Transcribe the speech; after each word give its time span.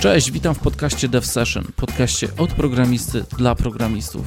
Cześć, 0.00 0.30
witam 0.30 0.54
w 0.54 0.58
podcaście 0.58 1.08
Dev 1.08 1.26
Session, 1.26 1.64
podcaście 1.76 2.28
od 2.38 2.52
programisty 2.52 3.24
dla 3.38 3.54
programistów. 3.54 4.26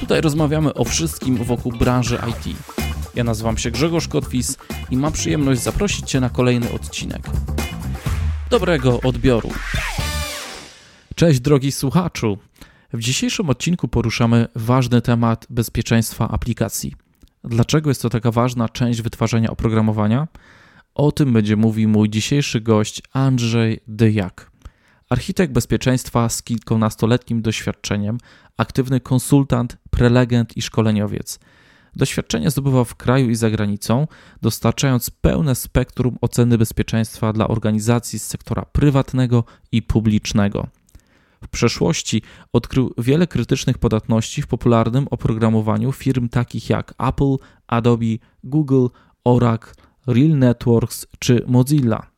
Tutaj 0.00 0.20
rozmawiamy 0.20 0.74
o 0.74 0.84
wszystkim 0.84 1.36
wokół 1.36 1.72
branży 1.72 2.18
IT. 2.30 2.56
Ja 3.14 3.24
nazywam 3.24 3.58
się 3.58 3.70
Grzegorz 3.70 4.08
Kotwis 4.08 4.56
i 4.90 4.96
mam 4.96 5.12
przyjemność 5.12 5.60
zaprosić 5.60 6.10
Cię 6.10 6.20
na 6.20 6.30
kolejny 6.30 6.72
odcinek. 6.72 7.22
Dobrego 8.50 9.00
odbioru. 9.00 9.50
Cześć 11.14 11.40
drogi 11.40 11.72
słuchaczu. 11.72 12.38
W 12.92 13.00
dzisiejszym 13.00 13.50
odcinku 13.50 13.88
poruszamy 13.88 14.48
ważny 14.54 15.02
temat 15.02 15.46
bezpieczeństwa 15.50 16.28
aplikacji. 16.28 16.94
Dlaczego 17.44 17.90
jest 17.90 18.02
to 18.02 18.10
taka 18.10 18.30
ważna 18.30 18.68
część 18.68 19.02
wytwarzania 19.02 19.50
oprogramowania? 19.50 20.28
O 20.94 21.12
tym 21.12 21.32
będzie 21.32 21.56
mówił 21.56 21.88
mój 21.88 22.10
dzisiejszy 22.10 22.60
gość 22.60 23.02
Andrzej 23.12 23.80
Dyjak. 23.88 24.51
Architekt 25.12 25.52
bezpieczeństwa 25.52 26.28
z 26.28 26.42
kilkunastoletnim 26.42 27.42
doświadczeniem, 27.42 28.18
aktywny 28.56 29.00
konsultant, 29.00 29.76
prelegent 29.90 30.56
i 30.56 30.62
szkoleniowiec. 30.62 31.38
Doświadczenie 31.96 32.50
zdobywał 32.50 32.84
w 32.84 32.94
kraju 32.94 33.30
i 33.30 33.34
za 33.34 33.50
granicą, 33.50 34.06
dostarczając 34.42 35.10
pełne 35.10 35.54
spektrum 35.54 36.16
oceny 36.20 36.58
bezpieczeństwa 36.58 37.32
dla 37.32 37.48
organizacji 37.48 38.18
z 38.18 38.26
sektora 38.26 38.64
prywatnego 38.72 39.44
i 39.72 39.82
publicznego. 39.82 40.66
W 41.44 41.48
przeszłości 41.48 42.22
odkrył 42.52 42.94
wiele 42.98 43.26
krytycznych 43.26 43.78
podatności 43.78 44.42
w 44.42 44.46
popularnym 44.46 45.08
oprogramowaniu 45.10 45.92
firm 45.92 46.28
takich 46.28 46.70
jak 46.70 46.94
Apple, 46.98 47.36
Adobe, 47.66 48.16
Google, 48.44 48.86
Oracle, 49.24 49.72
Real 50.06 50.38
Networks 50.38 51.06
czy 51.18 51.44
Mozilla. 51.46 52.11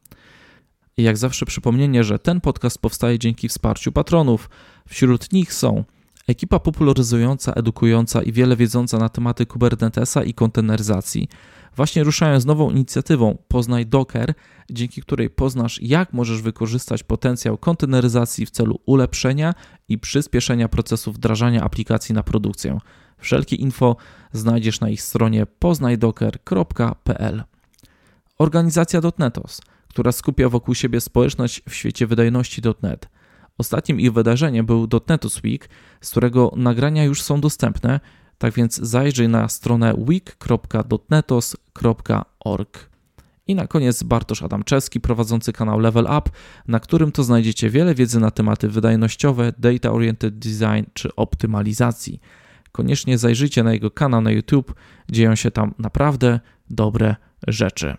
I 0.97 1.03
jak 1.03 1.17
zawsze 1.17 1.47
przypomnienie, 1.47 2.05
że 2.05 2.19
ten 2.19 2.41
podcast 2.41 2.79
powstaje 2.79 3.19
dzięki 3.19 3.49
wsparciu 3.49 3.93
patronów. 3.93 4.51
Wśród 4.89 5.33
nich 5.33 5.55
są 5.55 5.85
ekipa 6.29 6.59
popularyzująca, 6.59 7.53
edukująca 7.53 8.23
i 8.23 8.33
wiele 8.33 8.57
wiedząca 8.57 8.99
na 8.99 9.09
tematy 9.09 9.47
Kubernetesa 9.47 10.25
i 10.25 10.35
konteneryzacji. 10.35 11.29
Właśnie 11.77 12.05
ruszają 12.05 12.41
z 12.41 12.47
nową 12.47 12.71
inicjatywą 12.71 13.39
Poznaj 13.49 13.87
Docker, 13.87 14.35
dzięki 14.71 15.03
której 15.03 15.31
poznasz, 15.31 15.83
jak 15.83 16.13
możesz 16.13 16.43
wykorzystać 16.43 17.03
potencjał 17.03 17.59
konteneryzacji 17.59 18.47
w 18.47 18.51
celu 18.51 18.81
ulepszenia 18.87 19.55
i 19.89 19.99
przyspieszenia 19.99 20.69
procesu 20.69 21.13
wdrażania 21.13 21.63
aplikacji 21.63 22.15
na 22.15 22.23
produkcję. 22.23 22.79
Wszelkie 23.19 23.57
info 23.57 23.97
znajdziesz 24.33 24.81
na 24.81 24.89
ich 24.89 25.03
stronie 25.03 25.47
poznajdocker.pl. 25.47 27.45
Organizacja 28.39 29.01
.netos, 29.19 29.61
która 29.95 30.13
skupia 30.13 30.49
wokół 30.49 30.75
siebie 30.75 31.01
społeczność 31.01 31.63
w 31.69 31.75
świecie 31.75 32.07
wydajności.net. 32.07 33.09
Ostatnim 33.59 34.01
ich 34.01 34.13
wydarzeniem 34.13 34.67
był 34.67 34.89
.netos 35.09 35.43
Week, 35.45 35.69
z 36.01 36.11
którego 36.11 36.53
nagrania 36.57 37.05
już 37.05 37.23
są 37.23 37.41
dostępne, 37.41 38.01
tak 38.39 38.55
więc 38.55 38.77
zajrzyj 38.77 39.29
na 39.29 39.49
stronę 39.49 39.95
week.dotnetos.org. 39.97 42.91
I 43.47 43.55
na 43.55 43.67
koniec 43.67 44.03
Bartosz 44.03 44.43
Adamczewski 44.43 45.01
prowadzący 45.01 45.53
kanał 45.53 45.79
Level 45.79 46.05
Up, 46.05 46.31
na 46.69 46.81
którym 46.81 47.13
to 47.13 47.25
znajdziecie 47.25 47.71
wiele 47.71 47.95
wiedzy 47.95 48.21
na 48.21 48.31
tematy 48.31 48.69
wydajnościowe, 48.69 49.53
data 49.59 49.93
oriented 49.93 50.39
design 50.39 50.85
czy 50.95 51.17
optymalizacji. 51.17 52.21
Koniecznie 52.73 53.19
zajrzyjcie 53.19 53.63
na 53.63 53.73
jego 53.73 53.91
kanał 53.91 54.21
na 54.21 54.31
YouTube, 54.31 54.75
dzieją 55.11 55.35
się 55.35 55.51
tam 55.51 55.75
naprawdę 55.79 56.41
dobre 56.71 57.17
rzeczy. 57.49 57.97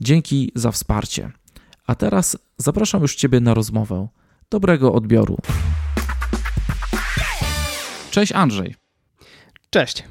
Dzięki 0.00 0.52
za 0.54 0.70
wsparcie. 0.70 1.32
A 1.86 1.94
teraz 1.94 2.36
zapraszam 2.56 3.02
już 3.02 3.14
Ciebie 3.14 3.40
na 3.40 3.54
rozmowę. 3.54 4.08
Dobrego 4.50 4.92
odbioru. 4.92 5.36
Cześć 8.10 8.32
Andrzej. 8.32 8.74
Cześć. 9.70 10.04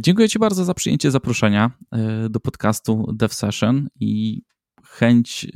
Dziękuję 0.00 0.28
Ci 0.28 0.38
bardzo 0.38 0.64
za 0.64 0.74
przyjęcie 0.74 1.10
zaproszenia 1.10 1.70
e, 1.92 2.28
do 2.28 2.40
podcastu 2.40 3.12
Dev 3.12 3.34
Session 3.34 3.88
i 4.00 4.42
chęć 4.84 5.44
e, 5.44 5.48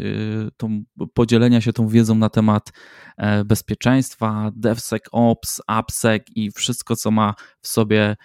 tą, 0.56 0.82
podzielenia 1.14 1.60
się 1.60 1.72
tą 1.72 1.88
wiedzą 1.88 2.14
na 2.14 2.28
temat 2.28 2.72
e, 3.16 3.44
bezpieczeństwa, 3.44 4.50
DevSecOps, 4.56 5.60
AppSec 5.66 6.22
i 6.34 6.50
wszystko, 6.50 6.96
co 6.96 7.10
ma 7.10 7.34
w 7.60 7.68
sobie 7.68 8.16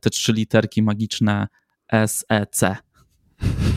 te 0.00 0.10
trzy 0.10 0.32
literki 0.32 0.82
magiczne 0.82 1.48
SEC. 2.06 2.64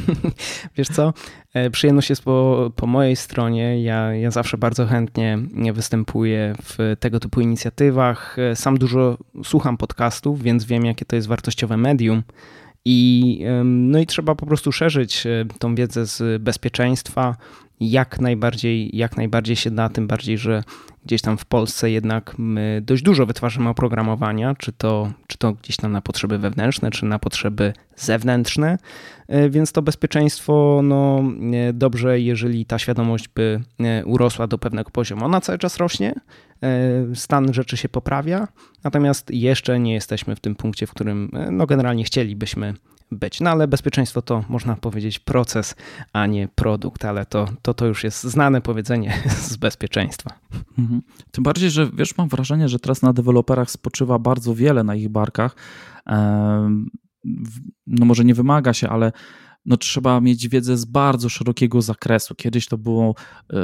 Wiesz 0.78 0.88
co, 0.88 1.14
e, 1.54 1.70
przyjemność 1.70 2.10
jest 2.10 2.24
po, 2.24 2.72
po 2.76 2.88
mojej 2.88 3.16
stronie. 3.16 3.84
Ja, 3.84 4.16
ja 4.16 4.32
zawsze 4.32 4.58
bardzo 4.58 4.86
chętnie 4.86 5.40
występuję 5.74 6.56
w 6.64 6.96
tego 7.00 7.20
typu 7.20 7.42
inicjatywach. 7.42 8.40
E, 8.40 8.56
sam 8.56 8.78
dużo 8.78 9.18
słucham 9.44 9.78
podcastów, 9.78 10.42
więc 10.42 10.66
wiem, 10.66 10.86
jakie 10.86 11.06
to 11.06 11.16
jest 11.16 11.28
wartościowe 11.28 11.78
medium. 11.78 12.24
I, 12.86 13.40
no 13.64 14.00
i 14.00 14.06
trzeba 14.06 14.36
po 14.36 14.46
prostu 14.46 14.72
szerzyć 14.72 15.26
e, 15.26 15.46
tą 15.60 15.76
wiedzę 15.76 16.06
z 16.06 16.42
bezpieczeństwa 16.42 17.36
jak 17.80 18.20
najbardziej, 18.20 18.98
jak 18.98 19.18
najbardziej 19.18 19.56
się 19.56 19.72
da, 19.72 19.90
tym 19.90 20.08
bardziej, 20.08 20.38
że 20.38 20.64
gdzieś 21.06 21.22
tam 21.22 21.38
w 21.38 21.46
Polsce 21.46 21.92
jednak 21.92 22.36
my 22.38 22.82
dość 22.86 23.04
dużo 23.04 23.26
wytwarzamy 23.26 23.70
oprogramowania, 23.70 24.56
czy 24.56 24.72
to, 24.72 25.12
czy 25.28 25.38
to 25.38 25.54
gdzieś 25.54 25.78
tam 25.78 25.92
na 25.92 26.02
potrzeby 26.02 26.38
wewnętrzne, 26.38 26.92
czy 26.92 27.06
na 27.06 27.20
potrzeby 27.20 27.74
zewnętrzne, 27.96 28.78
e, 29.28 29.50
więc 29.50 29.72
to 29.72 29.82
bezpieczeństwo, 29.82 30.82
no 30.84 31.24
e, 31.54 31.74
dobrze, 31.74 32.20
jeżeli 32.20 32.66
ta 32.66 32.80
świadomość 32.80 33.28
by 33.28 33.62
e, 33.80 34.06
urosła 34.06 34.48
do 34.48 34.58
pewnego 34.58 34.92
poziomu. 34.92 35.26
Ona 35.26 35.42
cały 35.42 35.58
czas 35.58 35.78
rośnie, 35.78 36.16
stan 37.14 37.54
rzeczy 37.54 37.78
się 37.78 37.90
poprawia, 37.90 38.48
natomiast 38.84 39.32
jeszcze 39.32 39.80
nie 39.80 39.94
jesteśmy 39.94 40.36
w 40.36 40.40
tym 40.40 40.56
punkcie, 40.56 40.88
w 40.88 40.92
którym 40.92 41.32
no 41.52 41.66
generalnie 41.66 42.04
chcielibyśmy 42.04 42.74
być. 43.12 43.42
No 43.42 43.50
ale 43.50 43.68
bezpieczeństwo 43.68 44.22
to 44.22 44.44
można 44.50 44.76
powiedzieć 44.76 45.20
proces, 45.20 45.76
a 46.14 46.26
nie 46.26 46.48
produkt, 46.48 47.06
ale 47.06 47.26
to, 47.26 47.48
to, 47.62 47.74
to 47.74 47.86
już 47.86 48.04
jest 48.04 48.24
znane 48.24 48.62
powiedzenie 48.62 49.14
z 49.50 49.58
bezpieczeństwa. 49.58 50.40
Mhm. 50.80 51.02
Tym 51.32 51.44
bardziej, 51.44 51.70
że 51.70 51.90
wiesz, 51.94 52.18
mam 52.18 52.30
wrażenie, 52.30 52.70
że 52.70 52.80
teraz 52.80 53.02
na 53.02 53.14
deweloperach 53.14 53.72
spoczywa 53.72 54.20
bardzo 54.20 54.56
wiele 54.56 54.84
na 54.84 54.96
ich 54.96 55.10
barkach. 55.10 55.56
No 57.88 58.06
może 58.06 58.26
nie 58.26 58.34
wymaga 58.34 58.74
się, 58.74 58.90
ale 58.90 59.12
no 59.66 59.78
trzeba 59.78 60.22
mieć 60.22 60.50
wiedzę 60.50 60.78
z 60.78 60.86
bardzo 60.86 61.30
szerokiego 61.30 61.82
zakresu. 61.82 62.36
Kiedyś 62.36 62.68
to 62.68 62.78
było 62.78 63.16
yy, 63.54 63.60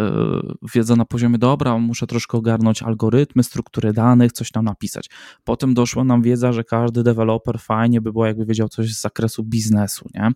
wiedza 0.73 0.95
na 0.95 1.05
poziomie, 1.05 1.37
dobra, 1.37 1.77
muszę 1.77 2.07
troszkę 2.07 2.37
ogarnąć 2.37 2.83
algorytmy, 2.83 3.43
struktury 3.43 3.93
danych, 3.93 4.31
coś 4.31 4.51
tam 4.51 4.65
napisać. 4.65 5.09
Potem 5.43 5.73
doszła 5.73 6.03
nam 6.03 6.21
wiedza, 6.21 6.53
że 6.53 6.63
każdy 6.63 7.03
deweloper 7.03 7.59
fajnie 7.59 8.01
by 8.01 8.11
było, 8.11 8.25
jakby 8.25 8.45
wiedział 8.45 8.69
coś 8.69 8.93
z 8.93 9.01
zakresu 9.01 9.43
biznesu, 9.43 10.09
nie? 10.13 10.31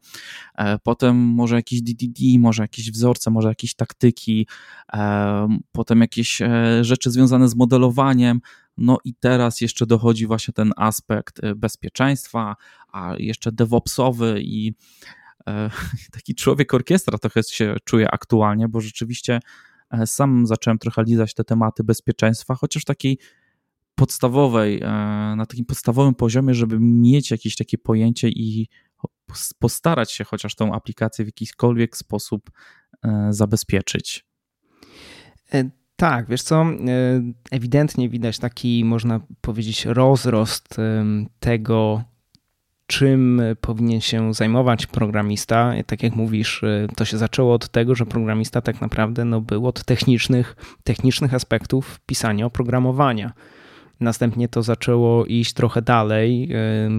E, 0.56 0.80
potem 0.80 1.18
może 1.18 1.56
jakiś 1.56 1.82
DDD, 1.82 2.20
może 2.40 2.64
jakieś 2.64 2.92
wzorce, 2.92 3.32
może 3.32 3.48
jakieś 3.48 3.76
taktyki, 3.76 4.48
e, 4.94 5.58
potem 5.72 6.02
jakieś 6.02 6.42
e, 6.42 6.84
rzeczy 6.84 7.12
związane 7.12 7.50
z 7.50 7.56
modelowaniem, 7.56 8.42
no 8.78 8.98
i 9.04 9.16
teraz 9.16 9.62
jeszcze 9.62 9.86
dochodzi 9.86 10.28
właśnie 10.28 10.54
ten 10.54 10.74
aspekt 10.78 11.42
bezpieczeństwa, 11.56 12.56
a 12.88 13.14
jeszcze 13.18 13.52
DevOpsowy 13.52 14.42
i 14.42 14.74
E, 15.04 15.21
taki 16.16 16.36
człowiek 16.36 16.74
orkiestra 16.74 17.18
trochę 17.18 17.44
się 17.44 17.76
czuje 17.84 18.12
aktualnie, 18.12 18.68
bo 18.68 18.82
rzeczywiście 18.82 19.40
e, 19.92 20.08
sam 20.08 20.48
zacząłem 20.48 20.80
trochę 20.80 21.04
lizać 21.04 21.34
te 21.34 21.44
tematy 21.44 21.84
bezpieczeństwa, 21.84 22.56
chociaż 22.56 22.84
takiej 22.84 23.18
podstawowej, 23.96 24.82
e, 24.82 24.88
na 25.36 25.46
takim 25.46 25.66
podstawowym 25.66 26.16
poziomie, 26.16 26.54
żeby 26.54 26.80
mieć 26.80 27.32
jakieś 27.32 27.56
takie 27.56 27.78
pojęcie 27.78 28.30
i 28.30 28.68
postarać 29.60 30.12
się 30.12 30.24
chociaż 30.24 30.56
tą 30.56 30.74
aplikację 30.74 31.26
w 31.26 31.28
jakikolwiek 31.28 31.98
sposób 31.98 32.52
zabezpieczyć. 33.30 34.26
Tak, 35.96 36.30
wiesz 36.30 36.42
co, 36.42 36.66
ewidentnie 37.52 38.10
widać 38.10 38.40
taki, 38.40 38.86
można 38.86 39.20
powiedzieć, 39.42 39.86
rozrost 39.86 40.78
tego, 41.40 42.04
czym 42.92 43.42
powinien 43.62 44.02
się 44.02 44.34
zajmować 44.34 44.88
programista. 44.88 45.74
Tak 45.86 46.04
jak 46.04 46.16
mówisz, 46.16 46.64
y, 46.64 46.88
to 46.96 47.06
się 47.06 47.18
zaczęło 47.18 47.54
od 47.54 47.70
tego, 47.70 47.96
że 47.96 48.06
programista 48.06 48.62
tak 48.62 48.82
naprawdę 48.82 49.26
no, 49.26 49.42
był 49.42 49.68
od 49.68 49.84
technicznych, 49.84 50.56
technicznych 50.84 51.34
aspektów 51.34 52.00
pisania 52.06 52.46
oprogramowania. 52.46 53.34
Następnie 54.02 54.48
to 54.48 54.64
zaczęło 54.64 55.26
iść 55.26 55.54
trochę 55.54 55.82
dalej. 55.82 56.50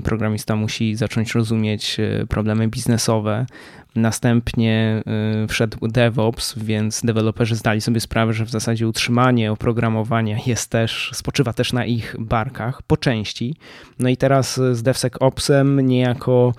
Programista 0.04 0.56
musi 0.56 0.94
zacząć 0.96 1.34
rozumieć 1.34 2.00
y, 2.00 2.26
problemy 2.26 2.68
biznesowe. 2.68 3.46
Następnie 3.96 5.02
y, 5.44 5.48
wszedł 5.48 5.88
DevOps, 5.88 6.54
więc 6.58 7.00
deweloperzy 7.04 7.56
zdali 7.56 7.80
sobie 7.80 8.00
sprawę, 8.00 8.32
że 8.32 8.44
w 8.44 8.50
zasadzie 8.50 8.88
utrzymanie 8.88 9.52
oprogramowania 9.52 10.36
jest 10.46 10.70
też, 10.70 11.10
spoczywa 11.14 11.52
też 11.52 11.72
na 11.72 11.84
ich 11.86 12.16
barkach 12.18 12.82
po 12.82 12.96
części. 12.96 13.56
No 13.98 14.08
i 14.08 14.16
teraz 14.16 14.60
z 14.72 14.82
DevSecOpsem 14.82 15.80
niejako 15.80 16.54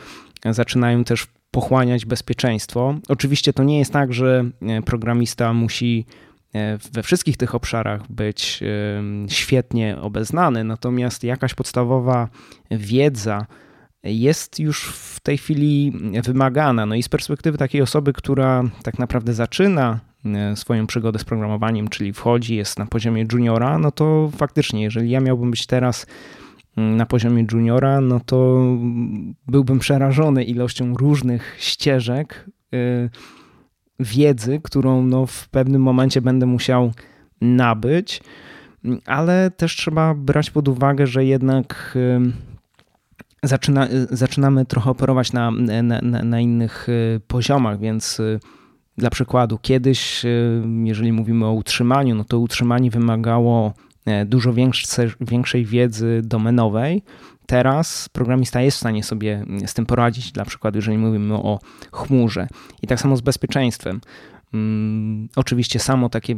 zaczynają 0.45 1.03
też 1.03 1.27
pochłaniać 1.51 2.05
bezpieczeństwo. 2.05 2.95
Oczywiście 3.07 3.53
to 3.53 3.63
nie 3.63 3.79
jest 3.79 3.93
tak, 3.93 4.13
że 4.13 4.45
e, 4.61 4.81
programista 4.81 5.53
musi 5.53 6.05
we 6.93 7.03
wszystkich 7.03 7.37
tych 7.37 7.55
obszarach 7.55 8.11
być 8.11 8.63
świetnie 9.27 9.97
obeznany, 10.01 10.63
natomiast 10.63 11.23
jakaś 11.23 11.53
podstawowa 11.53 12.29
wiedza 12.71 13.45
jest 14.03 14.59
już 14.59 14.83
w 14.83 15.19
tej 15.19 15.37
chwili 15.37 15.93
wymagana. 16.23 16.85
No 16.85 16.95
i 16.95 17.03
z 17.03 17.09
perspektywy 17.09 17.57
takiej 17.57 17.81
osoby, 17.81 18.13
która 18.13 18.63
tak 18.83 18.99
naprawdę 18.99 19.33
zaczyna 19.33 19.99
e, 20.25 20.55
swoją 20.55 20.87
przygodę 20.87 21.19
z 21.19 21.23
programowaniem, 21.23 21.87
czyli 21.87 22.13
wchodzi, 22.13 22.55
jest 22.55 22.79
na 22.79 22.85
poziomie 22.85 23.25
juniora, 23.31 23.77
no 23.77 23.91
to 23.91 24.31
faktycznie, 24.37 24.83
jeżeli 24.83 25.09
ja 25.09 25.19
miałbym 25.19 25.51
być 25.51 25.65
teraz 25.65 26.05
mm, 26.77 26.97
na 26.97 27.05
poziomie 27.05 27.45
juniora, 27.51 28.01
no 28.01 28.19
to 28.19 28.65
byłbym 29.47 29.79
przerażony 29.79 30.43
ilością 30.43 30.93
różnych 30.97 31.55
ścieżek 31.59 32.45
e, 32.73 33.09
wiedzy, 33.99 34.59
którą 34.63 35.03
no 35.03 35.25
w 35.25 35.49
pewnym 35.49 35.81
momencie 35.81 36.21
będę 36.21 36.45
musiał 36.45 36.91
nabyć, 37.41 38.21
ale 39.05 39.51
też 39.51 39.75
trzeba 39.75 40.13
brać 40.13 40.51
pod 40.51 40.67
uwagę, 40.67 41.07
że 41.07 41.25
jednak 41.25 41.97
zaczyna, 43.43 43.87
zaczynamy 44.09 44.65
trochę 44.65 44.89
operować 44.89 45.33
na, 45.33 45.51
na, 45.83 46.01
na 46.01 46.39
innych 46.39 46.89
y, 46.89 47.21
poziomach, 47.27 47.79
więc 47.79 48.19
y, 48.19 48.39
dla 48.97 49.09
przykładu, 49.09 49.57
kiedyś, 49.61 50.25
y, 50.25 50.63
jeżeli 50.83 51.11
mówimy 51.11 51.45
o 51.45 51.53
utrzymaniu, 51.53 52.15
no 52.15 52.23
to 52.23 52.39
utrzymanie 52.39 52.91
wymagało 52.91 53.73
e, 54.05 54.25
dużo 54.25 54.53
większe, 54.53 55.07
większej 55.21 55.65
wiedzy 55.65 56.21
domenowej. 56.23 57.03
Teraz 57.45 58.09
programista 58.09 58.61
jest 58.61 58.77
w 58.77 58.79
stanie 58.79 59.03
sobie 59.03 59.45
z 59.65 59.73
tym 59.73 59.85
poradzić, 59.85 60.31
dla 60.31 60.45
przykładu, 60.45 60.77
jeżeli 60.77 60.97
mówimy 60.97 61.33
o 61.33 61.59
chmurze. 61.91 62.47
I 62.81 62.87
tak 62.87 62.99
samo 62.99 63.17
z 63.17 63.21
bezpieczeństwem. 63.21 64.01
Mm, 64.53 65.29
oczywiście 65.35 65.79
samo 65.79 66.09
takie 66.09 66.35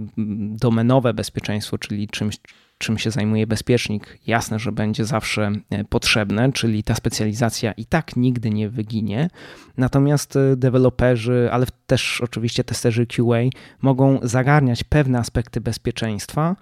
domenowe 0.62 1.14
bezpieczeństwo, 1.14 1.78
czyli 1.78 2.08
czymś, 2.08 2.38
czym 2.78 2.98
się 2.98 3.12
zajmuje 3.12 3.48
bezpiecznik, 3.48 4.20
jasne, 4.28 4.60
że 4.60 4.72
będzie 4.72 5.06
zawsze 5.06 5.52
e, 5.70 5.84
potrzebne, 5.84 6.52
czyli 6.52 6.84
ta 6.84 6.96
specjalizacja 6.96 7.72
i 7.72 7.86
tak 7.86 8.16
nigdy 8.16 8.50
nie 8.50 8.70
wyginie. 8.70 9.30
Natomiast 9.78 10.36
e, 10.36 10.56
deweloperzy, 10.56 11.50
ale 11.52 11.66
też 11.88 12.22
oczywiście 12.22 12.64
testerzy 12.64 13.08
QA 13.08 13.40
mogą 13.82 14.20
zagarniać 14.24 14.84
pewne 14.84 15.20
aspekty 15.20 15.62
bezpieczeństwa, 15.62 16.56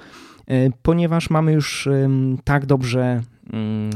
e, 0.47 0.69
ponieważ 0.81 1.29
mamy 1.29 1.53
już 1.53 1.89
tak 2.43 2.65
dobrze 2.65 3.01
mm, 3.01 3.32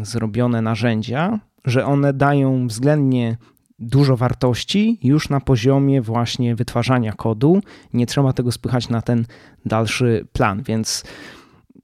zrobione 0.03 0.61
narzędzia, 0.61 1.39
że 1.65 1.85
one 1.85 2.13
dają 2.13 2.67
względnie 2.67 3.37
dużo 3.79 4.17
wartości 4.17 4.99
już 5.03 5.29
na 5.29 5.39
poziomie 5.39 6.01
właśnie 6.01 6.55
wytwarzania 6.55 7.13
kodu. 7.13 7.61
Nie 7.93 8.05
trzeba 8.05 8.33
tego 8.33 8.51
spychać 8.51 8.89
na 8.89 9.01
ten 9.01 9.25
dalszy 9.65 10.27
plan, 10.33 10.63
więc 10.63 11.03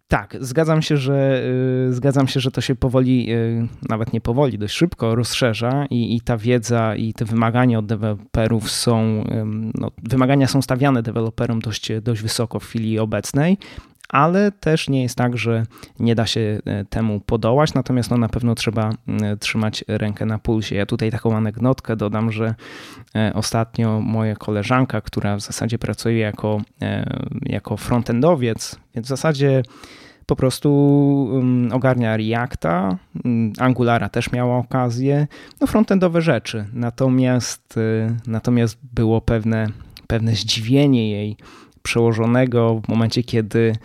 tak, 0.08 0.38
zgadzam 0.40 0.82
się, 0.82 0.98
że 0.98 1.44
y, 1.90 1.94
zgadzam 1.94 2.28
się, 2.28 2.40
że 2.40 2.52
to 2.52 2.62
się 2.62 2.76
powoli, 2.76 3.34
y, 3.34 3.68
nawet 3.90 4.14
nie 4.14 4.22
powoli, 4.22 4.58
dość 4.58 4.76
szybko 4.76 5.16
rozszerza 5.16 5.86
i, 5.90 6.16
i 6.16 6.22
ta 6.22 6.38
wiedza 6.38 6.96
i 6.96 7.14
te 7.14 7.26
wymagania 7.26 7.80
od 7.80 7.86
deweloperów 7.86 8.72
są, 8.72 9.24
no, 9.76 9.92
wymagania 10.04 10.48
są 10.48 10.62
stawiane 10.62 11.04
deweloperom 11.04 11.60
dość, 11.60 11.92
dość 12.02 12.22
wysoko 12.22 12.60
w 12.60 12.66
chwili 12.66 13.00
obecnej, 13.00 13.58
ale 14.14 14.52
też 14.52 14.90
nie 14.90 15.02
jest 15.02 15.18
tak, 15.18 15.38
że 15.38 15.66
nie 16.00 16.16
da 16.16 16.26
się 16.26 16.40
y, 16.40 16.86
temu 16.90 17.20
podołać, 17.20 17.74
natomiast 17.74 18.12
no, 18.12 18.18
na 18.18 18.30
pewno 18.30 18.56
trzeba 18.56 18.90
trzymać 19.40 19.84
rękę 19.88 20.26
na 20.26 20.40
pulsie. 20.40 20.76
Ja 20.76 20.86
tutaj 20.86 21.12
taką 21.12 21.38
anegdotkę 21.38 21.96
dodam, 21.96 22.32
że 22.32 22.56
ostatnio 23.34 24.02
moja 24.02 24.36
koleżanka, 24.36 25.02
która 25.02 25.36
w 25.36 25.42
zasadzie 25.42 25.78
pracuje 25.78 26.18
jako, 26.18 26.62
jako 27.42 27.78
frontendowiec, 27.78 28.80
więc 28.96 29.08
w 29.08 29.10
zasadzie 29.10 29.64
po 30.26 30.36
prostu 30.36 30.70
ogarnia 31.72 32.18
Reacta, 32.18 32.98
Angulara 33.60 34.10
też 34.10 34.32
miała 34.32 34.58
okazję, 34.58 35.28
no 35.62 35.68
frontendowe 35.68 36.22
rzeczy. 36.22 36.66
Natomiast, 36.74 37.80
natomiast 38.28 38.78
było 38.94 39.22
pewne, 39.22 39.68
pewne 40.08 40.36
zdziwienie 40.36 41.12
jej 41.12 41.38
przełożonego 41.84 42.82
w 42.86 42.90
momencie, 42.90 43.24
kiedy 43.24 43.74
E, 43.74 43.78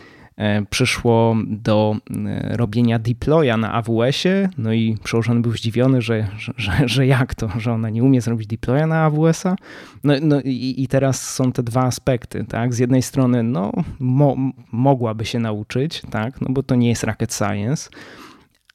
przyszło 0.70 1.36
do 1.46 1.96
e, 2.26 2.56
robienia 2.56 2.98
deploya 2.98 3.56
na 3.58 3.72
AWS-ie, 3.72 4.48
no 4.58 4.72
i 4.72 4.96
przełożony 5.04 5.40
był 5.40 5.52
zdziwiony, 5.52 6.02
że, 6.02 6.28
że, 6.56 6.72
że 6.86 7.06
jak 7.06 7.34
to, 7.34 7.48
że 7.58 7.72
ona 7.72 7.90
nie 7.90 8.04
umie 8.04 8.20
zrobić 8.20 8.46
deploya 8.46 8.86
na 8.86 9.04
AWS-a. 9.04 9.56
No, 10.04 10.14
no 10.22 10.40
i, 10.40 10.74
i, 10.78 10.88
teraz 10.88 11.30
są 11.30 11.52
te 11.52 11.62
dwa 11.62 11.82
aspekty, 11.84 12.44
tak? 12.44 12.74
Z 12.74 12.78
jednej 12.78 13.02
strony, 13.02 13.42
no, 13.42 13.72
mo, 13.98 14.36
mogłaby 14.72 15.24
się 15.24 15.38
nauczyć, 15.38 16.02
tak? 16.10 16.40
No 16.40 16.46
bo 16.50 16.62
to 16.62 16.74
nie 16.74 16.88
jest 16.88 17.04
rocket 17.04 17.34
science, 17.34 17.90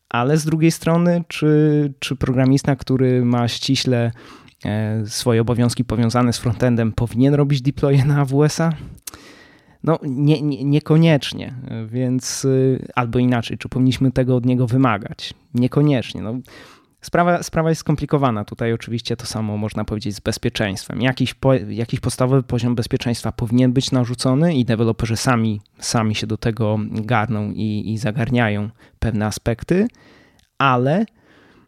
ale 0.10 0.38
z 0.38 0.46
drugiej 0.46 0.72
strony, 0.72 1.24
czy, 1.28 1.94
czy 2.00 2.16
programista, 2.16 2.76
który 2.76 3.26
ma 3.26 3.48
ściśle 3.48 4.12
e, 4.66 5.04
swoje 5.06 5.42
obowiązki 5.42 5.86
powiązane 5.86 6.34
z 6.34 6.38
frontendem, 6.38 6.92
powinien 6.92 7.34
robić 7.34 7.62
deploye 7.62 8.06
na 8.06 8.22
AWS-a? 8.22 8.70
No 9.84 10.00
nie, 10.04 10.42
nie, 10.42 10.64
niekoniecznie, 10.64 11.54
więc 11.88 12.46
y, 12.46 12.86
albo 12.96 13.20
inaczej, 13.20 13.58
czy 13.58 13.70
powinniśmy 13.70 14.12
tego 14.12 14.36
od 14.36 14.46
niego 14.46 14.68
wymagać? 14.68 15.34
Niekoniecznie. 15.54 16.22
No, 16.22 16.40
sprawa, 17.02 17.44
sprawa 17.44 17.70
jest 17.70 17.80
skomplikowana. 17.80 18.46
Tutaj 18.46 18.74
oczywiście 18.74 19.18
to 19.18 19.26
samo 19.26 19.58
można 19.58 19.86
powiedzieć 19.86 20.16
z 20.16 20.20
bezpieczeństwem. 20.20 21.02
Jakiś, 21.02 21.34
po, 21.34 21.54
jakiś 21.54 22.00
podstawowy 22.00 22.44
poziom 22.44 22.76
bezpieczeństwa 22.76 23.32
powinien 23.32 23.74
być 23.74 23.92
narzucony 23.92 24.56
i 24.56 24.66
deweloperzy 24.66 25.18
sami, 25.18 25.62
sami 25.80 26.16
się 26.16 26.28
do 26.28 26.38
tego 26.38 26.80
garną 26.92 27.52
i, 27.52 27.92
i 27.94 27.98
zagarniają 27.98 28.70
pewne 29.00 29.26
aspekty, 29.26 29.88
ale 30.58 31.06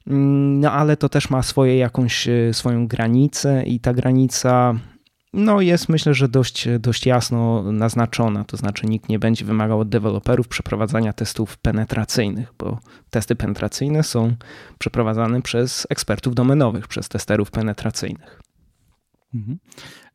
mm, 0.08 0.60
no 0.60 0.72
ale 0.72 0.98
to 0.98 1.10
też 1.10 1.30
ma 1.30 1.44
swoje 1.44 1.78
jakąś 1.78 2.28
y, 2.28 2.50
swoją 2.54 2.88
granicę 2.88 3.64
i 3.64 3.80
ta 3.80 3.94
granica 3.94 4.76
no 5.36 5.62
jest 5.62 5.90
myślę, 5.90 6.14
że 6.14 6.28
dość, 6.28 6.68
dość 6.80 7.06
jasno 7.06 7.72
naznaczona, 7.72 8.44
to 8.44 8.58
znaczy 8.58 8.86
nikt 8.86 9.10
nie 9.10 9.20
będzie 9.20 9.46
wymagał 9.46 9.80
od 9.80 9.90
deweloperów 9.90 10.48
przeprowadzania 10.48 11.14
testów 11.14 11.58
penetracyjnych, 11.58 12.54
bo 12.60 12.80
testy 13.10 13.36
penetracyjne 13.36 14.04
są 14.04 14.36
przeprowadzane 14.80 15.42
przez 15.42 15.88
ekspertów 15.90 16.36
domenowych, 16.36 16.88
przez 16.88 17.10
testerów 17.10 17.52
penetracyjnych. 17.52 18.42
Mhm. 19.36 19.58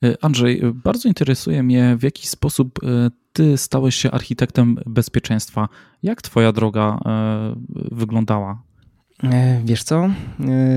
E, 0.04 0.24
Andrzej, 0.24 0.62
bardzo 0.74 1.08
interesuje 1.08 1.62
mnie, 1.62 1.96
w 1.96 2.02
jaki 2.02 2.26
sposób 2.26 2.78
e, 2.82 3.10
ty 3.32 3.56
stałeś 3.56 3.94
się 3.94 4.10
architektem 4.10 4.78
bezpieczeństwa. 4.86 5.68
Jak 6.02 6.22
twoja 6.22 6.52
droga 6.52 6.98
e, 7.06 7.54
wyglądała? 7.90 8.62
Wiesz 9.64 9.82
co? 9.82 10.10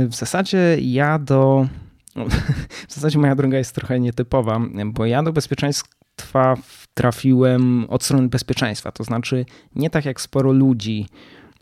W 0.07 0.15
zasadzie 0.15 0.77
ja 0.81 1.19
do 1.19 1.67
w 2.87 2.93
zasadzie 2.93 3.19
moja 3.19 3.35
droga 3.35 3.57
jest 3.57 3.75
trochę 3.75 3.99
nietypowa, 3.99 4.59
bo 4.85 5.05
ja 5.05 5.23
do 5.23 5.33
bezpieczeństwa 5.33 6.57
trafiłem 6.93 7.85
od 7.89 8.03
strony 8.03 8.27
bezpieczeństwa. 8.27 8.91
To 8.91 9.03
znaczy, 9.03 9.45
nie 9.75 9.89
tak 9.89 10.05
jak 10.05 10.21
sporo 10.21 10.51
ludzi, 10.51 11.07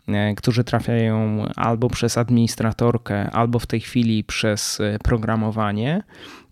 e, 0.08 0.34
którzy 0.34 0.64
trafiają 0.64 1.46
albo 1.56 1.90
przez 1.90 2.18
administratorkę, 2.18 3.30
albo 3.30 3.58
w 3.58 3.66
tej 3.66 3.80
chwili 3.80 4.24
przez 4.24 4.80
e, 4.80 4.98
programowanie. 4.98 6.02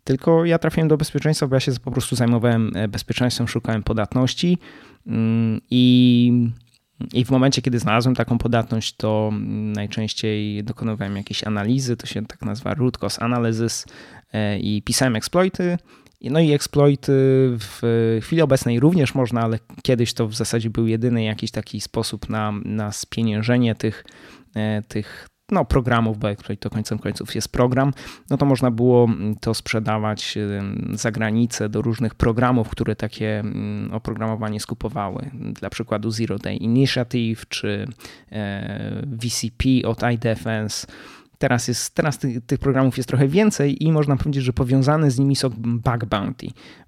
Tylko 0.05 0.45
ja 0.45 0.59
trafiłem 0.59 0.89
do 0.89 0.97
bezpieczeństwa, 0.97 1.47
bo 1.47 1.57
ja 1.57 1.61
się 1.61 1.73
po 1.85 1.91
prostu 1.91 2.17
zajmowałem 2.17 2.73
e, 2.75 2.89
bezpieczeństwem, 2.89 3.49
szukałem 3.49 3.83
podatności 3.83 4.59
mm, 5.07 5.61
i 5.71 6.33
i 7.13 7.25
w 7.25 7.31
momencie, 7.31 7.63
kiedy 7.63 7.79
znalazłem 7.79 8.15
taką 8.15 8.39
podatność, 8.39 8.97
to 8.97 9.31
najczęściej 9.51 10.65
dokonywałem 10.65 11.17
jakiejś 11.17 11.45
analizy, 11.45 11.97
to 11.97 12.07
się 12.07 12.27
tak 12.27 12.43
nazywa 12.43 12.75
root 12.75 12.99
cause 12.99 13.23
analysis 13.23 13.87
e, 14.33 14.59
i 14.59 14.83
pisałem 14.83 15.17
exploity. 15.17 15.79
No 16.23 16.41
i 16.41 16.53
exploity 16.53 17.13
w 17.59 17.83
chwili 18.23 18.43
obecnej 18.43 18.81
również 18.81 19.15
można, 19.15 19.41
ale 19.41 19.59
kiedyś 19.83 20.15
to 20.15 20.29
w 20.29 20.35
zasadzie 20.35 20.71
był 20.71 20.87
jedyny 20.87 21.23
jakiś 21.25 21.51
taki 21.51 21.81
sposób 21.81 22.29
na, 22.29 22.53
na 22.65 22.93
spieniężenie 22.93 23.75
tych, 23.75 24.05
e, 24.57 24.83
tych, 24.89 25.29
no, 25.53 25.65
programów, 25.65 26.19
bo 26.19 26.29
jak 26.29 26.39
to 26.61 26.71
końcem 26.71 26.99
końców 26.99 27.35
jest 27.35 27.49
program, 27.49 27.93
no 28.31 28.37
to 28.37 28.47
można 28.47 28.71
było 28.71 29.05
mm, 29.05 29.37
to 29.37 29.55
sprzedawać 29.55 30.39
za 30.93 31.11
granicę 31.11 31.69
do 31.69 31.83
różnych 31.83 32.15
programów, 32.15 32.69
które 32.69 32.97
takie 32.97 33.39
mm, 33.39 33.95
oprogramowanie 33.95 34.61
skupowały. 34.61 35.31
Dla 35.33 35.71
przykładu 35.71 36.11
Zero 36.11 36.39
Day 36.39 36.57
Initiative 36.57 37.49
czy 37.49 37.87
e, 38.33 39.03
VCP 39.07 39.69
od 39.85 40.03
iDefense 40.15 40.87
Teraz, 41.41 41.69
jest, 41.69 41.95
teraz 41.95 42.19
tych, 42.19 42.47
tych, 42.47 42.59
programów 42.59 42.97
jest 42.97 43.09
trochę 43.09 43.29
więcej 43.29 43.85
i 43.85 43.93
można 43.93 44.17
powiedzieć, 44.17 44.45
że 44.45 44.53
powiązane 44.53 45.11
z 45.11 45.19
nimi 45.19 45.37
są 45.37 45.51
bug 45.59 46.05
bounty. 46.05 46.47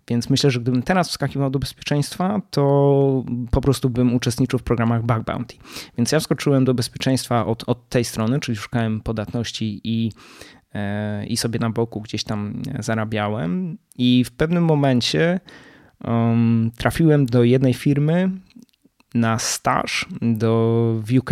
Więc 0.09 0.30
myślę, 0.30 0.50
że 0.50 0.61
gdybym 0.61 0.82
teraz 0.82 1.09
wskakiwał 1.09 1.50
do 1.50 1.59
bezpieczeństwa, 1.59 2.42
to 2.50 3.25
po 3.50 3.61
prostu 3.61 3.90
bym 3.90 4.14
uczestniczył 4.14 4.59
w 4.59 4.62
programach 4.62 5.02
bug 5.02 5.25
bounty. 5.25 5.56
Więc 5.99 6.12
ja 6.12 6.21
wskoczyłem 6.21 6.64
do 6.64 6.75
bezpieczeństwa 6.75 7.47
od, 7.47 7.64
od 7.66 7.88
tej 7.88 8.04
strony, 8.04 8.40
czyli 8.40 8.56
szukałem 8.56 9.00
podatności 9.00 9.80
i, 9.85 10.12
e, 10.75 11.26
i 11.26 11.37
sobie 11.37 11.59
na 11.59 11.71
boku 11.71 12.00
gdzieś 12.00 12.25
tam 12.25 12.62
zarabiałem. 12.78 13.78
I 13.99 14.25
w 14.25 14.30
pewnym 14.30 14.64
momencie 14.64 15.40
um, 16.04 16.71
trafiłem 16.76 17.26
do 17.26 17.44
jednej 17.44 17.75
firmy, 17.75 18.30
na 19.14 19.38
staż 19.38 20.07
do, 20.23 20.95
w 21.04 21.19
UK 21.19 21.31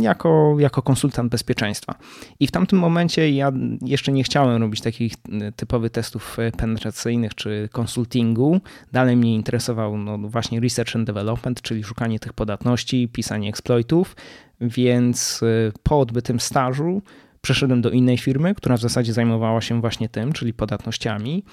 jako, 0.00 0.56
jako 0.58 0.82
konsultant 0.82 1.30
bezpieczeństwa. 1.30 1.94
I 2.40 2.46
w 2.46 2.50
tamtym 2.50 2.78
momencie 2.78 3.30
ja 3.30 3.52
jeszcze 3.82 4.12
nie 4.12 4.24
chciałem 4.24 4.62
robić 4.62 4.80
takich 4.80 5.12
e, 5.12 5.52
typowych 5.52 5.92
testów 5.92 6.38
e, 6.38 6.52
penetracyjnych 6.52 7.34
czy 7.34 7.68
konsultingu. 7.72 8.60
Dalej 8.92 9.16
mnie 9.16 9.34
interesował 9.34 9.98
no, 9.98 10.18
właśnie 10.18 10.60
research 10.60 10.96
and 10.96 11.06
development, 11.06 11.62
czyli 11.62 11.84
szukanie 11.84 12.18
tych 12.18 12.32
podatności, 12.32 13.08
pisanie 13.08 13.48
exploitów, 13.48 14.16
więc 14.60 15.40
e, 15.42 15.72
po 15.82 16.00
odbytym 16.00 16.40
stażu 16.40 17.02
przeszedłem 17.40 17.82
do 17.82 17.90
innej 17.90 18.18
firmy, 18.18 18.54
która 18.54 18.76
w 18.76 18.80
zasadzie 18.80 19.12
zajmowała 19.12 19.60
się 19.60 19.80
właśnie 19.80 20.08
tym, 20.08 20.32
czyli 20.32 20.54
podatnościami. 20.54 21.44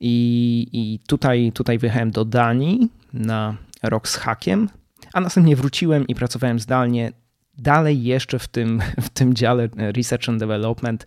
I, 0.00 0.68
i 0.72 0.98
tutaj, 1.06 1.52
tutaj 1.54 1.78
wyjechałem 1.78 2.10
do 2.10 2.24
Danii 2.24 2.88
na 3.12 3.56
rok 3.82 4.08
z 4.08 4.16
hakiem, 4.16 4.68
a 5.14 5.20
następnie 5.20 5.56
wróciłem 5.56 6.06
i 6.06 6.14
pracowałem 6.14 6.58
zdalnie 6.58 7.12
dalej 7.58 8.04
jeszcze 8.04 8.38
w 8.38 8.48
tym, 8.48 8.82
w 9.06 9.08
tym 9.08 9.34
dziale 9.34 9.68
Research 9.76 10.28
and 10.28 10.40
Development 10.40 11.06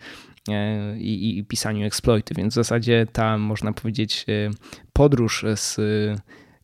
e, 0.50 0.98
i, 0.98 1.38
i 1.38 1.44
pisaniu 1.44 1.86
exploity, 1.86 2.34
więc 2.34 2.54
w 2.54 2.56
zasadzie 2.56 3.08
ta, 3.12 3.38
można 3.38 3.74
powiedzieć, 3.74 4.26
e, 4.30 4.52
podróż 4.94 5.46
z 5.56 5.78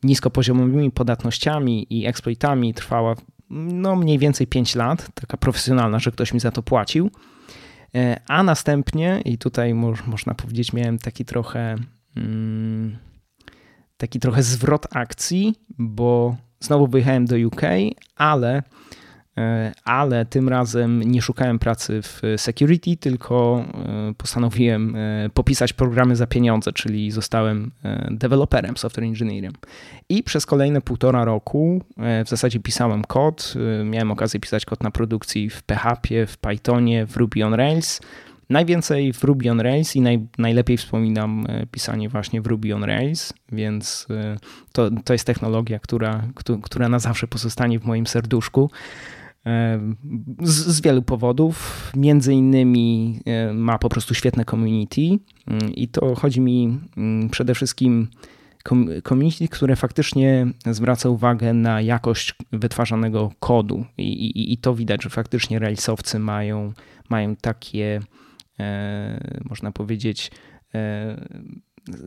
niskopoziomowymi 0.04 0.92
podatnościami 0.92 1.88
i 1.90 2.08
exploitami 2.08 2.74
trwała 2.74 3.16
no 3.50 3.96
mniej 3.96 4.20
więcej 4.20 4.48
5 4.48 4.76
lat, 4.76 5.10
taka 5.14 5.38
profesjonalna, 5.38 6.00
że 6.00 6.12
ktoś 6.12 6.34
mi 6.34 6.40
za 6.40 6.52
to 6.52 6.64
płacił. 6.64 7.12
E, 7.96 8.20
a 8.28 8.44
następnie, 8.44 9.22
i 9.26 9.38
tutaj 9.38 9.74
można 10.08 10.34
powiedzieć, 10.34 10.74
miałem 10.74 10.98
taki 10.98 11.26
trochę, 11.26 11.76
mm, 12.16 12.98
taki 13.98 14.20
trochę 14.20 14.44
zwrot 14.44 14.88
akcji, 14.96 15.56
bo 15.78 16.36
Znowu 16.64 16.88
wyjechałem 16.88 17.26
do 17.26 17.36
UK, 17.48 17.62
ale, 18.16 18.64
e, 19.38 19.72
ale 19.84 20.26
tym 20.26 20.50
razem 20.50 21.04
nie 21.04 21.22
szukałem 21.22 21.60
pracy 21.60 22.02
w 22.02 22.22
security, 22.38 22.98
tylko 22.98 23.66
e, 24.10 24.14
postanowiłem 24.18 24.96
e, 24.96 25.30
popisać 25.34 25.74
programy 25.74 26.16
za 26.16 26.28
pieniądze, 26.28 26.74
czyli 26.74 27.12
zostałem 27.12 27.72
deweloperem, 28.12 28.78
software 28.78 29.06
engineerem. 29.06 29.54
I 30.10 30.24
przez 30.24 30.46
kolejne 30.46 30.82
półtora 30.82 31.26
roku 31.26 31.82
w 32.26 32.30
zasadzie 32.30 32.60
pisałem 32.60 33.04
kod. 33.04 33.54
Miałem 33.86 34.12
okazję 34.12 34.40
pisać 34.40 34.66
kod 34.66 34.84
na 34.84 34.92
produkcji 34.92 35.50
w 35.50 35.64
PHP, 35.64 36.26
w 36.26 36.38
Pythonie, 36.38 37.06
w 37.06 37.18
Ruby 37.18 37.46
on 37.46 37.54
Rails. 37.54 38.02
Najwięcej 38.54 39.14
w 39.14 39.24
Ruby 39.24 39.52
on 39.52 39.60
Rails 39.60 39.96
i 39.96 40.02
naj, 40.02 40.28
najlepiej 40.38 40.78
wspominam 40.78 41.46
e, 41.50 41.66
pisanie 41.66 42.10
właśnie 42.10 42.42
w 42.42 42.48
Ruby 42.48 42.76
on 42.76 42.84
Rails, 42.84 43.34
więc 43.52 44.08
e, 44.10 44.38
to, 44.72 44.90
to 45.06 45.14
jest 45.14 45.26
technologia, 45.28 45.80
która, 45.80 46.24
która 46.64 46.90
na 46.90 47.00
zawsze 47.00 47.28
pozostanie 47.28 47.80
w 47.80 47.86
moim 47.86 48.08
serduszku. 48.08 48.72
E, 49.46 49.80
z, 50.42 50.54
z, 50.54 50.82
wielu 50.82 51.02
powodów. 51.02 51.92
Między 51.96 52.34
innymi 52.34 53.20
ma 53.54 53.78
po 53.78 53.90
prostu 53.90 54.14
świetne 54.14 54.46
community 54.46 55.02
mm, 55.02 55.74
i 55.76 55.88
to 55.88 56.16
chodzi 56.16 56.42
mi 56.42 56.80
mm, 56.98 57.30
przede 57.30 57.56
wszystkim 57.56 58.08
community, 59.04 59.48
które 59.48 59.76
faktycznie 59.76 60.48
zwraca 60.66 61.10
uwagę 61.10 61.54
na 61.54 61.82
jakość 61.82 62.36
wytwarzanego 62.52 63.32
kodu 63.40 63.86
i, 63.98 64.04
i, 64.04 64.54
i 64.54 64.58
to 64.58 64.76
widać, 64.76 65.04
że 65.04 65.10
faktycznie 65.10 65.60
Railsowcy 65.60 66.20
mają, 66.20 66.74
mają 67.10 67.36
takie 67.36 68.02
można 69.46 69.72
powiedzieć, 69.72 70.32
e, 70.76 71.28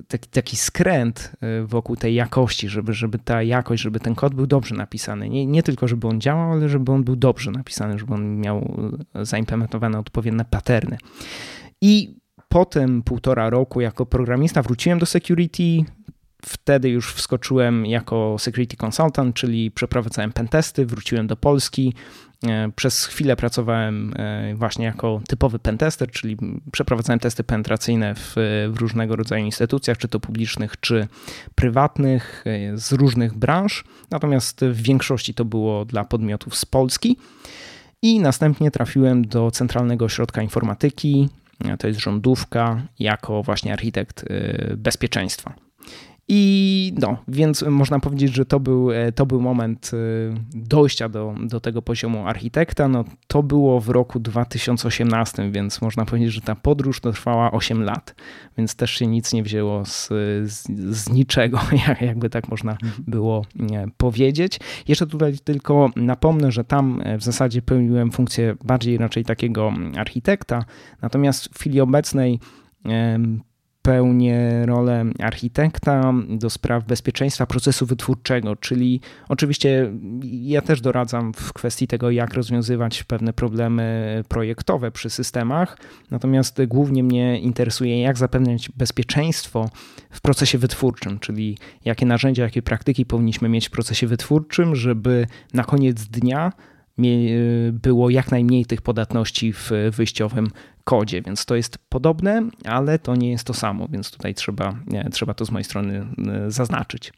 taki, 0.08 0.28
taki 0.28 0.56
skręt 0.56 1.32
e, 1.40 1.62
wokół 1.66 1.96
tej 1.96 2.14
jakości, 2.14 2.68
żeby, 2.68 2.92
żeby 2.92 3.18
ta 3.18 3.42
jakość, 3.42 3.82
żeby 3.82 4.00
ten 4.00 4.14
kod 4.14 4.34
był 4.34 4.46
dobrze 4.46 4.74
napisany. 4.74 5.28
Nie, 5.28 5.46
nie 5.46 5.62
tylko, 5.62 5.88
żeby 5.88 6.08
on 6.08 6.20
działał, 6.20 6.52
ale 6.52 6.68
żeby 6.68 6.92
on 6.92 7.04
był 7.04 7.16
dobrze 7.16 7.50
napisany, 7.50 7.98
żeby 7.98 8.14
on 8.14 8.36
miał 8.36 8.76
zaimplementowane 9.14 9.98
odpowiednie 9.98 10.44
paterny. 10.50 10.98
I 11.80 12.16
potem 12.48 13.02
półtora 13.02 13.50
roku 13.50 13.80
jako 13.80 14.06
programista 14.06 14.62
wróciłem 14.62 14.98
do 14.98 15.06
security. 15.06 15.84
Wtedy 16.48 16.88
już 16.88 17.14
wskoczyłem 17.14 17.86
jako 17.86 18.36
security 18.38 18.76
consultant, 18.76 19.36
czyli 19.36 19.70
przeprowadzałem 19.70 20.32
pentesty, 20.32 20.86
wróciłem 20.86 21.26
do 21.26 21.36
Polski, 21.36 21.94
E, 22.44 22.72
przez 22.76 23.04
chwilę 23.04 23.36
pracowałem 23.36 24.14
e, 24.16 24.54
właśnie 24.54 24.84
jako 24.84 25.20
typowy 25.28 25.58
pentester, 25.58 26.10
czyli 26.10 26.36
przeprowadzałem 26.72 27.20
testy 27.20 27.44
penetracyjne 27.44 28.14
w, 28.14 28.32
w, 28.70 28.76
różnego 28.76 29.16
rodzaju 29.16 29.44
instytucjach, 29.44 29.98
czy 29.98 30.08
to 30.08 30.20
publicznych, 30.20 30.80
czy 30.80 31.08
prywatnych, 31.54 32.44
e, 32.46 32.78
z 32.78 32.92
różnych 32.92 33.34
branż. 33.34 33.84
Natomiast 34.10 34.60
w 34.64 34.82
większości 34.82 35.34
to 35.34 35.44
było 35.44 35.84
dla 35.84 36.04
podmiotów 36.04 36.56
z 36.56 36.64
Polski. 36.64 37.16
I 38.02 38.20
następnie 38.20 38.70
trafiłem 38.70 39.26
do 39.26 39.50
Centralnego 39.50 40.04
Ośrodka 40.04 40.42
Informatyki, 40.42 41.28
to 41.78 41.88
jest 41.88 42.00
rządówka, 42.00 42.82
jako 42.98 43.42
właśnie 43.42 43.72
architekt 43.72 44.24
bezpieczeństwa. 44.76 45.65
I 46.28 46.92
no, 47.00 47.16
więc 47.28 47.62
można 47.62 48.00
powiedzieć, 48.00 48.34
że 48.34 48.44
to 48.44 48.60
był, 48.60 48.90
e, 48.90 49.12
to 49.12 49.26
był 49.26 49.40
moment 49.40 49.90
e, 49.94 49.96
dojścia 50.54 51.08
do, 51.08 51.34
do 51.40 51.60
tego 51.60 51.82
poziomu 51.82 52.26
architekta. 52.26 52.88
No, 52.88 53.04
to 53.26 53.42
było 53.42 53.80
w 53.80 53.88
roku 53.88 54.20
2018, 54.20 55.50
więc 55.50 55.80
można 55.80 56.04
powiedzieć, 56.04 56.32
że 56.32 56.40
ta 56.40 56.54
podróż 56.54 57.00
to 57.00 57.12
trwała 57.12 57.52
8 57.52 57.82
lat, 57.82 58.14
więc 58.58 58.74
też 58.74 58.90
się 58.90 59.06
nic 59.06 59.32
nie 59.32 59.42
wzięło 59.42 59.84
z, 59.84 60.08
z, 60.44 60.64
z 60.96 61.08
niczego, 61.08 61.60
jakby 62.00 62.30
tak 62.30 62.48
można 62.48 62.72
mhm. 62.72 62.92
było 63.06 63.44
powiedzieć. 63.96 64.60
Jeszcze 64.88 65.06
tutaj 65.06 65.38
tylko 65.44 65.90
napomnę, 65.96 66.52
że 66.52 66.64
tam 66.64 67.02
e, 67.04 67.18
w 67.18 67.22
zasadzie 67.22 67.62
pełniłem 67.62 68.12
funkcję 68.12 68.56
bardziej 68.64 68.98
raczej 68.98 69.24
takiego 69.24 69.72
architekta, 69.96 70.64
natomiast 71.02 71.44
w 71.44 71.58
chwili 71.58 71.80
obecnej 71.80 72.40
pełnię 73.86 74.66
rolę 74.66 75.04
architekta 75.18 76.12
do 76.28 76.50
spraw 76.50 76.84
bezpieczeństwa 76.84 77.46
procesu 77.46 77.86
wytwórczego, 77.86 78.56
czyli 78.56 79.00
oczywiście 79.28 79.92
ja 80.22 80.60
też 80.60 80.80
doradzam 80.80 81.32
w 81.32 81.52
kwestii 81.52 81.86
tego, 81.86 82.10
jak 82.10 82.34
rozwiązywać 82.34 83.04
pewne 83.04 83.32
problemy 83.32 84.24
projektowe 84.28 84.90
przy 84.90 85.10
systemach, 85.10 85.78
natomiast 86.10 86.64
głównie 86.64 87.02
mnie 87.02 87.40
interesuje, 87.40 88.00
jak 88.00 88.18
zapewniać 88.18 88.68
bezpieczeństwo 88.76 89.70
w 90.10 90.20
procesie 90.20 90.58
wytwórczym, 90.58 91.18
czyli 91.18 91.58
jakie 91.84 92.06
narzędzia, 92.06 92.42
jakie 92.42 92.62
praktyki 92.62 93.06
powinniśmy 93.06 93.48
mieć 93.48 93.68
w 93.68 93.70
procesie 93.70 94.06
wytwórczym, 94.06 94.76
żeby 94.76 95.26
na 95.54 95.64
koniec 95.64 96.04
dnia 96.04 96.52
było 97.72 98.10
jak 98.10 98.30
najmniej 98.30 98.66
tych 98.66 98.82
podatności 98.82 99.52
w 99.52 99.70
wyjściowym 99.90 100.48
kodzie, 100.86 101.22
więc 101.22 101.44
to 101.44 101.56
jest 101.56 101.78
podobne, 101.88 102.48
ale 102.64 102.98
to 102.98 103.16
nie 103.16 103.30
jest 103.30 103.44
to 103.44 103.54
samo, 103.54 103.88
więc 103.88 104.10
tutaj 104.10 104.34
trzeba, 104.34 104.78
trzeba 105.12 105.34
to 105.34 105.44
z 105.44 105.50
mojej 105.50 105.64
strony 105.64 106.06
e, 106.28 106.50
zaznaczyć. 106.50 107.12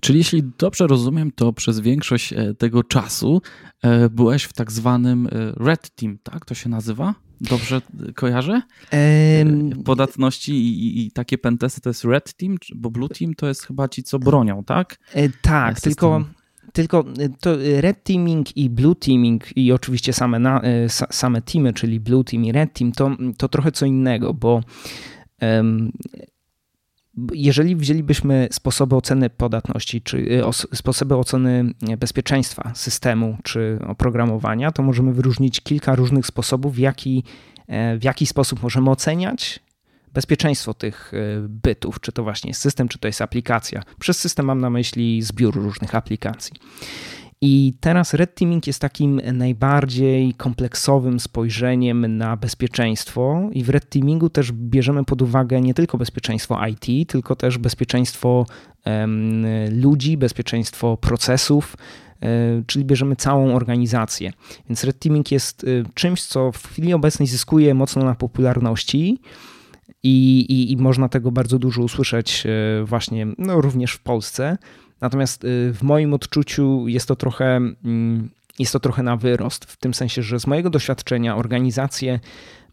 Czyli 0.00 0.18
jeśli 0.18 0.42
dobrze 0.58 0.86
rozumiem, 0.86 1.32
to 1.32 1.52
przez 1.52 1.80
większość 1.80 2.32
e, 2.32 2.54
tego 2.54 2.84
czasu 2.84 3.42
e, 3.82 4.08
byłeś 4.08 4.44
w 4.44 4.52
tak 4.52 4.72
zwanym 4.72 5.28
Red 5.56 5.90
Team, 5.90 6.18
tak? 6.22 6.44
To 6.44 6.54
się 6.54 6.68
nazywa? 6.68 7.14
Dobrze 7.40 7.82
kojarzę? 8.14 8.62
Podatności 9.84 10.52
i, 10.52 11.06
i, 11.06 11.10
takie 11.10 11.38
pentesty 11.38 11.80
to 11.80 11.90
jest 11.90 12.04
Red 12.04 12.34
Team, 12.34 12.56
bo 12.74 12.90
Blue 12.90 13.08
Team 13.08 13.34
to 13.34 13.48
jest 13.48 13.66
chyba 13.66 13.88
ci, 13.88 14.02
co 14.02 14.18
bronią, 14.18 14.64
tak? 14.64 14.98
tak, 15.42 15.80
tylko 15.80 16.24
tylko 16.72 17.04
y, 17.20 17.30
to 17.40 17.56
red 17.80 18.02
teaming 18.02 18.56
i 18.56 18.70
blue 18.70 18.94
teaming 18.94 19.56
i 19.56 19.72
oczywiście 19.72 20.12
same, 20.12 20.38
na, 20.38 20.62
y, 20.64 20.88
same 21.10 21.42
teamy, 21.42 21.72
czyli 21.72 22.00
blue 22.00 22.24
team 22.24 22.44
i 22.44 22.52
red 22.52 22.72
team, 22.72 22.92
to, 22.92 23.10
to 23.36 23.48
trochę 23.48 23.72
co 23.72 23.86
innego, 23.86 24.34
bo 24.34 24.60
um, 25.42 25.92
jeżeli 27.32 27.76
wzięlibyśmy 27.76 28.48
sposoby 28.52 28.96
oceny 28.96 29.30
podatności, 29.30 30.02
czy 30.02 30.18
y, 30.18 30.76
sposoby 30.76 31.16
oceny 31.16 31.74
bezpieczeństwa 31.98 32.72
systemu 32.74 33.36
czy 33.42 33.78
oprogramowania, 33.88 34.72
to 34.72 34.82
możemy 34.82 35.12
wyróżnić 35.12 35.60
kilka 35.60 35.94
różnych 35.94 36.26
sposobów, 36.26 36.74
w 36.74 36.78
jaki, 36.78 37.24
e, 37.66 37.98
w 37.98 38.04
jaki 38.04 38.26
sposób 38.26 38.62
możemy 38.62 38.90
oceniać 38.90 39.60
bezpieczeństwo 40.14 40.74
tych 40.74 41.12
e, 41.14 41.48
bytów, 41.48 42.00
czy 42.00 42.12
to 42.12 42.22
właśnie 42.22 42.50
jest 42.50 42.60
system, 42.60 42.88
czy 42.88 42.98
to 42.98 43.08
jest 43.08 43.22
aplikacja. 43.22 43.82
Przez 43.98 44.18
system 44.18 44.46
mam 44.46 44.60
na 44.60 44.70
myśli 44.70 45.22
zbiór 45.22 45.54
różnych 45.54 45.94
aplikacji. 45.94 46.52
I 47.42 47.74
teraz 47.80 48.14
Red 48.14 48.34
Teaming 48.34 48.66
jest 48.66 48.80
takim 48.80 49.20
najbardziej 49.32 50.34
kompleksowym 50.34 51.20
spojrzeniem 51.20 52.16
na 52.16 52.36
bezpieczeństwo, 52.36 53.48
i 53.52 53.64
w 53.64 53.68
Red 53.68 53.90
Teamingu 53.90 54.30
też 54.30 54.52
bierzemy 54.52 55.04
pod 55.04 55.22
uwagę 55.22 55.60
nie 55.60 55.74
tylko 55.74 55.98
bezpieczeństwo 55.98 56.66
IT, 56.66 57.10
tylko 57.10 57.36
też 57.36 57.58
bezpieczeństwo 57.58 58.46
um, 58.86 59.46
ludzi, 59.80 60.16
bezpieczeństwo 60.16 60.96
procesów, 60.96 61.76
e, 62.22 62.26
czyli 62.66 62.84
bierzemy 62.84 63.16
całą 63.16 63.54
organizację. 63.54 64.32
Więc 64.68 64.84
Red 64.84 64.98
Teaming 64.98 65.32
jest 65.32 65.64
e, 65.64 65.66
czymś, 65.94 66.22
co 66.22 66.52
w 66.52 66.68
chwili 66.68 66.94
obecnej 66.94 67.26
zyskuje 67.26 67.74
mocno 67.74 68.04
na 68.04 68.14
popularności 68.14 69.20
i, 70.02 70.40
i, 70.40 70.72
i 70.72 70.76
można 70.76 71.08
tego 71.08 71.32
bardzo 71.32 71.58
dużo 71.58 71.82
usłyszeć 71.82 72.46
właśnie 72.84 73.26
no, 73.38 73.60
również 73.60 73.92
w 73.92 74.00
Polsce. 74.00 74.58
Natomiast 75.00 75.46
w 75.72 75.78
moim 75.82 76.14
odczuciu 76.14 76.88
jest 76.88 77.08
to 77.08 77.16
trochę 77.16 77.56
mm, 77.56 78.30
jest 78.60 78.72
to 78.72 78.80
trochę 78.80 79.02
na 79.02 79.16
wyrost, 79.16 79.64
w 79.64 79.76
tym 79.76 79.94
sensie, 79.94 80.22
że 80.22 80.40
z 80.40 80.46
mojego 80.46 80.70
doświadczenia 80.70 81.36
organizacje 81.36 82.20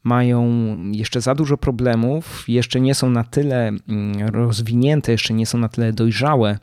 mają 0.04 0.78
jeszcze 0.92 1.22
za 1.22 1.36
dużo 1.36 1.58
problemów, 1.58 2.46
jeszcze 2.48 2.80
nie 2.80 2.96
są 2.96 3.10
na 3.10 3.24
tyle 3.24 3.68
mm, 3.68 4.28
rozwinięte, 4.28 5.12
jeszcze 5.12 5.34
nie 5.34 5.46
są 5.46 5.58
na 5.58 5.70
tyle 5.70 5.94
dojrzałe, 5.94 6.60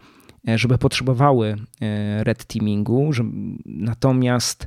e, 0.48 0.58
żeby 0.58 0.78
potrzebowały 0.78 1.56
e, 1.80 2.24
red 2.24 2.44
teamingu, 2.44 3.10
natomiast 3.66 4.64
e, 4.64 4.66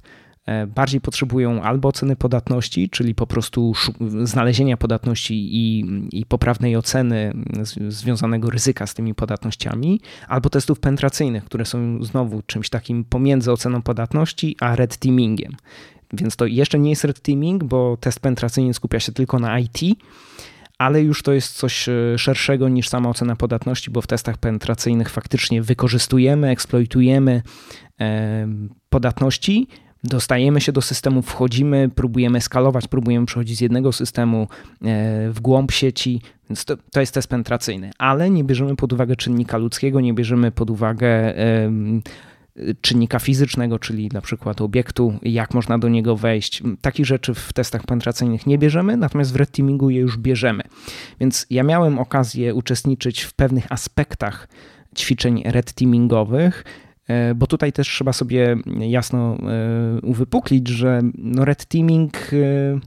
bardziej 0.67 1.01
potrzebują 1.01 1.61
albo 1.61 1.89
oceny 1.89 2.15
podatności, 2.15 2.89
czyli 2.89 3.15
po 3.15 3.27
prostu 3.27 3.73
znalezienia 4.23 4.77
podatności 4.77 5.55
i, 5.55 5.85
i 6.11 6.25
poprawnej 6.25 6.75
oceny 6.75 7.33
związanego 7.89 8.49
ryzyka 8.49 8.87
z 8.87 8.93
tymi 8.93 9.15
podatnościami, 9.15 10.01
albo 10.27 10.49
testów 10.49 10.79
penetracyjnych, 10.79 11.45
które 11.45 11.65
są 11.65 12.03
znowu 12.03 12.41
czymś 12.41 12.69
takim 12.69 13.03
pomiędzy 13.03 13.51
oceną 13.51 13.81
podatności 13.81 14.55
a 14.59 14.75
red 14.75 14.97
teamingiem. 14.97 15.55
Więc 16.13 16.35
to 16.35 16.45
jeszcze 16.45 16.79
nie 16.79 16.89
jest 16.89 17.03
red 17.03 17.21
teaming, 17.21 17.63
bo 17.63 17.97
test 17.99 18.19
penetracyjny 18.19 18.73
skupia 18.73 18.99
się 18.99 19.11
tylko 19.11 19.39
na 19.39 19.59
IT, 19.59 19.79
ale 20.77 21.01
już 21.01 21.23
to 21.23 21.33
jest 21.33 21.55
coś 21.55 21.89
e, 21.89 22.17
szerszego 22.17 22.69
niż 22.69 22.89
sama 22.89 23.09
ocena 23.09 23.35
podatności, 23.35 23.91
bo 23.91 24.01
w 24.01 24.07
testach 24.07 24.37
penetracyjnych 24.37 25.09
faktycznie 25.09 25.61
wykorzystujemy, 25.61 26.49
eksploitujemy 26.49 27.41
e, 27.99 28.47
podatności, 28.89 29.67
dostajemy 30.03 30.61
się 30.61 30.71
do 30.71 30.81
systemu, 30.81 31.21
wchodzimy, 31.21 31.89
próbujemy 31.95 32.41
skalować, 32.41 32.87
próbujemy 32.87 33.25
przechodzić 33.25 33.57
z 33.57 33.61
jednego 33.61 33.93
systemu 33.93 34.41
e, 34.41 34.47
w 35.31 35.39
głąb 35.41 35.71
sieci, 35.71 36.21
więc 36.49 36.65
to, 36.65 36.77
to 36.91 36.99
jest 36.99 37.13
test 37.13 37.27
penetracyjny, 37.27 37.91
ale 37.97 38.29
nie 38.29 38.43
bierzemy 38.43 38.75
pod 38.75 38.93
uwagę 38.93 39.15
czynnika 39.15 39.57
ludzkiego, 39.57 40.01
nie 40.01 40.13
bierzemy 40.13 40.51
pod 40.51 40.69
uwagę 40.69 41.33
czynnika 42.81 43.19
fizycznego, 43.19 43.79
czyli 43.79 44.09
na 44.13 44.21
przykład 44.21 44.61
obiektu, 44.61 45.13
jak 45.21 45.53
można 45.53 45.79
do 45.79 45.89
niego 45.89 46.15
wejść. 46.15 46.63
Takich 46.81 47.05
rzeczy 47.05 47.33
w 47.33 47.53
testach 47.53 47.83
penetracyjnych 47.83 48.47
nie 48.47 48.57
bierzemy, 48.57 48.97
natomiast 48.97 49.33
w 49.33 49.35
red 49.35 49.51
teamingu 49.51 49.89
je 49.89 49.99
już 49.99 50.17
bierzemy. 50.17 50.63
Więc 51.19 51.47
ja 51.49 51.63
miałem 51.63 51.99
okazję 51.99 52.55
uczestniczyć 52.55 53.21
w 53.21 53.33
pewnych 53.33 53.71
aspektach 53.71 54.47
ćwiczeń 54.97 55.43
red 55.45 55.73
teamingowych, 55.73 56.63
bo 57.35 57.47
tutaj 57.47 57.73
też 57.73 57.87
trzeba 57.87 58.13
sobie 58.13 58.55
jasno 58.79 59.37
e, 59.37 60.01
uwypuklić, 60.01 60.67
że 60.67 61.01
no 61.17 61.45
red 61.45 61.65
teaming 61.65 62.17
e, 62.33 62.79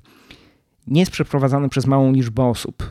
nie 0.86 1.00
jest 1.00 1.12
przeprowadzany 1.12 1.68
przez 1.68 1.86
małą 1.86 2.12
liczbę 2.12 2.44
osób. 2.44 2.90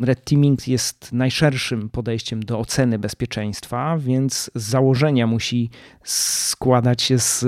Red 0.00 0.24
Teaming 0.24 0.68
jest 0.68 1.12
najszerszym 1.12 1.90
podejściem 1.90 2.42
do 2.42 2.58
oceny 2.58 2.98
bezpieczeństwa, 2.98 3.98
więc 3.98 4.50
z 4.54 4.62
założenia 4.62 5.26
musi 5.26 5.70
składać 6.04 7.02
się 7.02 7.18
z 7.18 7.46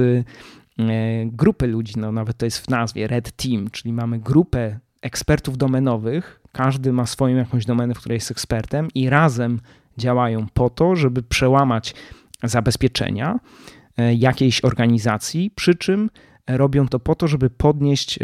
grupy 1.26 1.66
ludzi, 1.66 1.94
no 1.96 2.12
nawet 2.12 2.36
to 2.36 2.44
jest 2.44 2.58
w 2.58 2.68
nazwie 2.68 3.06
Red 3.06 3.32
Team, 3.32 3.70
czyli 3.70 3.92
mamy 3.92 4.18
grupę 4.18 4.78
ekspertów 5.02 5.58
domenowych, 5.58 6.40
każdy 6.52 6.92
ma 6.92 7.06
swoją 7.06 7.36
jakąś 7.36 7.66
domenę, 7.66 7.94
w 7.94 7.98
której 7.98 8.16
jest 8.16 8.30
ekspertem 8.30 8.88
i 8.94 9.10
razem 9.10 9.60
działają 9.98 10.46
po 10.54 10.70
to, 10.70 10.96
żeby 10.96 11.22
przełamać 11.22 11.94
zabezpieczenia 12.42 13.38
y, 14.00 14.14
jakiejś 14.14 14.64
organizacji, 14.64 15.50
przy 15.54 15.74
czym 15.74 16.10
robią 16.48 16.88
to 16.88 17.00
po 17.00 17.14
to, 17.14 17.28
żeby 17.28 17.50
podnieść 17.50 18.18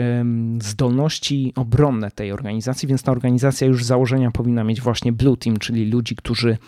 zdolności 0.60 1.52
obronne 1.56 2.10
tej 2.10 2.32
organizacji, 2.32 2.88
więc 2.88 3.02
ta 3.02 3.12
organizacja 3.12 3.66
już 3.66 3.84
z 3.84 3.86
założenia 3.86 4.30
powinna 4.30 4.64
mieć 4.64 4.80
właśnie 4.80 5.12
blue 5.12 5.36
team, 5.36 5.56
czyli 5.56 5.90
ludzi, 5.90 6.16
którzy 6.16 6.58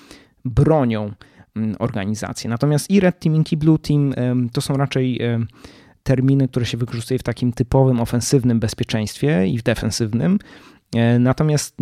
bronią 0.44 1.12
mm, 1.56 1.76
organizacji. 1.78 2.50
Natomiast 2.50 2.90
i 2.90 3.00
red 3.00 3.18
teaming 3.18 3.52
i 3.52 3.56
blue 3.56 3.78
team 3.78 4.14
to 4.52 4.60
są 4.60 4.76
raczej 4.76 5.20
terminy, 6.04 6.48
które 6.48 6.66
się 6.66 6.78
wykorzystuje 6.78 7.18
w 7.18 7.22
takim 7.22 7.52
typowym 7.52 8.00
ofensywnym 8.00 8.60
bezpieczeństwie 8.60 9.46
i 9.46 9.58
w 9.58 9.62
defensywnym. 9.62 10.38
E, 10.94 11.18
natomiast 11.18 11.76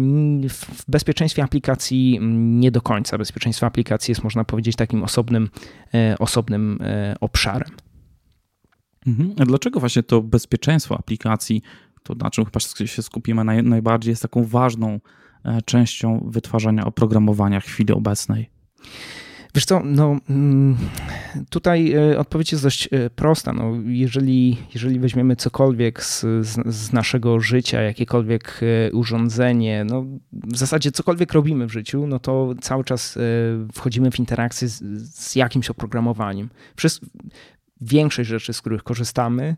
w 0.49 0.85
bezpieczeństwie 0.89 1.43
aplikacji 1.43 2.19
nie 2.33 2.71
do 2.71 2.81
końca. 2.81 3.19
Bezpieczeństwo 3.19 3.67
aplikacji 3.67 4.13
jest, 4.13 4.25
można 4.25 4.45
powiedzieć, 4.45 4.77
takim 4.77 5.03
osobnym, 5.03 5.49
e, 5.95 6.17
osobnym 6.19 6.79
e, 6.83 7.15
obszarem. 7.21 7.69
Mhm. 9.07 9.35
A 9.39 9.45
dlaczego 9.45 9.81
właśnie 9.81 10.03
to 10.03 10.23
bezpieczeństwo 10.23 10.99
aplikacji, 10.99 11.63
to 12.03 12.15
na 12.15 12.31
czym 12.31 12.45
chyba 12.45 12.61
się 12.87 13.03
skupimy 13.03 13.45
naj, 13.45 13.63
najbardziej, 13.63 14.13
jest 14.13 14.23
taką 14.23 14.45
ważną 14.45 15.01
częścią 15.65 16.29
wytwarzania 16.31 16.85
oprogramowania 16.85 17.61
w 17.61 17.65
chwili 17.65 17.93
obecnej? 17.93 18.51
Wiesz 19.55 19.65
co, 19.65 19.81
no 19.85 20.17
mm, 20.31 20.77
tutaj 21.51 21.93
e, 21.93 22.19
odpowiedź 22.19 22.53
jest 22.53 22.65
dość 22.65 22.89
e, 22.93 23.11
prosta. 23.11 23.53
No, 23.53 23.73
jeżeli, 23.85 24.57
jeżeli 24.75 25.01
weźmiemy 25.01 25.37
cokolwiek 25.37 26.05
z, 26.05 26.27
z, 26.67 26.93
naszego 26.93 27.41
życia, 27.41 27.81
jakiekolwiek 27.81 28.61
urządzenie, 28.93 29.85
no 29.85 30.05
w 30.33 30.57
zasadzie 30.57 30.93
cokolwiek 30.93 31.33
robimy 31.33 31.67
w 31.67 31.73
życiu, 31.73 32.07
no 32.07 32.19
to 32.19 32.55
cały 32.61 32.85
czas 32.85 33.19
wchodzimy 33.73 34.11
w 34.11 34.19
interakcję 34.19 34.69
z, 34.69 34.83
z 35.15 35.37
jakimś 35.37 35.71
oprogramowaniem. 35.71 36.49
Wszystko, 36.77 37.07
większość 37.81 38.29
rzeczy, 38.29 38.53
z 38.53 38.61
których 38.61 38.83
korzystamy, 38.83 39.57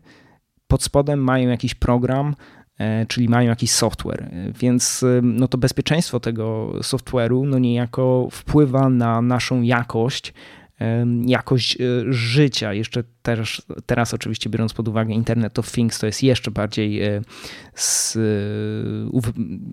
pod 0.67 0.83
spodem 0.83 1.19
mają 1.19 1.49
jakiś 1.49 1.75
program, 1.75 2.27
e, 2.27 2.64
czyli 3.07 3.29
mają 3.29 3.49
jakiś 3.49 3.71
software, 3.71 4.29
więc 4.59 5.03
e, 5.03 5.21
no 5.23 5.47
to 5.47 5.57
bezpieczeństwo 5.57 6.19
tego 6.19 6.73
software'u 6.81 7.47
no 7.47 7.59
niejako 7.59 8.27
wpływa 8.31 8.89
na 8.89 9.21
naszą 9.21 9.61
jakość, 9.61 10.33
e, 10.81 11.05
jakość 11.25 11.77
życia. 12.09 12.73
Jeszcze 12.73 13.03
teraz, 13.21 13.61
teraz 13.85 14.13
oczywiście 14.13 14.49
biorąc 14.49 14.73
pod 14.73 14.87
uwagę 14.87 15.13
Internet 15.13 15.59
of 15.59 15.71
Things, 15.71 15.99
to 15.99 16.05
jest 16.05 16.23
jeszcze 16.23 16.51
bardziej 16.51 17.01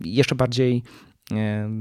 jeszcze 0.04 0.34
bardziej 0.34 0.82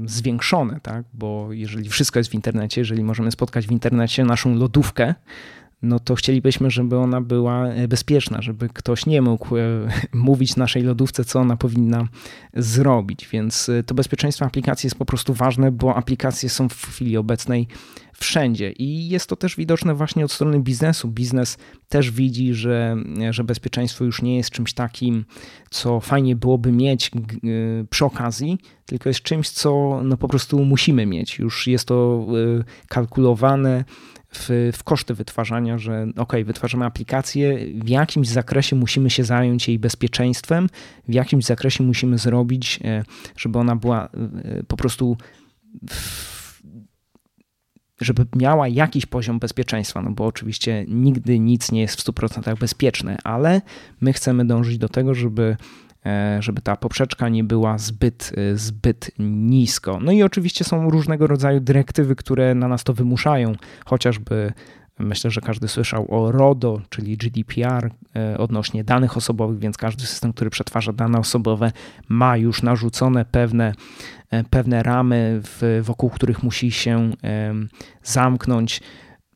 zwiększone, 0.06 0.80
tak? 0.80 1.04
bo 1.12 1.52
jeżeli 1.52 1.88
wszystko 1.88 2.20
jest 2.20 2.30
w 2.30 2.34
internecie, 2.34 2.80
jeżeli 2.80 3.04
możemy 3.04 3.30
spotkać 3.30 3.66
w 3.66 3.70
internecie 3.70 4.24
naszą 4.24 4.54
lodówkę, 4.54 5.14
no 5.82 5.98
to 5.98 6.14
chcielibyśmy, 6.14 6.70
żeby 6.70 6.96
ona 6.96 7.20
była 7.20 7.66
e, 7.66 7.88
bezpieczna, 7.88 8.42
żeby 8.42 8.68
ktoś 8.68 9.06
nie 9.06 9.22
mógł 9.22 9.56
e, 9.56 9.60
mówić 10.12 10.56
naszej 10.56 10.82
lodówce, 10.82 11.24
co 11.24 11.40
ona 11.40 11.56
powinna 11.56 12.08
zrobić. 12.54 13.28
Więc 13.32 13.68
e, 13.68 13.82
to 13.82 13.94
bezpieczeństwo 13.94 14.44
aplikacji 14.44 14.86
jest 14.86 14.96
po 14.96 15.04
prostu 15.04 15.34
ważne, 15.34 15.72
bo 15.72 15.94
aplikacje 15.94 16.48
są 16.48 16.68
w 16.68 16.86
chwili 16.86 17.16
obecnej 17.16 17.68
wszędzie 18.14 18.72
i 18.72 19.08
jest 19.08 19.26
to 19.26 19.36
też 19.36 19.56
widoczne 19.56 19.94
właśnie 19.94 20.24
od 20.24 20.32
strony 20.32 20.60
biznesu. 20.60 21.08
Biznes 21.08 21.58
też 21.88 22.10
widzi, 22.10 22.54
że, 22.54 22.96
że 23.30 23.44
bezpieczeństwo 23.44 24.04
już 24.04 24.22
nie 24.22 24.36
jest 24.36 24.50
czymś 24.50 24.72
takim, 24.72 25.24
co 25.70 26.00
fajnie 26.00 26.36
byłoby 26.36 26.72
mieć 26.72 27.10
przy 27.90 28.04
okazji, 28.04 28.58
tylko 28.86 29.08
jest 29.10 29.22
czymś, 29.22 29.50
co 29.50 30.00
no 30.04 30.16
po 30.16 30.28
prostu 30.28 30.64
musimy 30.64 31.06
mieć. 31.06 31.38
Już 31.38 31.66
jest 31.66 31.88
to 31.88 32.26
kalkulowane 32.88 33.84
w, 34.34 34.70
w 34.74 34.84
koszty 34.84 35.14
wytwarzania, 35.14 35.78
że 35.78 36.06
ok, 36.16 36.32
wytwarzamy 36.44 36.84
aplikację, 36.84 37.58
w 37.74 37.88
jakimś 37.88 38.28
zakresie 38.28 38.76
musimy 38.76 39.10
się 39.10 39.24
zająć 39.24 39.68
jej 39.68 39.78
bezpieczeństwem, 39.78 40.68
w 41.08 41.14
jakimś 41.14 41.44
zakresie 41.44 41.84
musimy 41.84 42.18
zrobić, 42.18 42.80
e, 42.84 43.04
żeby 43.36 43.58
ona 43.58 43.76
była 43.76 44.08
e, 44.44 44.62
po 44.62 44.76
prostu 44.76 45.16
żeby 48.00 48.26
miała 48.36 48.68
jakiś 48.68 49.06
poziom 49.06 49.38
bezpieczeństwa, 49.38 50.02
no 50.02 50.10
bo 50.10 50.26
oczywiście 50.26 50.84
nigdy 50.88 51.38
nic 51.38 51.72
nie 51.72 51.80
jest 51.80 52.00
w 52.00 52.04
100% 52.04 52.58
bezpieczne, 52.58 53.16
ale 53.24 53.62
my 54.00 54.12
chcemy 54.12 54.44
dążyć 54.44 54.78
do 54.78 54.88
tego, 54.88 55.14
żeby 55.14 55.56
żeby 56.40 56.60
ta 56.60 56.76
poprzeczka 56.76 57.28
nie 57.28 57.44
była 57.44 57.78
zbyt, 57.78 58.32
e, 58.36 58.56
zbyt 58.56 59.10
nisko. 59.18 59.98
No 60.00 60.12
i 60.12 60.22
oczywiście 60.22 60.64
są 60.64 60.90
różnego 60.90 61.26
rodzaju 61.26 61.60
dyrektywy, 61.60 62.16
które 62.16 62.54
na 62.54 62.68
nas 62.68 62.84
to 62.84 62.94
wymuszają, 62.94 63.52
chociażby 63.84 64.52
Myślę, 64.98 65.30
że 65.30 65.40
każdy 65.40 65.68
słyszał 65.68 66.06
o 66.14 66.32
RODO, 66.32 66.80
czyli 66.88 67.16
GDPR 67.16 67.90
e, 68.16 68.38
odnośnie 68.38 68.84
danych 68.84 69.16
osobowych, 69.16 69.58
więc 69.58 69.76
każdy 69.76 70.06
system, 70.06 70.32
który 70.32 70.50
przetwarza 70.50 70.92
dane 70.92 71.18
osobowe, 71.18 71.72
ma 72.08 72.36
już 72.36 72.62
narzucone 72.62 73.24
pewne, 73.24 73.74
pewne 74.50 74.82
ramy, 74.82 75.40
wokół 75.82 76.10
których 76.10 76.42
musi 76.42 76.70
się 76.70 77.10
zamknąć. 78.02 78.80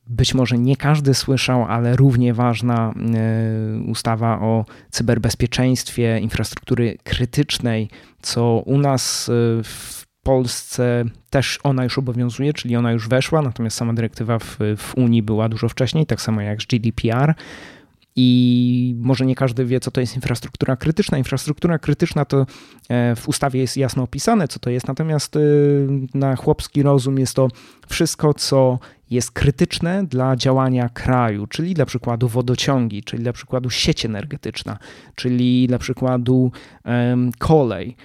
Być 0.09 0.33
może 0.33 0.57
nie 0.57 0.75
każdy 0.75 1.13
słyszał, 1.13 1.63
ale 1.63 1.95
równie 1.95 2.33
ważna 2.33 2.93
e, 2.93 3.81
ustawa 3.87 4.39
o 4.39 4.65
cyberbezpieczeństwie 4.91 6.19
infrastruktury 6.19 6.97
krytycznej, 7.03 7.89
co 8.21 8.63
u 8.65 8.77
nas 8.77 9.29
e, 9.29 9.63
w 9.63 10.07
Polsce 10.23 11.05
też 11.29 11.59
ona 11.63 11.83
już 11.83 11.97
obowiązuje, 11.97 12.53
czyli 12.53 12.75
ona 12.75 12.91
już 12.91 13.09
weszła, 13.09 13.41
natomiast 13.41 13.77
sama 13.77 13.93
dyrektywa 13.93 14.39
w, 14.39 14.57
w 14.77 14.95
Unii 14.95 15.23
była 15.23 15.49
dużo 15.49 15.69
wcześniej, 15.69 16.05
tak 16.05 16.21
samo 16.21 16.41
jak 16.41 16.61
z 16.61 16.65
GDPR. 16.65 17.33
i 18.15 18.95
może 18.99 19.25
nie 19.25 19.35
każdy 19.35 19.65
wie, 19.65 19.79
co 19.79 19.91
to 19.91 20.01
jest 20.01 20.15
infrastruktura 20.15 20.75
krytyczna. 20.75 21.17
Infrastruktura 21.17 21.79
krytyczna 21.79 22.25
to 22.25 22.45
e, 22.89 23.15
w 23.15 23.29
ustawie 23.29 23.59
jest 23.59 23.77
jasno 23.77 24.03
opisane, 24.03 24.47
co 24.47 24.59
to 24.59 24.69
jest, 24.69 24.87
natomiast 24.87 25.37
na 26.13 26.35
chłopski 26.35 26.83
rozum 26.83 27.19
jest 27.19 27.33
to 27.33 27.47
wszystko, 27.87 28.33
co 28.33 28.79
jest 29.09 29.31
krytyczne 29.31 30.03
dla 30.05 30.35
działania 30.35 30.89
kraju, 30.89 31.47
czyli 31.47 31.73
dla 31.73 31.85
przykładu 31.85 32.27
wodociągi, 32.27 33.03
czyli 33.03 33.23
dla 33.23 33.33
przykładu 33.33 33.69
sieć 33.69 34.05
energetyczna, 34.05 34.77
czyli 35.15 35.67
dla 35.67 35.77
przykładu 35.77 36.51
kolej 37.37 37.95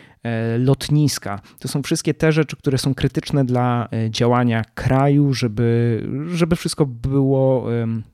lotniska. 0.59 1.41
To 1.59 1.69
są 1.69 1.83
wszystkie 1.83 2.15
te 2.15 2.33
rzeczy, 2.33 2.57
które 2.57 2.79
są 2.79 2.95
krytyczne 2.95 3.45
dla 3.45 3.89
e, 3.93 4.11
działania 4.11 4.65
kraju, 4.75 5.35
żeby, 5.35 6.03
żeby 6.35 6.57
wszystko 6.57 6.87
było 6.87 7.67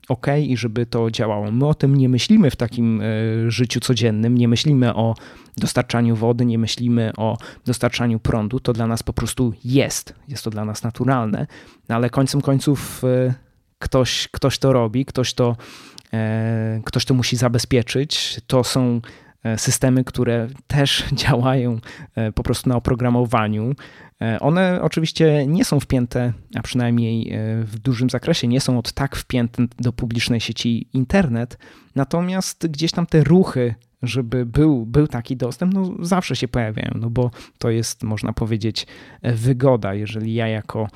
ok 0.09 0.27
i 0.41 0.57
żeby 0.57 0.85
to 0.85 1.11
działało. 1.11 1.51
My 1.51 1.67
o 1.67 1.73
tym 1.73 1.95
nie 1.95 2.09
myślimy 2.09 2.51
w 2.51 2.55
takim 2.55 3.01
e, 3.01 3.05
życiu 3.51 3.79
codziennym, 3.79 4.37
nie 4.37 4.47
myślimy 4.47 4.95
o 4.95 5.15
dostarczaniu 5.57 6.15
wody, 6.15 6.45
nie 6.45 6.57
myślimy 6.57 7.11
o 7.17 7.37
dostarczaniu 7.65 8.19
prądu. 8.19 8.59
To 8.59 8.73
dla 8.73 8.87
nas 8.87 9.03
po 9.03 9.13
prostu 9.13 9.53
jest, 9.65 10.13
jest 10.27 10.43
to 10.43 10.49
dla 10.49 10.65
nas 10.65 10.83
naturalne, 10.83 11.47
no 11.89 11.95
ale 11.95 12.09
końcem 12.09 12.41
końców 12.41 13.01
ktoś, 13.79 14.27
ktoś 14.31 14.57
to 14.59 14.73
robi, 14.73 15.05
ktoś 15.05 15.33
to, 15.33 15.55
ktoś 16.85 17.05
to 17.05 17.13
musi 17.13 17.35
zabezpieczyć. 17.35 18.41
To 18.47 18.63
są 18.63 19.01
E, 19.28 19.28
systemy, 19.57 20.03
które 20.03 20.47
też 20.67 21.05
działają 21.23 21.79
e, 22.15 22.31
po 22.31 22.43
prostu 22.43 22.69
na 22.69 22.75
oprogramowaniu. 22.75 23.75
E, 24.21 24.39
one 24.39 24.79
oczywiście 24.81 25.47
nie 25.47 25.65
są 25.65 25.79
wpięte, 25.79 26.33
a 26.55 26.61
przynajmniej 26.61 27.33
w 27.63 27.79
dużym 27.79 28.09
zakresie 28.09 28.47
nie 28.47 28.61
są 28.61 28.79
od 28.79 28.91
tak 28.91 29.15
wpięte 29.15 29.65
do 29.79 29.93
publicznej 29.93 30.39
sieci 30.39 30.87
internet, 30.93 31.57
natomiast 31.95 32.67
gdzieś 32.67 32.91
tam 32.91 33.05
te 33.05 33.23
ruchy, 33.23 33.75
żeby 34.01 34.45
był, 34.45 34.85
był 34.85 35.07
taki 35.07 35.37
dostęp, 35.37 35.73
no 35.73 35.93
zawsze 35.99 36.35
się 36.35 36.47
pojawiają, 36.47 36.91
no 36.95 37.09
bo 37.09 37.31
to 37.57 37.69
jest, 37.69 38.03
można 38.03 38.33
powiedzieć, 38.33 38.87
wygoda. 39.23 39.93
Jeżeli 39.93 40.33
ja 40.33 40.47
jako 40.47 40.87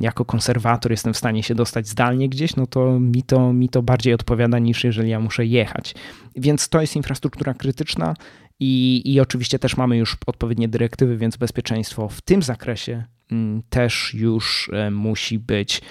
jako 0.00 0.24
konserwator 0.24 0.90
jestem 0.90 1.12
w 1.12 1.16
stanie 1.16 1.42
się 1.42 1.54
dostać 1.54 1.88
zdalnie 1.88 2.28
gdzieś, 2.28 2.56
no 2.56 2.66
to 2.66 3.00
mi 3.00 3.22
to, 3.22 3.52
mi 3.52 3.68
to 3.68 3.82
bardziej 3.82 4.14
odpowiada 4.14 4.58
niż 4.58 4.84
jeżeli 4.84 5.10
ja 5.10 5.20
muszę 5.20 5.46
jechać. 5.46 5.94
Więc 6.36 6.68
to 6.68 6.80
jest 6.80 6.96
infrastruktura 6.96 7.54
krytyczna 7.54 8.14
i, 8.60 9.02
i 9.04 9.20
oczywiście 9.20 9.58
też 9.58 9.76
mamy 9.76 9.96
już 9.96 10.16
odpowiednie 10.26 10.68
dyrektywy, 10.68 11.16
więc 11.16 11.36
bezpieczeństwo 11.36 12.08
w 12.08 12.20
tym 12.20 12.42
zakresie 12.42 13.04
mm, 13.30 13.62
też 13.68 14.14
już 14.14 14.70
e, 14.72 14.90
musi 14.90 15.38
być 15.38 15.82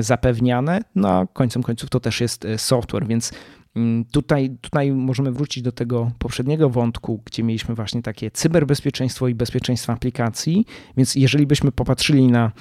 zapewniane. 0.00 0.80
No 0.94 1.08
a 1.08 1.26
końcem 1.26 1.62
końców 1.62 1.90
to 1.90 2.00
też 2.00 2.20
jest 2.20 2.44
e, 2.44 2.58
software, 2.58 3.06
więc 3.06 3.32
Tutaj, 4.12 4.56
tutaj 4.60 4.92
możemy 4.92 5.32
wrócić 5.32 5.62
do 5.62 5.72
tego 5.72 6.10
poprzedniego 6.18 6.70
wątku, 6.70 7.22
gdzie 7.24 7.42
mieliśmy 7.42 7.74
właśnie 7.74 8.02
takie 8.02 8.30
cyberbezpieczeństwo 8.30 9.28
i 9.28 9.34
bezpieczeństwo 9.34 9.92
aplikacji. 9.92 10.66
Więc 10.96 11.14
jeżeli 11.14 11.46
byśmy 11.46 11.72
popatrzyli 11.72 12.26
na 12.26 12.52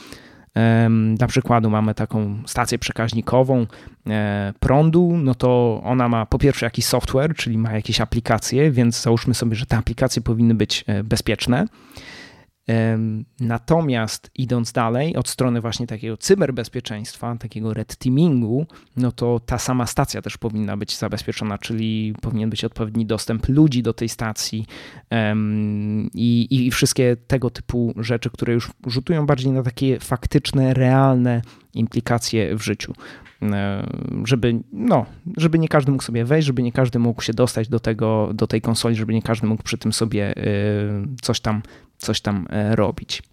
dla 1.15 1.27
przykładu 1.27 1.69
mamy 1.69 1.95
taką 1.95 2.43
stację 2.45 2.79
przekaźnikową 2.79 3.67
e, 4.07 4.53
prądu, 4.59 5.17
no 5.17 5.35
to 5.35 5.81
ona 5.83 6.09
ma 6.09 6.25
po 6.25 6.39
pierwsze 6.39 6.65
jakiś 6.65 6.85
software, 6.85 7.35
czyli 7.35 7.57
ma 7.57 7.71
jakieś 7.71 8.01
aplikacje, 8.01 8.71
więc 8.71 9.01
załóżmy 9.01 9.33
sobie, 9.33 9.55
że 9.55 9.65
te 9.65 9.77
aplikacje 9.77 10.21
powinny 10.21 10.55
być 10.55 10.83
e, 10.87 11.03
bezpieczne. 11.03 11.65
Natomiast 13.39 14.31
idąc 14.35 14.71
dalej, 14.71 15.15
od 15.15 15.29
strony 15.29 15.61
właśnie 15.61 15.87
takiego 15.87 16.17
cyberbezpieczeństwa, 16.17 17.35
takiego 17.35 17.73
red 17.73 17.95
teamingu, 17.95 18.65
no 18.97 19.11
to 19.11 19.39
ta 19.45 19.57
sama 19.57 19.85
stacja 19.85 20.21
też 20.21 20.37
powinna 20.37 20.77
być 20.77 20.97
zabezpieczona, 20.97 21.57
czyli 21.57 22.13
powinien 22.21 22.49
być 22.49 22.65
odpowiedni 22.65 23.05
dostęp 23.05 23.49
ludzi 23.49 23.83
do 23.83 23.93
tej 23.93 24.09
stacji 24.09 24.65
i, 26.13 26.47
i 26.49 26.71
wszystkie 26.71 27.17
tego 27.27 27.49
typu 27.49 27.93
rzeczy, 27.97 28.29
które 28.29 28.53
już 28.53 28.71
rzutują 28.87 29.25
bardziej 29.25 29.51
na 29.51 29.63
takie 29.63 29.99
faktyczne, 29.99 30.73
realne 30.73 31.41
implikacje 31.73 32.55
w 32.55 32.63
życiu. 32.63 32.93
Żeby, 34.25 34.59
no, 34.71 35.05
żeby 35.37 35.59
nie 35.59 35.67
każdy 35.67 35.91
mógł 35.91 36.03
sobie 36.03 36.25
wejść, 36.25 36.47
żeby 36.47 36.63
nie 36.63 36.71
każdy 36.71 36.99
mógł 36.99 37.21
się 37.21 37.33
dostać 37.33 37.69
do, 37.69 37.79
tego, 37.79 38.29
do 38.33 38.47
tej 38.47 38.61
konsoli, 38.61 38.95
żeby 38.95 39.13
nie 39.13 39.21
każdy 39.21 39.47
mógł 39.47 39.63
przy 39.63 39.77
tym 39.77 39.93
sobie 39.93 40.37
y, 40.37 40.41
coś 41.21 41.39
tam 41.39 41.61
coś 42.03 42.21
tam 42.21 42.47
e, 42.49 42.75
robić. 42.75 43.23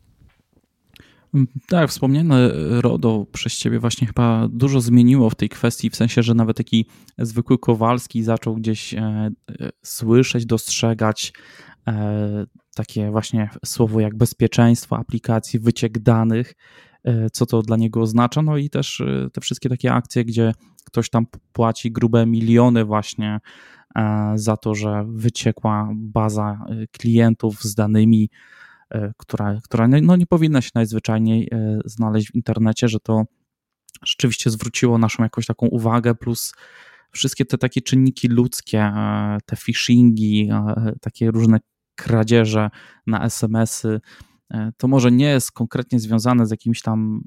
Mm, 1.35 1.47
tak, 1.69 1.91
wspomniane 1.91 2.51
RODO 2.81 3.27
przez 3.33 3.59
ciebie 3.59 3.79
właśnie 3.79 4.07
chyba 4.07 4.49
dużo 4.49 4.81
zmieniło 4.81 5.31
w 5.31 5.35
tej 5.35 5.49
kwestii, 5.49 5.91
w 5.91 5.97
sensie, 5.97 6.23
że 6.23 6.35
nawet 6.35 6.57
taki 6.57 6.87
zwykły 7.19 7.59
Kowalski 7.59 8.23
zaczął 8.23 8.55
gdzieś 8.55 8.95
e, 8.95 9.01
e, 9.01 9.31
słyszeć, 9.83 10.47
dostrzegać 10.47 11.33
takie 12.75 13.11
właśnie 13.11 13.51
słowo 13.65 14.01
jak 14.01 14.17
bezpieczeństwo 14.17 14.97
aplikacji, 14.99 15.59
wyciek 15.59 15.99
danych, 15.99 16.55
co 17.33 17.47
to 17.47 17.63
dla 17.63 17.77
niego 17.77 18.01
oznacza, 18.01 18.43
no 18.43 18.57
i 18.57 18.71
też 18.71 19.03
te 19.33 19.41
wszystkie 19.41 19.69
takie 19.69 19.93
akcje, 19.93 20.25
gdzie 20.25 20.53
ktoś 20.85 21.11
tam 21.11 21.27
płaci 21.53 21.93
grube 21.93 22.27
miliony 22.27 22.85
właśnie 22.85 23.41
za 24.35 24.57
to, 24.57 24.75
że 24.75 25.05
wyciekła 25.09 25.89
baza 25.95 26.65
klientów 26.93 27.63
z 27.63 27.75
danymi 27.75 28.31
E, 28.91 29.13
która, 29.17 29.59
która 29.65 29.89
no 29.89 30.17
nie 30.17 30.27
powinna 30.27 30.61
się 30.61 30.71
najzwyczajniej 30.75 31.49
e, 31.53 31.79
znaleźć 31.85 32.31
w 32.31 32.35
internecie, 32.35 32.89
że 32.89 33.01
to 33.01 33.25
rzeczywiście 34.05 34.51
zwróciło 34.51 34.99
naszą 34.99 35.23
jakąś 35.23 35.47
taką 35.47 35.67
uwagę, 35.67 36.15
plus 36.15 36.55
wszystkie 37.11 37.45
te 37.45 37.59
takie 37.59 37.81
czynniki 37.81 38.29
ludzkie, 38.29 38.81
e, 38.81 39.39
te 39.47 39.57
phishingi, 39.57 40.51
takie 41.01 41.31
różne 41.31 41.59
kradzieże 41.95 42.71
na 43.07 43.25
SMS-y, 43.25 44.01
to 44.77 44.89
może 44.89 45.13
nie 45.13 45.27
jest 45.27 45.53
konkretnie 45.53 46.01
związane 46.01 46.47
z 46.47 46.51
jakimś 46.51 46.83
tam 46.83 47.23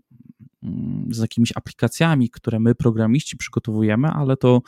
mm, 0.64 1.08
z 1.12 1.18
jakimiś 1.18 1.52
aplikacjami, 1.56 2.30
które 2.30 2.60
my 2.60 2.76
programiści 2.76 3.38
przygotowujemy, 3.38 4.08
ale 4.08 4.38
to 4.38 4.62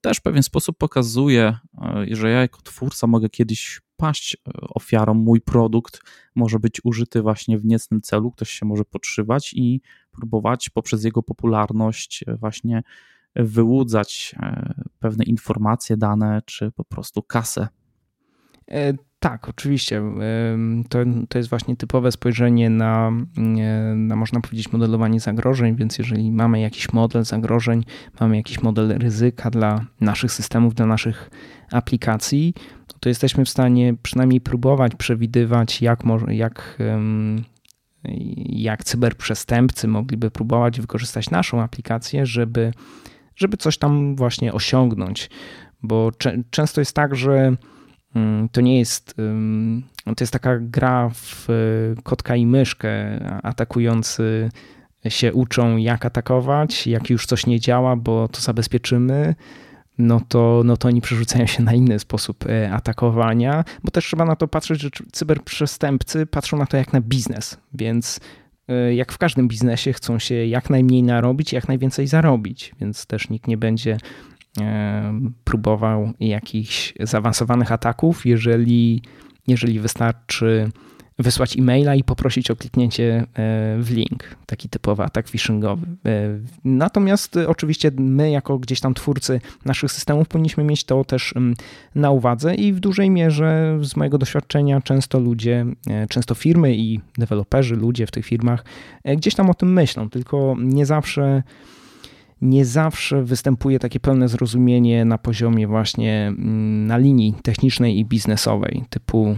też 0.00 0.18
w 0.18 0.22
pewien 0.22 0.42
sposób 0.42 0.78
pokazuje, 0.78 1.56
że 2.10 2.30
ja 2.30 2.40
jako 2.40 2.62
twórca 2.62 3.06
mogę 3.06 3.28
kiedyś 3.28 3.80
paść 3.98 4.34
e, 4.34 4.50
ofiarą. 4.60 5.14
Mój 5.14 5.40
produkt 5.40 6.00
może 6.34 6.58
być 6.58 6.80
użyty 6.84 7.22
właśnie 7.22 7.58
w 7.58 7.64
niecnym 7.64 8.00
celu, 8.02 8.30
ktoś 8.30 8.50
się 8.50 8.66
może 8.66 8.84
podszywać 8.84 9.54
i 9.54 9.80
próbować 10.10 10.70
poprzez 10.70 11.04
jego 11.04 11.22
popularność 11.22 12.24
e, 12.26 12.36
właśnie 12.36 12.82
wyłudzać 13.36 14.34
e, 14.38 14.74
pewne 14.98 15.24
informacje, 15.24 15.96
dane 15.96 16.42
czy 16.44 16.70
po 16.70 16.84
prostu 16.84 17.22
kasę. 17.22 17.68
Tak, 19.20 19.48
oczywiście. 19.48 20.02
To, 20.88 20.98
to 21.28 21.38
jest 21.38 21.50
właśnie 21.50 21.76
typowe 21.76 22.12
spojrzenie 22.12 22.70
na, 22.70 23.12
na, 23.96 24.16
można 24.16 24.40
powiedzieć, 24.40 24.72
modelowanie 24.72 25.20
zagrożeń, 25.20 25.76
więc 25.76 25.98
jeżeli 25.98 26.32
mamy 26.32 26.60
jakiś 26.60 26.92
model 26.92 27.24
zagrożeń, 27.24 27.84
mamy 28.20 28.36
jakiś 28.36 28.62
model 28.62 28.98
ryzyka 28.98 29.50
dla 29.50 29.84
naszych 30.00 30.32
systemów, 30.32 30.74
dla 30.74 30.86
naszych 30.86 31.30
aplikacji, 31.72 32.54
to 33.00 33.08
jesteśmy 33.08 33.44
w 33.44 33.48
stanie 33.48 33.94
przynajmniej 34.02 34.40
próbować 34.40 34.94
przewidywać, 34.94 35.82
jak, 35.82 36.02
jak, 36.28 36.78
jak 38.48 38.84
cyberprzestępcy 38.84 39.88
mogliby 39.88 40.30
próbować 40.30 40.80
wykorzystać 40.80 41.30
naszą 41.30 41.62
aplikację, 41.62 42.26
żeby, 42.26 42.72
żeby 43.36 43.56
coś 43.56 43.78
tam 43.78 44.16
właśnie 44.16 44.52
osiągnąć. 44.52 45.30
Bo 45.82 46.10
często 46.50 46.80
jest 46.80 46.92
tak, 46.92 47.16
że 47.16 47.56
to 48.52 48.60
nie 48.60 48.78
jest, 48.78 49.14
to 50.04 50.16
jest 50.20 50.32
taka 50.32 50.58
gra 50.58 51.10
w 51.14 51.46
kotka 52.02 52.36
i 52.36 52.46
myszkę. 52.46 52.90
Atakujący 53.42 54.50
się 55.08 55.32
uczą, 55.32 55.76
jak 55.76 56.06
atakować, 56.06 56.86
jak 56.86 57.10
już 57.10 57.26
coś 57.26 57.46
nie 57.46 57.60
działa, 57.60 57.96
bo 57.96 58.28
to 58.28 58.40
zabezpieczymy 58.40 59.34
no 59.98 60.20
to, 60.28 60.62
no 60.64 60.76
to 60.76 60.88
oni 60.88 61.00
przerzucają 61.00 61.46
się 61.46 61.62
na 61.62 61.74
inny 61.74 61.98
sposób 61.98 62.46
e, 62.46 62.72
atakowania, 62.72 63.64
bo 63.84 63.90
też 63.90 64.04
trzeba 64.04 64.24
na 64.24 64.36
to 64.36 64.48
patrzeć, 64.48 64.80
że 64.80 64.90
cyberprzestępcy 65.12 66.26
patrzą 66.26 66.56
na 66.56 66.66
to 66.66 66.76
jak 66.76 66.92
na 66.92 67.00
biznes, 67.00 67.58
więc 67.74 68.20
e, 68.68 68.94
jak 68.94 69.12
w 69.12 69.18
każdym 69.18 69.48
biznesie 69.48 69.92
chcą 69.92 70.18
się 70.18 70.34
jak 70.34 70.70
najmniej 70.70 71.02
narobić, 71.02 71.52
jak 71.52 71.68
najwięcej 71.68 72.06
zarobić, 72.06 72.74
więc 72.80 73.06
też 73.06 73.30
nikt 73.30 73.48
nie 73.48 73.56
będzie 73.56 73.98
próbował 75.44 76.12
jakichś 76.20 76.94
zaawansowanych 77.00 77.72
ataków, 77.72 78.26
jeżeli, 78.26 79.02
jeżeli 79.46 79.80
wystarczy 79.80 80.70
wysłać 81.18 81.58
e-maila 81.58 81.94
i 81.94 82.04
poprosić 82.04 82.50
o 82.50 82.56
kliknięcie 82.56 83.14
e, 83.14 83.26
w 83.78 83.90
link, 83.90 84.36
taki 84.46 84.68
typowy 84.68 85.02
atak 85.02 85.28
phishingowy. 85.28 85.86
E, 86.06 86.38
natomiast 86.64 87.36
e, 87.36 87.48
oczywiście 87.48 87.90
my, 87.96 88.30
jako 88.30 88.58
gdzieś 88.58 88.80
tam 88.80 88.94
twórcy 88.94 89.40
naszych 89.64 89.92
systemów, 89.92 90.28
powinniśmy 90.28 90.64
mieć 90.64 90.84
to 90.84 91.04
też 91.04 91.34
na 91.94 92.10
uwadze 92.10 92.54
i 92.54 92.72
w 92.72 92.80
dużej 92.80 93.10
mierze 93.10 93.78
z 93.82 93.96
mojego 93.96 94.18
doświadczenia 94.18 94.80
często 94.80 95.20
ludzie, 95.20 95.66
często 96.08 96.34
firmy 96.34 96.76
i 96.76 97.00
deweloperzy, 97.18 97.76
ludzie 97.76 98.06
w 98.06 98.10
tych 98.10 98.26
firmach 98.26 98.64
gdzieś 99.16 99.34
tam 99.34 99.50
o 99.50 99.54
tym 99.54 99.72
myślą, 99.72 100.10
tylko 100.10 100.56
nie 100.58 100.86
zawsze 100.86 101.42
nie 102.40 102.64
zawsze 102.64 103.22
występuje 103.22 103.78
takie 103.78 104.00
pełne 104.00 104.28
zrozumienie 104.28 105.04
na 105.04 105.18
poziomie 105.18 105.66
właśnie 105.66 106.26
mm, 106.26 106.86
na 106.86 106.96
linii 106.96 107.34
technicznej 107.42 107.98
i 107.98 108.04
biznesowej, 108.04 108.84
typu 108.90 109.36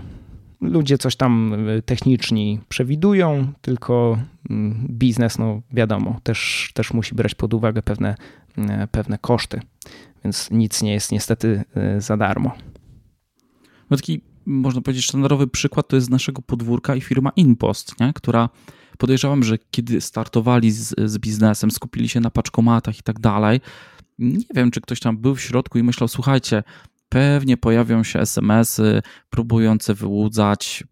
ludzie 0.61 0.99
coś 0.99 1.17
tam 1.17 1.55
y, 1.69 1.83
techniczni 1.83 2.61
przewidują, 2.69 3.53
tylko 3.61 4.19
mm, 4.51 4.87
biznes, 4.91 5.39
no 5.39 5.63
wiadomo, 5.73 6.21
też, 6.23 6.71
też 6.75 6.93
musi 6.95 7.15
brać 7.15 7.35
pod 7.35 7.55
uwagę 7.55 7.83
pewne, 7.83 8.15
y, 8.59 8.63
pewne 8.91 9.19
koszty, 9.19 9.61
więc 10.25 10.51
nic 10.51 10.83
nie 10.83 10.93
jest 10.93 11.13
niestety 11.13 11.65
y, 11.97 12.01
za 12.01 12.17
darmo. 12.17 12.53
No 13.91 13.97
taki, 13.97 14.21
można 14.47 14.81
powiedzieć, 14.81 15.05
sztandarowy 15.05 15.47
przykład 15.47 15.89
to 15.89 15.97
jest 15.97 16.07
z 16.07 16.11
naszego 16.11 16.43
podwórka 16.43 16.95
i 16.95 17.01
firma 17.01 17.33
Inpost, 17.37 18.01
nie? 18.01 18.13
która 18.13 18.49
podejrzewam, 19.01 19.43
że 19.43 19.59
kiedy 19.71 20.01
startowali 20.01 20.71
z, 20.71 20.95
z 21.05 21.19
biznesem, 21.19 21.71
skupili 21.71 22.09
się 22.09 22.21
na 22.21 22.31
paczkomatach 22.31 22.99
i 22.99 23.03
tak 23.03 23.21
dalej, 23.21 23.61
nie 24.19 24.45
wiem, 24.55 24.71
czy 24.71 24.81
ktoś 24.81 25.01
tam 25.01 25.19
był 25.19 25.35
w 25.35 25.41
środku 25.41 25.79
i 25.79 25.83
myślał, 25.83 26.09
słuchajcie, 26.09 26.63
pewnie 27.09 27.57
pojawią 27.57 28.03
się 28.03 28.21
SMS-y 28.21 29.03
próbujące 29.31 29.95
wyłudzać 29.95 30.85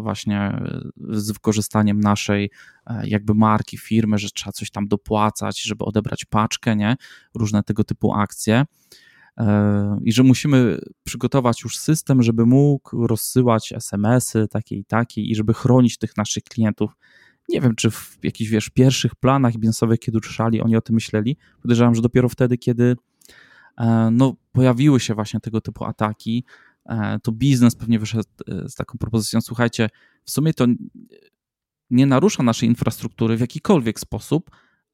właśnie 0.00 0.60
z 1.08 1.30
wykorzystaniem 1.30 2.00
naszej 2.00 2.50
e, 2.86 3.08
jakby 3.08 3.34
marki, 3.34 3.78
firmy, 3.78 4.18
że 4.18 4.30
trzeba 4.30 4.52
coś 4.52 4.70
tam 4.70 4.88
dopłacać, 4.88 5.62
żeby 5.62 5.84
odebrać 5.84 6.24
paczkę, 6.24 6.76
nie? 6.76 6.96
Różne 7.34 7.62
tego 7.62 7.84
typu 7.84 8.14
akcje. 8.14 8.64
E, 9.38 9.98
I 10.04 10.12
że 10.12 10.22
musimy 10.22 10.78
przygotować 11.04 11.62
już 11.62 11.78
system, 11.78 12.22
żeby 12.22 12.46
mógł 12.46 13.06
rozsyłać 13.06 13.72
SMS-y 13.72 14.48
takie 14.48 14.76
i 14.76 14.84
takie 14.84 15.22
i 15.22 15.34
żeby 15.34 15.54
chronić 15.54 15.98
tych 15.98 16.16
naszych 16.16 16.44
klientów. 16.44 16.90
Nie 17.48 17.60
wiem, 17.60 17.74
czy 17.74 17.90
w 17.90 18.18
jakichś, 18.22 18.50
wiesz, 18.50 18.70
pierwszych 18.70 19.14
planach 19.14 19.56
biznesowych, 19.56 19.98
kiedy 19.98 20.18
ruszali, 20.18 20.60
oni 20.60 20.76
o 20.76 20.80
tym 20.80 20.94
myśleli. 20.94 21.36
Podejrzewam, 21.62 21.94
że 21.94 22.02
dopiero 22.02 22.28
wtedy, 22.28 22.58
kiedy 22.58 22.96
E, 23.76 24.10
no, 24.12 24.34
pojawiły 24.52 25.00
się 25.00 25.14
właśnie 25.14 25.40
tego 25.40 25.60
typu 25.60 25.84
ataki, 25.84 26.44
e, 26.86 27.18
to 27.22 27.32
biznes 27.32 27.76
pewnie 27.76 27.98
wyszedł 27.98 28.28
e, 28.48 28.68
z 28.68 28.74
taką 28.74 28.98
propozycją, 28.98 29.40
słuchajcie, 29.40 29.88
w 30.24 30.30
sumie 30.30 30.54
to 30.54 30.66
nie 31.90 32.06
narusza 32.06 32.42
naszej 32.42 32.68
infrastruktury 32.68 33.36
w 33.36 33.40
jakikolwiek 33.40 34.00
sposób, 34.00 34.50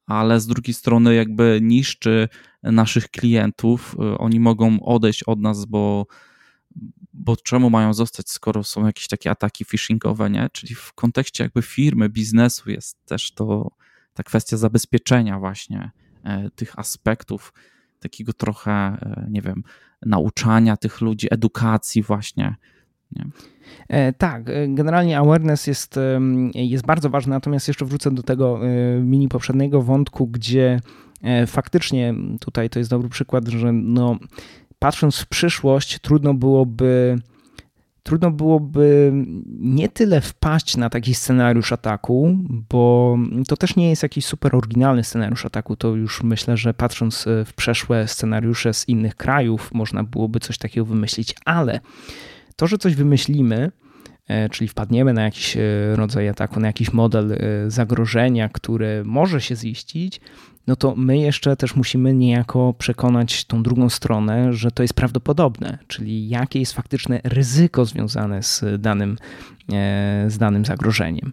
ale 0.06 0.40
z 0.40 0.46
drugiej 0.46 0.74
strony 0.74 1.14
jakby 1.14 1.58
niszczy 1.62 2.28
naszych 2.62 3.08
klientów. 3.08 3.96
Oni 4.18 4.40
mogą 4.40 4.80
odejść 4.80 5.22
od 5.22 5.40
nas, 5.40 5.64
bo, 5.64 6.06
bo 7.12 7.36
czemu 7.36 7.70
mają 7.70 7.94
zostać, 7.94 8.30
skoro 8.30 8.64
są 8.64 8.86
jakieś 8.86 9.08
takie 9.08 9.30
ataki 9.30 9.64
phishingowe, 9.64 10.30
nie? 10.30 10.48
Czyli 10.52 10.74
w 10.74 10.92
kontekście 10.92 11.44
jakby 11.44 11.62
firmy, 11.62 12.08
biznesu 12.08 12.70
jest 12.70 13.04
też 13.06 13.32
to 13.32 13.70
ta 14.14 14.22
kwestia 14.22 14.56
zabezpieczenia 14.56 15.38
właśnie 15.38 15.90
tych 16.54 16.78
aspektów 16.78 17.52
takiego 18.02 18.32
trochę, 18.32 18.72
e, 18.72 19.26
nie 19.30 19.42
wiem, 19.42 19.62
nauczania 20.06 20.76
tych 20.76 21.00
ludzi, 21.00 21.28
edukacji 21.30 22.02
właśnie. 22.02 22.54
Nie? 23.12 23.26
E, 23.88 24.12
tak, 24.12 24.48
e, 24.48 24.68
generalnie 24.68 25.18
awareness 25.18 25.66
jest, 25.66 25.98
jest 26.54 26.86
bardzo 26.86 27.10
ważny, 27.10 27.30
natomiast 27.30 27.68
jeszcze 27.68 27.84
wrócę 27.84 28.10
do 28.10 28.22
tego 28.22 28.60
mini 29.00 29.28
poprzedniego 29.28 29.82
wątku, 29.82 30.26
gdzie 30.26 30.80
faktycznie 31.46 32.14
tutaj 32.40 32.70
to 32.70 32.78
jest 32.78 32.90
dobry 32.90 33.08
przykład, 33.08 33.48
że 33.48 33.72
no, 33.72 34.18
patrząc 34.82 35.18
w 35.20 35.26
przyszłość, 35.26 35.98
trudno 35.98 36.34
byłoby 36.34 37.18
trudno 38.02 38.30
byłoby 38.30 39.12
nie 39.46 39.88
tyle 39.88 40.20
wpaść 40.20 40.76
na 40.76 40.90
taki 40.90 41.14
scenariusz 41.14 41.72
ataku, 41.72 42.38
bo 42.70 43.18
to 43.48 43.56
też 43.56 43.76
nie 43.76 43.90
jest 43.90 44.02
jakiś 44.02 44.26
super 44.26 44.56
oryginalny 44.56 45.04
scenariusz 45.04 45.46
ataku. 45.46 45.76
To 45.76 45.88
już 45.88 46.22
myślę, 46.22 46.56
że 46.56 46.74
patrząc 46.74 47.26
e, 47.26 47.44
w 47.44 47.54
przeszłe 47.54 48.08
scenariusze 48.08 48.74
z 48.74 48.88
innych 48.88 49.16
krajów, 49.16 49.74
można 49.74 50.04
byłoby 50.04 50.40
coś 50.40 50.58
takiego 50.58 50.86
wymyślić, 50.86 51.34
ale 51.44 51.80
to, 52.56 52.66
że 52.66 52.78
coś 52.78 52.94
wymyślimy, 52.94 53.70
czyli 54.50 54.68
wpadniemy 54.68 55.12
na 55.12 55.22
jakiś 55.22 55.56
e, 55.56 55.60
rodzaj 55.96 56.28
ataku, 56.28 56.60
na 56.60 56.66
jakiś 56.66 56.92
model 56.92 57.38
zagrożenia, 57.68 58.48
które 58.48 59.02
może 59.04 59.40
się 59.40 59.56
ziścić, 59.56 60.20
no 60.66 60.76
to 60.76 60.94
my 60.96 61.18
jeszcze 61.18 61.56
też 61.56 61.76
musimy 61.76 62.14
niejako 62.14 62.74
przekonać 62.78 63.44
tą 63.44 63.62
drugą 63.62 63.88
stronę, 63.88 64.52
że 64.52 64.70
to 64.70 64.82
jest 64.82 64.94
prawdopodobne, 64.94 65.78
czyli 65.86 66.28
jakie 66.28 66.60
jest 66.60 66.72
faktyczne 66.72 67.20
ryzyko 67.24 67.84
związane 67.84 68.42
z 68.42 68.64
danym, 68.78 69.16
e, 69.72 70.24
z 70.28 70.38
danym 70.38 70.64
zagrożeniem. 70.64 71.32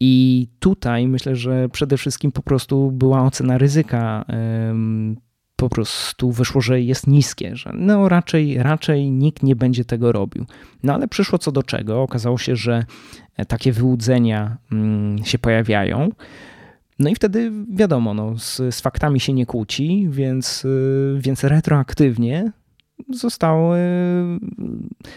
I 0.00 0.46
tutaj 0.58 1.08
myślę, 1.08 1.36
że 1.36 1.68
przede 1.68 1.96
wszystkim 1.96 2.32
po 2.32 2.42
prostu 2.42 2.92
była 2.92 3.22
ocena 3.22 3.58
ryzyka 3.58 4.24
po 5.60 5.68
prostu 5.68 6.32
wyszło, 6.32 6.60
że 6.60 6.80
jest 6.80 7.06
niskie, 7.06 7.56
że 7.56 7.70
no 7.74 8.08
raczej, 8.08 8.62
raczej 8.62 9.10
nikt 9.10 9.42
nie 9.42 9.56
będzie 9.56 9.84
tego 9.84 10.12
robił. 10.12 10.46
No 10.82 10.94
ale 10.94 11.08
przyszło 11.08 11.38
co 11.38 11.52
do 11.52 11.62
czego. 11.62 12.02
Okazało 12.02 12.38
się, 12.38 12.56
że 12.56 12.84
takie 13.48 13.72
wyłudzenia 13.72 14.56
mm, 14.72 15.24
się 15.24 15.38
pojawiają. 15.38 16.08
No 16.98 17.10
i 17.10 17.14
wtedy 17.14 17.52
wiadomo, 17.70 18.14
no, 18.14 18.38
z, 18.38 18.74
z 18.74 18.80
faktami 18.80 19.20
się 19.20 19.32
nie 19.32 19.46
kłóci, 19.46 20.08
więc, 20.10 20.64
y, 20.64 21.18
więc 21.18 21.44
retroaktywnie 21.44 22.52
zostały, 23.10 23.78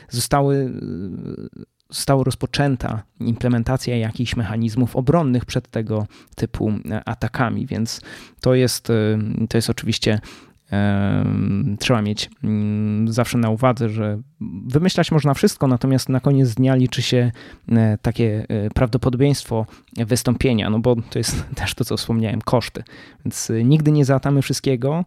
zostały, 0.10 0.74
została 1.94 2.24
rozpoczęta 2.24 3.04
implementacja 3.20 3.98
jakichś 3.98 4.36
mechanizmów 4.36 4.96
obronnych 4.96 5.46
przed 5.46 5.68
tego 5.68 6.08
typu 6.36 6.72
atakami, 7.06 7.68
więc 7.68 8.02
to 8.42 8.56
jest, 8.56 8.90
y, 8.90 9.18
to 9.50 9.58
jest 9.58 9.70
oczywiście 9.70 10.20
trzeba 11.80 12.02
mieć 12.02 12.30
mm, 12.44 13.14
zawsze 13.14 13.38
na 13.38 13.50
uwadze, 13.50 13.90
że 13.90 14.22
wymyślać 14.68 15.12
można 15.12 15.34
wszystko, 15.34 15.68
natomiast 15.68 16.10
na 16.10 16.20
koniec 16.20 16.54
dnia 16.54 16.76
liczy 16.76 17.02
się 17.02 17.32
e, 17.72 17.98
takie 18.02 18.46
e, 18.50 18.70
prawdopodobieństwo 18.70 19.66
wystąpienia, 19.98 20.70
no 20.70 20.80
bo 20.80 20.96
to 20.96 21.20
jest 21.20 21.46
też 21.56 21.76
to, 21.76 21.86
co 21.86 21.98
wspomniałem, 21.98 22.42
koszty. 22.42 22.84
Więc 23.26 23.50
e, 23.50 23.64
nigdy 23.64 23.92
nie 23.92 24.06
załatamy 24.06 24.42
wszystkiego, 24.42 25.06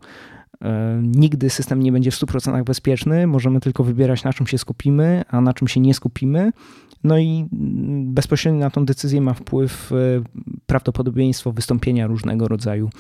nigdy 1.02 1.50
system 1.50 1.82
nie 1.82 1.92
będzie 1.92 2.10
w 2.10 2.14
100% 2.14 2.64
bezpieczny, 2.64 3.26
możemy 3.26 3.60
tylko 3.60 3.84
wybierać 3.84 4.24
na 4.24 4.32
czym 4.32 4.46
się 4.46 4.58
skupimy, 4.58 5.22
a 5.28 5.40
na 5.40 5.54
czym 5.54 5.68
się 5.68 5.80
nie 5.80 5.94
skupimy. 5.94 6.52
No 7.04 7.18
i 7.18 7.48
mm, 7.52 8.14
bezpośrednio 8.14 8.60
na 8.60 8.70
tą 8.70 8.84
decyzję 8.84 9.20
ma 9.20 9.34
wpływ 9.34 9.92
prawdopodobieństwo 10.66 11.52
wystąpienia 11.52 12.06
różnego 12.06 12.48
rodzaju 12.48 12.90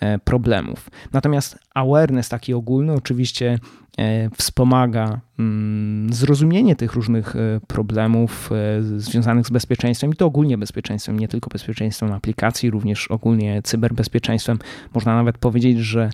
E, 0.00 0.18
problemów. 0.18 0.90
Natomiast 1.12 1.58
awareness 1.74 2.28
taki 2.28 2.54
ogólny 2.54 2.92
oczywiście 2.92 3.58
e, 3.98 4.30
wspomaga 4.30 5.20
mm, 5.38 6.12
zrozumienie 6.12 6.76
tych 6.76 6.94
różnych 6.94 7.36
e, 7.36 7.60
problemów 7.66 8.50
związanych 8.96 9.46
z 9.46 9.50
bezpieczeństwem 9.50 10.10
i 10.10 10.16
to 10.16 10.26
ogólnie 10.26 10.58
bezpieczeństwem, 10.58 11.18
nie 11.18 11.28
tylko 11.28 11.50
bezpieczeństwem 11.50 12.12
aplikacji, 12.12 12.70
również 12.70 13.08
ogólnie 13.08 13.62
cyberbezpieczeństwem. 13.62 14.58
Można 14.94 15.14
nawet 15.14 15.38
powiedzieć, 15.38 15.78
że 15.78 16.10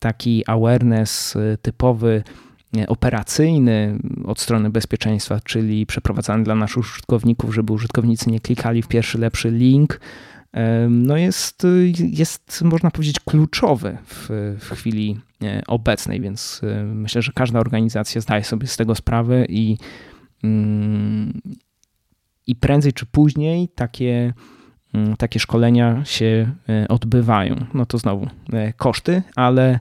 taki 0.00 0.46
awareness 0.46 1.34
typowy 1.62 2.22
operacyjny 2.88 3.98
od 4.24 4.40
strony 4.40 4.70
bezpieczeństwa, 4.70 5.40
czyli 5.44 5.86
przeprowadzany 5.86 6.44
dla 6.44 6.54
naszych 6.54 6.78
użytkowników, 6.78 7.54
żeby 7.54 7.72
użytkownicy 7.72 8.30
nie 8.30 8.40
klikali 8.40 8.82
w 8.82 8.88
pierwszy 8.88 9.18
lepszy 9.18 9.50
link, 9.50 10.00
no 10.90 11.16
jest, 11.16 11.66
jest 12.00 12.62
można 12.62 12.90
powiedzieć 12.90 13.20
kluczowy 13.20 13.98
w, 14.06 14.56
w 14.60 14.70
chwili 14.70 15.20
e, 15.42 15.62
obecnej, 15.66 16.20
więc 16.20 16.60
myślę, 16.84 17.22
że 17.22 17.32
każda 17.32 17.60
organizacja 17.60 18.20
zdaje 18.20 18.44
sobie 18.44 18.66
z 18.66 18.76
tego 18.76 18.94
sprawę 18.94 19.44
i, 19.44 19.78
mm, 20.44 21.40
i 22.46 22.56
prędzej 22.56 22.92
czy 22.92 23.06
później 23.06 23.68
takie, 23.68 24.32
takie 25.18 25.40
szkolenia 25.40 26.04
się 26.04 26.52
e, 26.68 26.88
odbywają. 26.88 27.66
No 27.74 27.86
to 27.86 27.98
znowu 27.98 28.26
koszty, 28.76 29.22
ale 29.36 29.80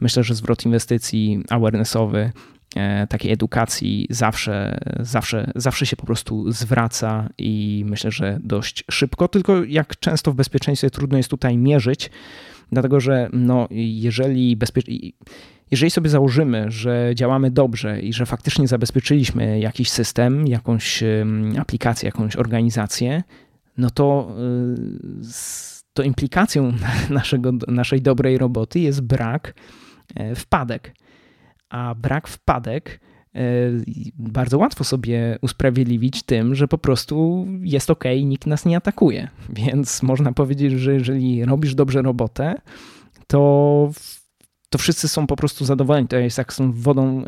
myślę, 0.00 0.22
że 0.24 0.34
zwrot 0.34 0.66
inwestycji 0.66 1.44
awarenessowy 1.50 2.32
E, 2.76 3.06
takiej 3.06 3.32
edukacji 3.32 4.06
zawsze, 4.10 4.78
zawsze, 5.00 5.50
zawsze 5.54 5.86
się 5.86 5.96
po 5.96 6.06
prostu 6.06 6.52
zwraca 6.52 7.28
i 7.38 7.84
myślę, 7.88 8.10
że 8.10 8.38
dość 8.42 8.84
szybko. 8.90 9.28
Tylko 9.28 9.64
jak 9.64 9.98
często 9.98 10.32
w 10.32 10.34
bezpieczeństwie 10.34 10.90
trudno 10.90 11.16
jest 11.16 11.30
tutaj 11.30 11.56
mierzyć, 11.56 12.10
dlatego 12.72 13.00
że 13.00 13.28
no, 13.32 13.68
jeżeli 13.70 14.56
bezpie... 14.56 14.82
Jeżeli 15.70 15.90
sobie 15.90 16.10
założymy, 16.10 16.70
że 16.70 17.12
działamy 17.14 17.50
dobrze 17.50 18.00
i 18.00 18.12
że 18.12 18.26
faktycznie 18.26 18.68
zabezpieczyliśmy 18.68 19.60
jakiś 19.60 19.90
system, 19.90 20.46
jakąś 20.46 21.02
aplikację, 21.58 22.06
jakąś 22.06 22.36
organizację, 22.36 23.22
no 23.78 23.90
to, 23.90 24.32
y, 25.22 25.82
to 25.92 26.02
implikacją 26.02 26.72
naszego, 27.10 27.52
naszej 27.68 28.02
dobrej 28.02 28.38
roboty 28.38 28.80
jest 28.80 29.00
brak 29.00 29.54
e, 30.14 30.34
wpadek 30.34 30.94
a 31.70 31.94
brak 31.94 32.28
wpadek 32.28 33.00
e, 33.34 33.40
bardzo 34.16 34.58
łatwo 34.58 34.84
sobie 34.84 35.38
usprawiedliwić 35.42 36.22
tym, 36.22 36.54
że 36.54 36.68
po 36.68 36.78
prostu 36.78 37.46
jest 37.60 37.90
ok, 37.90 38.04
nikt 38.24 38.46
nas 38.46 38.64
nie 38.66 38.76
atakuje. 38.76 39.28
Więc 39.48 40.02
można 40.02 40.32
powiedzieć, 40.32 40.72
że 40.72 40.94
jeżeli 40.94 41.44
robisz 41.44 41.74
dobrze 41.74 42.02
robotę, 42.02 42.54
to 43.26 43.90
to 44.70 44.78
wszyscy 44.78 45.08
są 45.08 45.26
po 45.26 45.36
prostu 45.36 45.64
zadowoleni. 45.64 46.08
To 46.08 46.16
jest 46.16 46.38
jak 46.38 46.52
z 46.52 46.60
wodą 46.60 47.24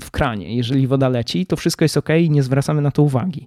w 0.00 0.10
kranie. 0.10 0.56
Jeżeli 0.56 0.86
woda 0.86 1.08
leci, 1.08 1.46
to 1.46 1.56
wszystko 1.56 1.84
jest 1.84 1.96
ok 1.96 2.08
i 2.20 2.30
nie 2.30 2.42
zwracamy 2.42 2.82
na 2.82 2.90
to 2.90 3.02
uwagi. 3.02 3.46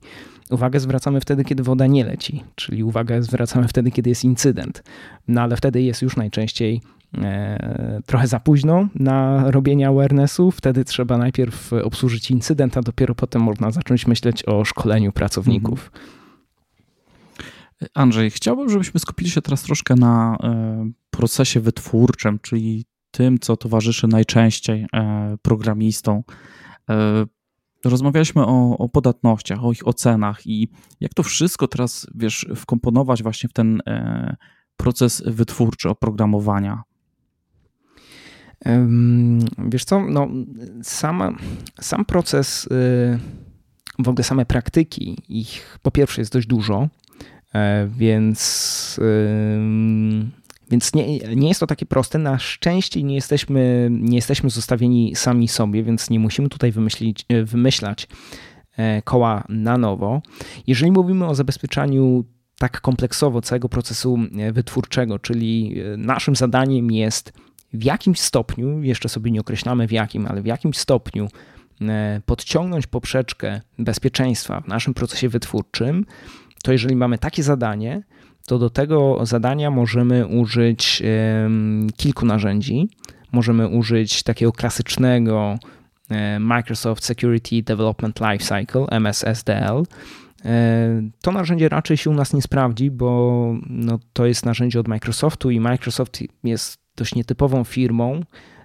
Uwagę 0.50 0.80
zwracamy 0.80 1.22
wtedy, 1.22 1.44
kiedy 1.44 1.64
woda 1.64 1.88
nie 1.88 2.06
leci, 2.06 2.44
czyli 2.56 2.84
uwagę 2.84 3.24
zwracamy 3.24 3.68
wtedy, 3.68 3.92
kiedy 3.92 4.10
jest 4.10 4.24
incydent. 4.24 4.84
No 5.28 5.42
ale 5.42 5.58
wtedy 5.58 5.82
jest 5.82 6.02
już 6.02 6.18
najczęściej 6.18 6.82
e, 7.18 8.02
trochę 8.06 8.28
za 8.28 8.40
późno 8.40 8.88
na 8.96 9.52
robienie 9.52 9.88
awarenessu. 9.88 10.52
Wtedy 10.52 10.86
trzeba 10.86 11.18
najpierw 11.18 11.74
obsłużyć 11.74 12.32
incydent, 12.32 12.78
a 12.78 12.82
dopiero 12.82 13.16
potem 13.16 13.42
można 13.42 13.72
zacząć 13.72 14.08
myśleć 14.08 14.44
o 14.48 14.66
szkoleniu 14.66 15.12
pracowników. 15.12 15.92
Andrzej, 17.94 18.32
chciałbym, 18.32 18.70
żebyśmy 18.70 19.00
skupili 19.00 19.30
się 19.30 19.42
teraz 19.42 19.64
troszkę 19.64 19.96
na 19.96 20.38
e, 20.44 20.92
procesie 21.12 21.60
wytwórczym, 21.60 22.40
czyli 22.42 22.86
tym, 23.12 23.40
co 23.40 23.58
towarzyszy 23.58 24.08
najczęściej 24.08 24.86
e, 24.94 25.38
programistom. 25.42 26.24
E, 26.90 27.26
rozmawialiśmy 27.86 28.46
o, 28.46 28.78
o, 28.78 28.90
podatnościach, 28.90 29.66
o 29.66 29.72
ich 29.72 29.88
ocenach 29.88 30.48
i 30.48 30.70
jak 31.00 31.14
to 31.14 31.24
wszystko 31.24 31.68
teraz, 31.68 32.08
wiesz, 32.16 32.46
wkomponować 32.56 33.24
właśnie 33.24 33.50
w 33.50 33.54
ten 33.54 33.82
proces 34.78 35.24
wytwórczy 35.26 35.90
oprogramowania. 35.90 36.84
Wiesz 39.58 39.86
co, 39.86 40.00
no, 40.00 40.28
sama, 40.84 41.32
sam 41.82 42.06
proces, 42.06 42.66
y, 42.66 42.70
w 44.00 44.10
ogóle 44.10 44.24
same 44.24 44.46
praktyki, 44.46 45.18
ich 45.30 45.80
po 45.82 45.92
pierwsze 45.92 46.22
jest 46.22 46.34
dość 46.34 46.48
dużo, 46.48 46.90
E, 47.56 47.88
więc, 47.98 49.00
więc 50.72 50.94
nie, 50.94 51.18
nie 51.18 51.48
jest 51.48 51.60
to 51.60 51.68
takie 51.68 51.86
proste. 51.86 52.20
Na 52.20 52.40
szczęście 52.40 53.04
nie 53.04 53.16
jesteśmy, 53.16 53.88
nie 53.92 54.16
jesteśmy 54.16 54.50
zostawieni 54.50 55.16
sami 55.16 55.48
sobie, 55.48 55.84
więc 55.84 56.10
nie 56.10 56.20
musimy 56.20 56.50
tutaj 56.50 56.72
wymyślić, 56.72 57.26
e, 57.30 57.44
wymyślać 57.44 58.08
e, 58.78 59.02
koła 59.02 59.44
na 59.50 59.78
nowo. 59.78 60.22
Jeżeli 60.68 60.92
mówimy 60.92 61.28
o 61.28 61.36
zabezpieczaniu 61.36 62.24
tak 62.58 62.82
kompleksowo 62.82 63.42
całego 63.42 63.70
procesu 63.70 64.20
wytwórczego, 64.52 65.20
czyli 65.20 65.76
naszym 65.98 66.36
zadaniem 66.36 66.92
jest 66.92 67.34
w 67.74 67.84
jakimś 67.84 68.20
stopniu, 68.20 68.84
jeszcze 68.84 69.10
sobie 69.10 69.32
nie 69.32 69.40
określamy 69.40 69.88
w 69.88 69.92
jakim, 69.92 70.28
ale 70.28 70.42
w 70.42 70.46
jakimś 70.46 70.78
stopniu 70.78 71.28
podciągnąć 72.26 72.88
poprzeczkę 72.88 73.62
bezpieczeństwa 73.78 74.62
w 74.62 74.68
naszym 74.68 74.94
procesie 74.94 75.30
wytwórczym, 75.30 76.06
to 76.64 76.72
jeżeli 76.72 76.96
mamy 76.96 77.18
takie 77.18 77.44
zadanie, 77.44 78.04
to 78.50 78.60
do 78.60 78.70
tego 78.70 79.20
zadania 79.26 79.72
możemy 79.72 80.28
użyć 80.28 81.04
kilku 81.98 82.26
narzędzi. 82.26 82.90
Możemy 83.32 83.68
użyć 83.68 84.24
takiego 84.24 84.52
klasycznego 84.52 85.58
Microsoft 86.40 87.06
Security 87.06 87.64
Development 87.64 88.20
Lifecycle, 88.20 88.86
MSSDL. 88.92 89.84
To 91.22 91.32
narzędzie 91.32 91.70
raczej 91.70 91.98
się 91.98 92.10
u 92.10 92.14
nas 92.14 92.34
nie 92.34 92.42
sprawdzi, 92.42 92.92
bo 92.92 93.54
no, 93.68 94.00
to 94.14 94.26
jest 94.26 94.46
narzędzie 94.46 94.80
od 94.80 94.88
Microsoftu 94.88 95.52
i 95.52 95.60
Microsoft 95.60 96.24
jest 96.44 96.80
dość 96.96 97.16
nietypową 97.16 97.64
firmą, 97.64 98.22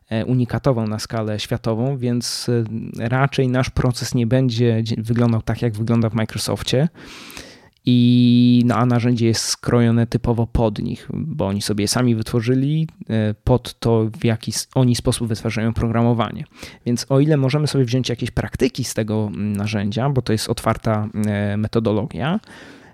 e, 0.09 0.25
unikatową 0.25 0.87
na 0.87 0.99
skalę 0.99 1.41
światową, 1.41 1.99
więc 1.99 2.49
e, 2.49 3.09
raczej 3.09 3.49
nasz 3.49 3.71
proces 3.71 4.15
nie 4.15 4.27
będzie 4.27 4.83
wyglądał 4.99 5.43
tak, 5.43 5.63
jak 5.63 5.77
wygląda 5.77 6.11
w 6.11 6.15
Microsoftie 6.15 6.89
i 7.87 8.63
no, 8.67 8.75
a 8.75 8.87
narzędzie 8.87 9.27
jest 9.27 9.45
skrojone 9.45 10.07
typowo 10.07 10.47
pod 10.47 10.79
nich, 10.79 11.09
bo 11.13 11.47
oni 11.47 11.63
sobie 11.63 11.89
sami 11.89 12.15
wytworzyli 12.15 12.89
e, 13.11 13.35
pod 13.45 13.79
to, 13.79 14.11
w 14.21 14.25
jaki 14.25 14.53
oni 14.75 14.97
sposób 14.97 15.29
wytwarzają 15.29 15.75
programowanie. 15.75 16.45
Więc 16.87 17.07
o 17.09 17.21
ile 17.21 17.37
możemy 17.37 17.67
sobie 17.67 17.85
wziąć 17.85 18.09
jakieś 18.09 18.31
praktyki 18.31 18.85
z 18.85 18.95
tego 18.95 19.27
mm, 19.27 19.57
narzędzia, 19.57 20.11
bo 20.11 20.23
to 20.23 20.33
jest 20.33 20.49
otwarta 20.49 21.09
e, 21.27 21.57
metodologia, 21.57 22.41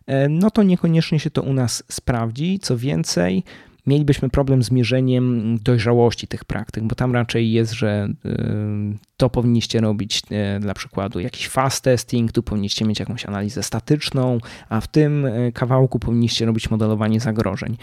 e, 0.06 0.28
no 0.28 0.50
to 0.50 0.62
niekoniecznie 0.62 1.20
się 1.20 1.30
to 1.30 1.42
u 1.42 1.52
nas 1.52 1.82
sprawdzi. 1.88 2.58
Co 2.58 2.78
więcej, 2.78 3.44
mielibyśmy 3.86 4.30
problem 4.30 4.62
z 4.62 4.70
mierzeniem 4.70 5.58
dojrzałości 5.62 6.26
tych 6.26 6.44
praktyk, 6.44 6.84
bo 6.84 6.94
tam 6.94 7.12
raczej 7.12 7.52
jest, 7.52 7.72
że 7.72 8.08
y, 8.26 8.98
to 9.16 9.30
powinniście 9.30 9.80
robić 9.80 10.22
y, 10.56 10.60
dla 10.60 10.74
przykładu 10.74 11.20
jakiś 11.20 11.48
fast 11.48 11.84
testing, 11.84 12.32
tu 12.32 12.42
powinniście 12.42 12.84
mieć 12.84 13.00
jakąś 13.00 13.26
analizę 13.26 13.62
statyczną, 13.62 14.38
a 14.68 14.80
w 14.80 14.88
tym 14.88 15.26
y, 15.26 15.52
kawałku 15.54 15.98
powinniście 15.98 16.46
robić 16.46 16.70
modelowanie 16.70 17.20
zagrożeń. 17.20 17.76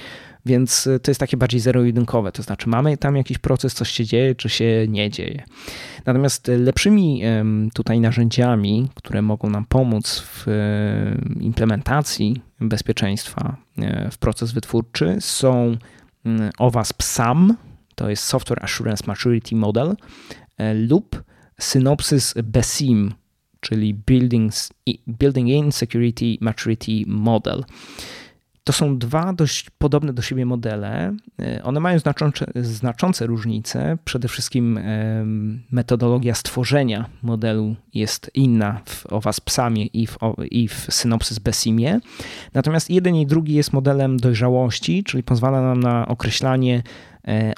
Więc 0.45 0.89
to 1.03 1.11
jest 1.11 1.19
takie 1.19 1.37
bardziej 1.37 1.59
zero-jedynkowe, 1.59 2.31
to 2.31 2.43
znaczy 2.43 2.69
mamy 2.69 2.97
tam 2.97 3.15
jakiś 3.15 3.37
proces, 3.37 3.73
coś 3.73 3.91
się 3.91 4.05
dzieje, 4.05 4.35
czy 4.35 4.49
się 4.49 4.85
nie 4.87 5.09
dzieje. 5.09 5.43
Natomiast 6.05 6.47
lepszymi 6.47 7.21
tutaj 7.73 7.99
narzędziami, 7.99 8.89
które 8.95 9.21
mogą 9.21 9.49
nam 9.49 9.65
pomóc 9.65 10.23
w 10.25 10.45
implementacji 11.39 12.41
bezpieczeństwa 12.59 13.57
w 14.11 14.17
proces 14.17 14.51
wytwórczy 14.51 15.17
są 15.19 15.77
Mm, 16.27 16.51
OWASP 16.57 17.03
SAM, 17.03 17.57
to 17.95 18.09
jest 18.09 18.23
Software 18.23 18.63
Assurance 18.63 19.03
Maturity 19.07 19.55
Model, 19.55 19.95
e, 20.57 20.73
lub 20.73 21.23
Synopsys 21.59 22.33
BESIM, 22.43 23.13
czyli 23.59 23.93
Buildings, 23.93 24.73
Building 25.07 25.49
In 25.49 25.71
Security 25.71 26.37
Maturity 26.41 27.03
Model. 27.07 27.63
To 28.67 28.73
są 28.73 28.97
dwa 28.97 29.33
dość 29.33 29.69
podobne 29.69 30.13
do 30.13 30.21
siebie 30.21 30.45
modele. 30.45 31.15
E, 31.39 31.63
one 31.63 31.79
mają 31.79 31.99
znaczące, 31.99 32.45
znaczące 32.55 33.27
różnice. 33.27 33.97
Przede 34.05 34.27
wszystkim 34.27 34.79
metodologia 35.71 36.35
stworzenia 36.35 37.09
modelu 37.23 37.75
jest 37.93 38.31
inna 38.33 38.81
w 38.85 39.05
OWASP-SAMie 39.05 39.89
i 39.93 40.07
w, 40.07 40.17
i 40.51 40.67
w 40.67 40.87
Synopsys 40.89 41.39
Besimie. 41.39 41.99
Natomiast 42.53 42.89
jeden 42.89 43.15
i 43.15 43.25
drugi 43.25 43.53
jest 43.53 43.73
modelem 43.73 44.17
dojrzałości, 44.17 45.03
czyli 45.03 45.23
pozwala 45.23 45.61
nam 45.61 45.79
na 45.79 46.07
określanie 46.07 46.83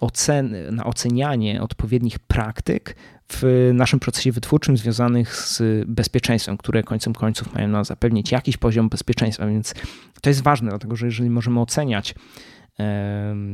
ocen, 0.02 0.56
na 0.72 0.86
ocenianie 0.86 1.62
odpowiednich 1.62 2.20
praktyk 2.20 2.96
w 3.32 3.72
naszym 3.74 4.00
procesie 4.00 4.32
wytwórczym 4.32 4.78
związanych 4.78 5.36
z 5.36 5.86
bezpieczeństwem, 5.88 6.58
które 6.58 6.84
końcem 6.84 7.14
końców 7.14 7.54
mają 7.54 7.68
nam 7.68 7.86
zapewnić 7.86 8.32
jakiś 8.32 8.58
poziom 8.58 8.90
bezpieczeństwa, 8.90 9.48
więc 9.48 9.74
to 10.22 10.30
jest 10.30 10.42
ważne, 10.42 10.70
dlatego 10.70 10.96
że 10.96 11.06
jeżeli 11.06 11.30
możemy 11.30 11.62
oceniać, 11.62 12.16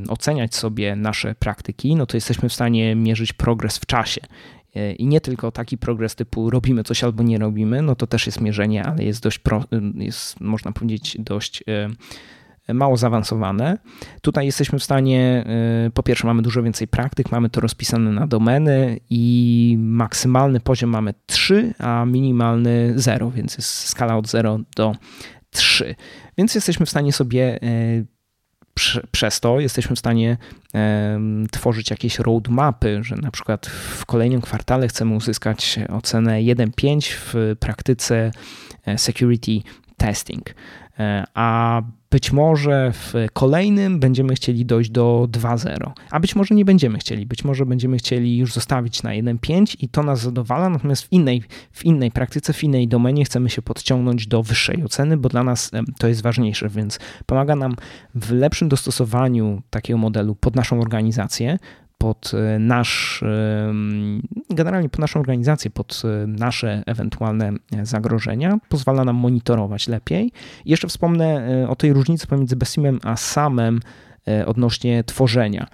oceniać 0.07 0.55
sobie 0.55 0.95
nasze 0.95 1.35
praktyki, 1.35 1.95
no 1.95 2.05
to 2.05 2.17
jesteśmy 2.17 2.49
w 2.49 2.53
stanie 2.53 2.95
mierzyć 2.95 3.33
progres 3.33 3.77
w 3.77 3.85
czasie. 3.85 4.21
E, 4.75 4.93
I 4.93 5.07
nie 5.07 5.21
tylko 5.21 5.51
taki 5.51 5.77
progres 5.77 6.15
typu 6.15 6.49
robimy 6.49 6.83
coś 6.83 7.03
albo 7.03 7.23
nie 7.23 7.37
robimy, 7.37 7.81
no 7.81 7.95
to 7.95 8.07
też 8.07 8.25
jest 8.25 8.41
mierzenie, 8.41 8.83
ale 8.83 9.03
jest 9.03 9.23
dość, 9.23 9.39
pro, 9.39 9.63
jest, 9.95 10.41
można 10.41 10.71
powiedzieć, 10.71 11.17
dość 11.19 11.63
mało 12.73 12.97
zaawansowane. 12.97 13.77
Tutaj 14.21 14.45
jesteśmy 14.45 14.79
w 14.79 14.83
stanie, 14.83 15.45
y, 15.87 15.91
po 15.91 16.03
pierwsze, 16.03 16.27
mamy 16.27 16.41
dużo 16.41 16.63
więcej 16.63 16.87
praktyk, 16.87 17.31
mamy 17.31 17.49
to 17.49 17.61
rozpisane 17.61 18.11
na 18.11 18.27
domeny 18.27 18.99
i 19.09 19.75
maksymalny 19.79 20.59
poziom 20.59 20.89
mamy 20.89 21.13
3, 21.25 21.73
a 21.79 22.05
minimalny 22.05 22.93
0, 22.95 23.31
więc 23.31 23.57
jest 23.57 23.69
skala 23.69 24.17
od 24.17 24.27
0 24.27 24.59
do 24.75 24.95
3. 25.49 25.95
Więc 26.37 26.55
jesteśmy 26.55 26.85
w 26.85 26.89
stanie 26.89 27.13
sobie 27.13 27.59
y, 27.63 28.05
przez 29.11 29.39
to 29.39 29.59
jesteśmy 29.59 29.95
w 29.95 29.99
stanie 29.99 30.37
tworzyć 31.51 31.89
jakieś 31.89 32.19
roadmapy, 32.19 33.03
że 33.03 33.15
na 33.15 33.31
przykład 33.31 33.65
w 33.67 34.05
kolejnym 34.05 34.41
kwartale 34.41 34.87
chcemy 34.87 35.15
uzyskać 35.15 35.79
ocenę 35.89 36.39
1.5 36.39 37.13
w 37.13 37.55
praktyce 37.59 38.31
e, 38.85 38.97
security 38.97 39.51
testing. 39.97 40.55
E, 40.99 41.23
a 41.33 41.81
być 42.09 42.31
może 42.31 42.91
w 42.93 43.13
kolejnym 43.33 43.99
będziemy 43.99 44.35
chcieli 44.35 44.65
dojść 44.65 44.89
do 44.89 45.27
2.0, 45.31 45.91
a 46.11 46.19
być 46.19 46.35
może 46.35 46.55
nie 46.55 46.65
będziemy 46.65 46.97
chcieli. 46.97 47.25
Być 47.25 47.43
może 47.43 47.65
będziemy 47.65 47.97
chcieli 47.97 48.37
już 48.37 48.53
zostawić 48.53 49.03
na 49.03 49.09
1.5 49.09 49.75
i 49.79 49.89
to 49.89 50.03
nas 50.03 50.21
zadowala, 50.21 50.69
natomiast 50.69 51.03
w 51.03 51.11
innej, 51.11 51.43
w 51.71 51.85
innej 51.85 52.11
praktyce, 52.11 52.53
w 52.53 52.63
innej 52.63 52.87
domenie 52.87 53.25
chcemy 53.25 53.49
się 53.49 53.61
podciągnąć 53.61 54.27
do 54.27 54.43
wyższej 54.43 54.83
oceny, 54.83 55.17
bo 55.17 55.29
dla 55.29 55.43
nas 55.43 55.71
to 55.99 56.07
jest 56.07 56.21
ważniejsze, 56.21 56.69
więc 56.69 56.99
pomaga 57.25 57.55
nam 57.55 57.75
w 58.15 58.31
lepszym 58.31 58.69
dostosowaniu 58.69 59.61
takiego 59.69 59.97
modelu 59.97 60.35
pod 60.35 60.55
naszą 60.55 60.81
organizację, 60.81 61.57
pod 62.05 62.31
e, 62.33 62.59
nasz, 62.59 63.23
generalnie 64.49 64.89
pod 64.89 64.99
naszą 64.99 65.19
organizację, 65.19 65.71
pod 65.71 66.01
e, 66.05 66.27
nasze 66.27 66.83
ewentualne 66.85 67.53
zagrożenia, 67.83 68.57
pozwala 68.69 69.05
nam 69.05 69.15
monitorować 69.15 69.87
lepiej. 69.87 70.31
Jeszcze 70.65 70.87
wspomnę 70.87 71.47
e, 71.63 71.69
o 71.69 71.75
tej 71.75 71.93
różnicy 71.93 72.27
pomiędzy 72.27 72.55
Besimem 72.55 72.99
a 73.03 73.17
Samem 73.17 73.79
odnośnie 74.45 75.03
tworzenia. 75.03 75.67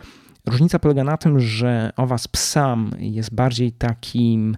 Różnica 0.45 0.79
polega 0.79 1.03
na 1.03 1.17
tym, 1.17 1.39
że 1.39 1.91
OWASP 1.97 2.37
sam 2.37 2.91
jest 2.99 3.35
bardziej 3.35 3.71
takim 3.71 4.55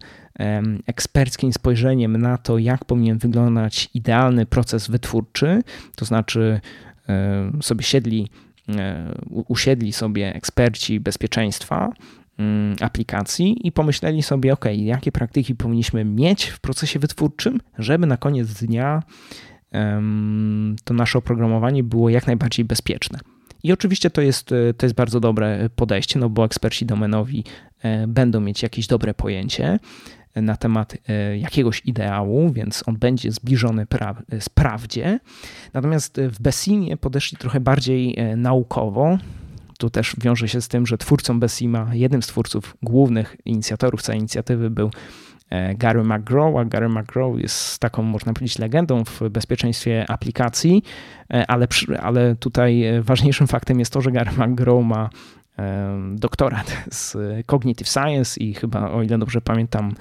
eksperckim 0.88 1.54
spojrzeniem 1.54 2.18
na 2.18 2.38
to, 2.38 2.58
jak 2.58 2.86
powinien 2.86 3.18
wyglądać 3.18 3.90
idealny 3.94 4.46
proces 4.46 4.88
wytwórczy, 4.88 5.64
to 5.96 6.06
znaczy 6.06 6.62
sobie 7.62 7.84
siedli 7.84 8.30
usiedli 9.30 9.94
sobie 9.94 10.36
eksperci 10.36 11.00
bezpieczeństwa 11.00 11.90
mm, 12.38 12.76
aplikacji 12.82 13.68
i 13.68 13.72
pomyśleli 13.72 14.24
sobie, 14.24 14.54
ok, 14.54 14.66
jakie 14.76 15.12
praktyki 15.12 15.56
powinniśmy 15.56 16.06
mieć 16.06 16.46
w 16.46 16.60
procesie 16.60 17.00
wytwórczym, 17.00 17.60
żeby 17.78 18.08
na 18.08 18.18
koniec 18.18 18.54
dnia 18.54 19.04
to 20.84 20.94
nasze 20.94 21.18
oprogramowanie 21.18 21.84
było 21.84 22.10
jak 22.10 22.28
najbardziej 22.28 22.66
bezpieczne. 22.66 23.20
I 23.64 23.74
oczywiście 23.74 24.10
to 24.10 24.22
jest, 24.22 24.50
to 24.78 24.86
jest 24.86 24.96
bardzo 24.96 25.20
dobre 25.20 25.70
podejście, 25.76 26.20
no 26.20 26.30
bo 26.30 26.46
eksperci 26.46 26.86
domenowi 26.86 27.44
e, 27.82 28.08
będą 28.08 28.40
mieć 28.40 28.64
jakieś 28.64 28.88
dobre 28.88 29.14
pojęcie 29.14 29.80
na 30.36 30.58
temat 30.58 30.98
e, 31.08 31.38
jakiegoś 31.38 31.82
ideału, 31.86 32.52
więc 32.54 32.84
on 32.88 32.98
będzie 32.98 33.32
zbliżony 33.32 33.86
pra 33.86 34.16
z 34.40 34.50
prawdzie. 34.50 35.20
Natomiast 35.74 36.22
w 36.22 36.42
Bessimie 36.42 36.98
podeszli 36.98 37.38
trochę 37.38 37.60
bardziej 37.60 38.20
e, 38.20 38.36
naukowo. 38.36 39.18
Tu 39.78 39.90
też 39.90 40.16
wiąże 40.22 40.48
się 40.48 40.62
z 40.62 40.68
tym, 40.68 40.88
że 40.88 40.98
twórcą 40.98 41.40
Bessima, 41.40 41.90
jednym 41.94 42.22
z 42.22 42.28
twórców 42.28 42.78
głównych 42.82 43.36
inicjatorów 43.46 44.02
całej 44.02 44.20
inicjatywy 44.20 44.70
był 44.70 44.92
E, 45.54 45.76
Gary 45.76 46.04
McGraw, 46.04 46.56
a 46.56 46.66
Gary 46.66 46.90
McGraw 46.90 47.40
jest 47.40 47.80
taką, 47.80 48.04
można 48.04 48.34
powiedzieć, 48.34 48.60
legendą 48.60 49.04
w 49.06 49.22
bezpieczeństwie 49.30 50.06
aplikacji, 50.10 50.84
e, 51.34 51.52
ale, 51.52 51.68
ale 52.02 52.36
tutaj 52.36 52.84
ważniejszym 53.02 53.48
faktem 53.48 53.80
jest 53.80 53.94
to, 53.94 54.02
że 54.02 54.12
Gary 54.12 54.32
McGraw 54.38 54.84
ma 54.84 55.04
e, 55.06 55.10
doktorat 56.16 56.78
z 56.92 57.18
Cognitive 57.46 57.90
Science 57.90 58.40
i 58.40 58.54
chyba, 58.54 58.92
o 58.92 59.04
ile 59.04 59.18
dobrze 59.18 59.42
pamiętam, 59.42 59.94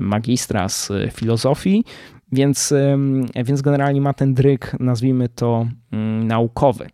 magistra 0.00 0.68
z 0.68 0.92
filozofii, 1.12 1.84
więc, 2.32 2.74
więc 3.44 3.62
generalnie 3.62 4.00
ma 4.00 4.12
ten 4.12 4.34
dryk, 4.34 4.76
nazwijmy 4.80 5.28
to, 5.28 5.66
mm, 5.92 6.26
naukowy. 6.26 6.88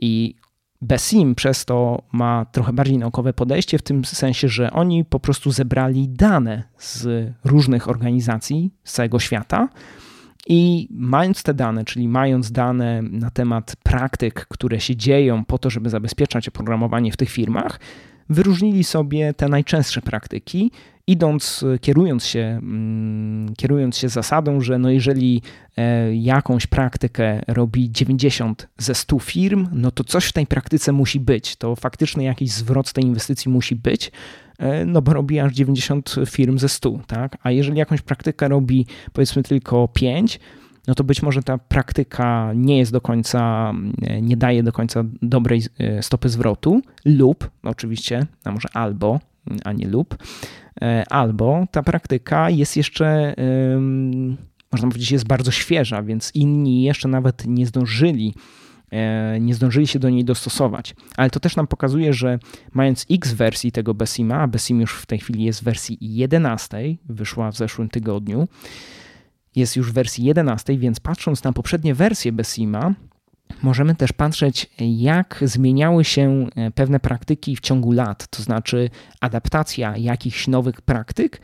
I 0.00 0.34
Besim 0.80 1.34
przez 1.34 1.64
to 1.64 2.02
ma 2.12 2.46
trochę 2.52 2.72
bardziej 2.72 2.98
naukowe 2.98 3.32
podejście, 3.32 3.78
w 3.78 3.82
tym 3.82 4.04
sensie, 4.04 4.48
że 4.48 4.70
oni 4.70 5.04
po 5.04 5.20
prostu 5.20 5.50
zebrali 5.50 6.08
dane 6.08 6.62
z 6.78 7.32
różnych 7.44 7.88
organizacji 7.88 8.70
z 8.84 8.92
całego 8.92 9.18
świata 9.18 9.68
i 10.48 10.88
mając 10.90 11.42
te 11.42 11.54
dane, 11.54 11.84
czyli 11.84 12.08
mając 12.08 12.52
dane 12.52 13.02
na 13.02 13.30
temat 13.30 13.76
praktyk, 13.82 14.46
które 14.48 14.80
się 14.80 14.96
dzieją 14.96 15.44
po 15.44 15.58
to, 15.58 15.70
żeby 15.70 15.90
zabezpieczać 15.90 16.48
oprogramowanie 16.48 17.12
w 17.12 17.16
tych 17.16 17.30
firmach, 17.30 17.80
wyróżnili 18.28 18.84
sobie 18.84 19.34
te 19.34 19.48
najczęstsze 19.48 20.02
praktyki 20.02 20.70
idąc, 21.08 21.64
kierując 21.80 22.26
się, 22.26 22.40
mm, 22.40 23.54
kierując 23.56 23.96
się 23.96 24.08
zasadą, 24.08 24.60
że 24.60 24.78
no 24.78 24.90
jeżeli 24.90 25.42
e, 25.76 26.14
jakąś 26.14 26.66
praktykę 26.66 27.42
robi 27.46 27.90
90 27.90 28.68
ze 28.78 28.94
100 28.94 29.18
firm, 29.18 29.68
no 29.72 29.90
to 29.90 30.04
coś 30.04 30.24
w 30.24 30.32
tej 30.32 30.46
praktyce 30.46 30.92
musi 30.92 31.20
być. 31.20 31.56
To 31.56 31.76
faktycznie 31.76 32.24
jakiś 32.24 32.50
zwrot 32.50 32.88
z 32.88 32.92
tej 32.92 33.04
inwestycji 33.04 33.50
musi 33.50 33.76
być, 33.76 34.12
e, 34.58 34.84
no 34.84 35.02
bo 35.02 35.12
robi 35.12 35.38
aż 35.38 35.52
90 35.52 36.14
firm 36.26 36.58
ze 36.58 36.68
100, 36.68 36.98
tak? 37.06 37.38
A 37.42 37.50
jeżeli 37.50 37.78
jakąś 37.78 38.02
praktykę 38.02 38.48
robi 38.48 38.86
powiedzmy 39.12 39.42
tylko 39.42 39.88
5, 39.88 40.40
no 40.86 40.94
to 40.94 41.04
być 41.04 41.22
może 41.22 41.42
ta 41.42 41.58
praktyka 41.58 42.52
nie 42.54 42.78
jest 42.78 42.92
do 42.92 43.00
końca, 43.00 43.72
e, 44.02 44.22
nie 44.22 44.36
daje 44.36 44.62
do 44.62 44.72
końca 44.72 45.04
dobrej 45.22 45.62
stopy 46.00 46.28
zwrotu, 46.28 46.82
lub 47.04 47.50
oczywiście, 47.62 48.26
a 48.44 48.52
może 48.52 48.68
albo, 48.74 49.20
a 49.64 49.72
nie 49.72 49.88
lub, 49.88 50.16
E, 50.67 50.67
albo 51.10 51.66
ta 51.70 51.82
praktyka 51.82 52.50
jest 52.50 52.76
jeszcze, 52.76 53.34
można 54.72 54.88
powiedzieć, 54.88 55.10
jest 55.10 55.26
bardzo 55.26 55.50
świeża, 55.50 56.02
więc 56.02 56.30
inni 56.34 56.82
jeszcze 56.82 57.08
nawet 57.08 57.46
nie 57.46 57.66
zdążyli 57.66 58.34
e, 58.92 59.40
nie 59.40 59.54
zdążyli 59.54 59.86
się 59.86 59.98
do 59.98 60.10
niej 60.10 60.24
dostosować. 60.24 60.94
Ale 61.16 61.30
to 61.30 61.40
też 61.40 61.56
nam 61.56 61.66
pokazuje, 61.66 62.12
że 62.12 62.38
mając 62.72 63.06
x 63.10 63.32
wersji 63.32 63.72
tego 63.72 63.94
Besima, 63.94 64.40
a 64.40 64.46
Besim 64.46 64.80
już 64.80 64.94
w 64.94 65.06
tej 65.06 65.18
chwili 65.18 65.44
jest 65.44 65.60
w 65.60 65.64
wersji 65.64 65.98
11, 66.00 66.96
wyszła 67.08 67.50
w 67.50 67.56
zeszłym 67.56 67.88
tygodniu, 67.88 68.48
jest 69.56 69.76
już 69.76 69.90
w 69.90 69.94
wersji 69.94 70.24
11, 70.24 70.78
więc 70.78 71.00
patrząc 71.00 71.44
na 71.44 71.52
poprzednie 71.52 71.94
wersje 71.94 72.32
Besima, 72.32 72.94
możemy 73.62 73.94
też 73.94 74.12
patrzeć, 74.12 74.70
jak 74.80 75.40
zmieniały 75.42 76.04
się 76.04 76.46
e, 76.56 76.70
pewne 76.70 77.00
praktyki 77.00 77.56
w 77.56 77.60
ciągu 77.60 77.92
lat, 77.92 78.28
to 78.30 78.42
znaczy 78.42 78.90
adaptacja 79.20 79.96
jakichś 79.96 80.48
nowych 80.48 80.80
praktyk, 80.80 81.40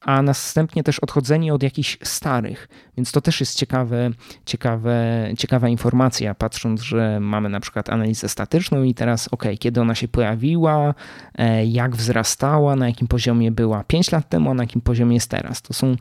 a 0.00 0.22
następnie 0.22 0.82
też 0.82 0.98
odchodzenie 0.98 1.54
od 1.54 1.62
jakichś 1.62 1.98
starych. 2.02 2.68
Więc 2.98 3.12
to 3.12 3.20
też 3.20 3.40
jest 3.40 3.58
ciekawe, 3.58 4.10
ciekawe, 4.46 5.28
ciekawa 5.38 5.68
informacja, 5.68 6.34
patrząc, 6.34 6.82
że 6.82 7.20
mamy 7.20 7.48
na 7.48 7.60
przykład 7.60 7.90
analizę 7.90 8.28
statyczną 8.28 8.82
i 8.82 8.94
teraz, 8.94 9.28
ok, 9.32 9.44
kiedy 9.58 9.80
ona 9.80 9.94
się 9.94 10.08
pojawiła, 10.08 10.94
e, 11.34 11.66
jak 11.66 11.96
wzrastała, 11.96 12.76
na 12.76 12.86
jakim 12.86 13.08
poziomie 13.08 13.50
była 13.50 13.84
5 13.84 14.12
lat 14.12 14.28
temu, 14.28 14.50
a 14.50 14.54
na 14.54 14.62
jakim 14.62 14.80
poziomie 14.80 15.14
jest 15.14 15.30
teraz. 15.30 15.62
To 15.62 15.74
są, 15.74 15.96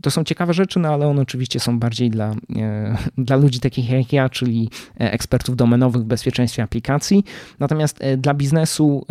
to 0.00 0.10
są 0.10 0.24
ciekawe 0.24 0.54
rzeczy, 0.54 0.80
no 0.80 0.88
ale 0.88 1.08
one 1.08 1.22
oczywiście 1.22 1.60
są 1.60 1.78
bardziej 1.78 2.10
dla, 2.10 2.34
e, 2.56 2.96
dla 3.18 3.36
ludzi 3.36 3.60
takich 3.60 3.90
jak 3.90 4.12
ja, 4.12 4.28
czyli 4.28 4.70
e, 5.00 5.12
ekspertów 5.12 5.56
domenowych 5.56 6.02
w 6.02 6.06
bezpieczeństwie 6.06 6.62
aplikacji. 6.62 7.24
Natomiast 7.58 7.98
dla 8.16 8.34
biznesu 8.34 9.06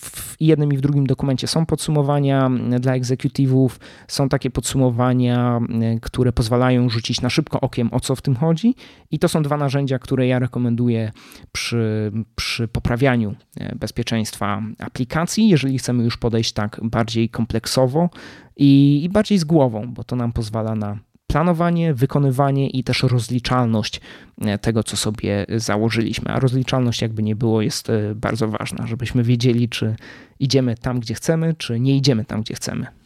w 0.00 0.36
jednym 0.40 0.72
i 0.72 0.76
w 0.76 0.80
drugim 0.80 1.06
dokumencie 1.06 1.46
są 1.46 1.66
podsumowania 1.66 2.50
dla 2.80 2.94
egzekutywów, 2.94 3.80
są 4.08 4.28
takie 4.28 4.50
podsumowania, 4.50 5.60
które 6.02 6.32
pozwalają 6.32 6.51
pozwalają 6.52 6.88
rzucić 6.88 7.20
na 7.20 7.30
szybko 7.30 7.60
okiem, 7.60 7.88
o 7.92 8.00
co 8.00 8.16
w 8.16 8.22
tym 8.22 8.36
chodzi. 8.36 8.74
I 9.10 9.18
to 9.18 9.28
są 9.28 9.42
dwa 9.42 9.56
narzędzia, 9.56 9.98
które 9.98 10.26
ja 10.26 10.38
rekomenduję 10.38 11.12
przy, 11.52 12.12
przy 12.36 12.68
poprawianiu 12.68 13.34
e, 13.56 13.76
bezpieczeństwa 13.76 14.62
aplikacji, 14.78 15.48
jeżeli 15.48 15.78
chcemy 15.78 16.04
już 16.04 16.16
podejść 16.16 16.52
tak 16.52 16.80
bardziej 16.82 17.28
kompleksowo 17.28 18.10
i, 18.56 19.00
i 19.04 19.08
bardziej 19.08 19.38
z 19.38 19.44
głową, 19.44 19.94
bo 19.94 20.04
to 20.04 20.16
nam 20.16 20.32
pozwala 20.32 20.74
na 20.74 20.98
planowanie, 21.26 21.94
wykonywanie 21.94 22.70
i 22.70 22.84
też 22.84 23.02
rozliczalność 23.02 24.00
e, 24.40 24.58
tego, 24.58 24.82
co 24.82 24.96
sobie 24.96 25.46
założyliśmy. 25.56 26.32
A 26.32 26.40
rozliczalność, 26.40 27.02
jakby 27.02 27.22
nie 27.22 27.36
było, 27.36 27.62
jest 27.62 27.90
e, 27.90 28.14
bardzo 28.14 28.48
ważna, 28.48 28.86
żebyśmy 28.86 29.22
wiedzieli, 29.22 29.68
czy 29.68 29.96
idziemy 30.38 30.74
tam, 30.76 31.00
gdzie 31.00 31.14
chcemy, 31.14 31.54
czy 31.54 31.80
nie 31.80 31.96
idziemy 31.96 32.24
tam, 32.24 32.40
gdzie 32.40 32.54
chcemy. 32.54 33.01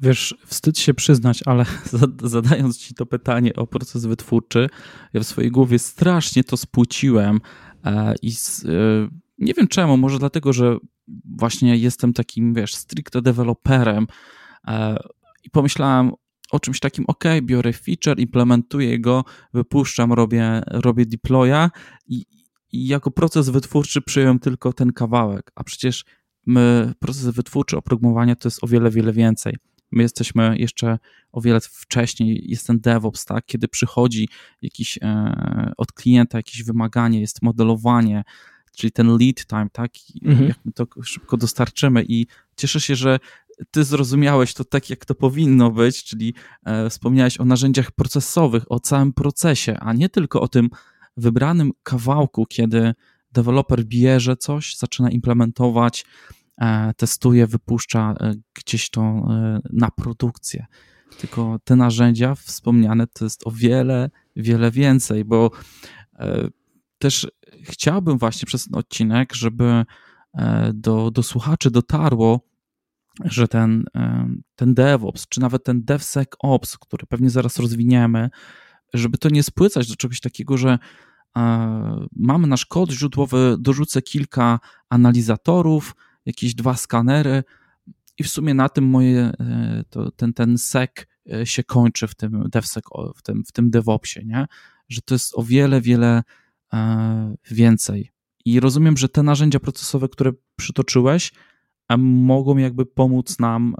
Wiesz, 0.00 0.34
wstyd 0.46 0.78
się 0.78 0.94
przyznać, 0.94 1.42
ale 1.46 1.64
zadając 2.22 2.78
ci 2.78 2.94
to 2.94 3.06
pytanie 3.06 3.54
o 3.54 3.66
proces 3.66 4.06
wytwórczy, 4.06 4.68
ja 5.12 5.20
w 5.20 5.24
swojej 5.24 5.50
głowie 5.50 5.78
strasznie 5.78 6.44
to 6.44 6.56
spłuciłem 6.56 7.40
e, 7.84 8.14
i 8.22 8.28
e, 8.28 8.32
nie 9.38 9.54
wiem 9.54 9.68
czemu, 9.68 9.96
może 9.96 10.18
dlatego, 10.18 10.52
że 10.52 10.76
właśnie 11.36 11.76
jestem 11.76 12.12
takim, 12.12 12.54
wiesz, 12.54 12.74
stricte 12.74 13.22
deweloperem 13.22 14.06
e, 14.66 14.96
i 15.44 15.50
pomyślałem 15.50 16.12
o 16.50 16.60
czymś 16.60 16.80
takim, 16.80 17.04
ok, 17.08 17.24
biorę 17.42 17.72
feature, 17.72 18.20
implementuję 18.20 19.00
go, 19.00 19.24
wypuszczam, 19.54 20.12
robię, 20.12 20.62
robię 20.66 21.06
deploya 21.06 21.70
i, 22.06 22.24
i 22.72 22.86
jako 22.86 23.10
proces 23.10 23.48
wytwórczy 23.48 24.02
przyjąłem 24.02 24.38
tylko 24.38 24.72
ten 24.72 24.92
kawałek, 24.92 25.52
a 25.54 25.64
przecież 25.64 26.04
my, 26.46 26.94
proces 26.98 27.26
wytwórczy 27.26 27.76
oprogramowania 27.76 28.36
to 28.36 28.48
jest 28.48 28.64
o 28.64 28.66
wiele, 28.66 28.90
wiele 28.90 29.12
więcej. 29.12 29.56
My 29.92 30.02
jesteśmy 30.02 30.58
jeszcze 30.58 30.98
o 31.32 31.40
wiele 31.40 31.60
wcześniej, 31.60 32.44
jest 32.48 32.66
ten 32.66 32.80
DevOps, 32.80 33.24
tak? 33.24 33.46
kiedy 33.46 33.68
przychodzi 33.68 34.28
jakiś 34.62 34.98
e, 35.02 35.72
od 35.76 35.92
klienta 35.92 36.38
jakieś 36.38 36.62
wymaganie, 36.62 37.20
jest 37.20 37.42
modelowanie, 37.42 38.24
czyli 38.76 38.92
ten 38.92 39.18
lead 39.18 39.46
time, 39.46 39.68
tak? 39.72 39.90
Mhm. 40.24 40.48
Jak 40.48 40.58
my 40.64 40.72
to 40.72 40.86
szybko 41.02 41.36
dostarczymy 41.36 42.04
i 42.08 42.26
cieszę 42.56 42.80
się, 42.80 42.96
że 42.96 43.18
ty 43.70 43.84
zrozumiałeś 43.84 44.54
to 44.54 44.64
tak, 44.64 44.90
jak 44.90 45.04
to 45.04 45.14
powinno 45.14 45.70
być, 45.70 46.04
czyli 46.04 46.34
e, 46.64 46.90
wspomniałeś 46.90 47.40
o 47.40 47.44
narzędziach 47.44 47.90
procesowych, 47.90 48.72
o 48.72 48.80
całym 48.80 49.12
procesie, 49.12 49.76
a 49.80 49.92
nie 49.92 50.08
tylko 50.08 50.40
o 50.40 50.48
tym 50.48 50.70
wybranym 51.16 51.70
kawałku, 51.82 52.46
kiedy 52.46 52.94
deweloper 53.32 53.84
bierze 53.84 54.36
coś, 54.36 54.76
zaczyna 54.76 55.10
implementować, 55.10 56.04
testuje, 56.96 57.46
wypuszcza 57.46 58.14
e, 58.20 58.34
gdzieś 58.54 58.90
to 58.90 59.00
e, 59.02 59.60
na 59.72 59.90
produkcję. 59.90 60.66
Tylko 61.18 61.58
te 61.64 61.76
narzędzia 61.76 62.34
wspomniane 62.34 63.06
to 63.06 63.24
jest 63.24 63.46
o 63.46 63.50
wiele, 63.50 64.10
wiele 64.36 64.70
więcej, 64.70 65.24
bo 65.24 65.50
też 66.98 67.28
chciałbym 67.62 68.18
właśnie 68.18 68.46
przez 68.46 68.64
ten 68.64 68.78
odcinek, 68.78 69.34
żeby 69.34 69.84
do, 70.74 71.10
do 71.10 71.22
słuchaczy 71.22 71.70
dotarło, 71.70 72.40
że 73.24 73.48
ten, 73.48 73.84
ten 74.56 74.74
DevOps, 74.74 75.28
czy 75.28 75.40
nawet 75.40 75.64
ten 75.64 75.84
DevSecOps, 75.84 76.78
który 76.78 77.06
pewnie 77.06 77.30
zaraz 77.30 77.58
rozwiniemy, 77.58 78.30
żeby 78.94 79.18
to 79.18 79.28
nie 79.28 79.42
spłycać 79.42 79.88
do 79.88 79.96
czegoś 79.96 80.20
takiego, 80.20 80.56
że 80.56 80.78
mamy 82.16 82.46
nasz 82.46 82.66
kod 82.66 82.90
źródłowy, 82.90 83.56
dorzucę 83.58 84.02
kilka 84.02 84.60
analizatorów, 84.88 85.94
jakieś 86.26 86.54
dwa 86.54 86.74
skanery 86.74 87.44
i 88.18 88.24
w 88.24 88.28
sumie 88.28 88.54
na 88.54 88.68
tym 88.68 88.84
moje, 88.84 89.20
e, 89.20 89.84
to, 89.90 90.10
ten, 90.10 90.32
ten 90.32 90.58
sec 90.58 90.90
e, 91.32 91.46
się 91.46 91.64
kończy 91.64 92.06
w 92.06 92.14
tym 92.14 92.48
DevSec, 92.52 92.84
w 93.16 93.22
tym, 93.22 93.44
w 93.44 93.52
tym 93.52 93.70
DevOpsie, 93.70 94.26
nie? 94.26 94.46
że 94.88 95.02
to 95.02 95.14
jest 95.14 95.32
o 95.34 95.42
wiele, 95.42 95.80
wiele 95.80 96.22
więcej. 97.50 98.10
I 98.44 98.60
rozumiem, 98.60 98.96
że 98.96 99.08
te 99.08 99.22
narzędzia 99.22 99.60
procesowe, 99.60 100.08
które 100.08 100.32
przytoczyłeś, 100.56 101.32
mogą 101.98 102.56
jakby 102.56 102.86
pomóc 102.86 103.38
nam 103.38 103.74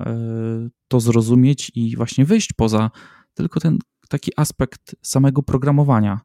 to 0.89 1.01
zrozumieć 1.01 1.73
i 1.75 1.97
właśnie 1.97 2.25
wyjść 2.25 2.53
poza 2.53 2.91
tylko 3.35 3.61
ten 3.61 3.79
taki 4.09 4.33
aspekt 4.37 4.97
samego 5.03 5.43
programowania. 5.43 6.21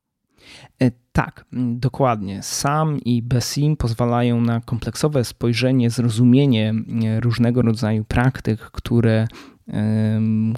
E, 1.16 1.22
tak, 1.24 1.46
dokładnie. 1.76 2.44
SAM 2.44 3.00
i 3.06 3.22
BESIM 3.22 3.78
pozwalają 3.78 4.42
na 4.42 4.62
kompleksowe 4.62 5.24
spojrzenie, 5.24 5.90
zrozumienie 5.90 6.74
różnego 7.20 7.62
rodzaju 7.62 8.04
praktyk, 8.04 8.60
które, 8.60 9.28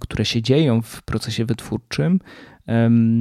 które 0.02 0.26
się 0.26 0.42
dzieją 0.42 0.82
w 0.82 1.02
procesie 1.02 1.46
wytwórczym 1.46 2.20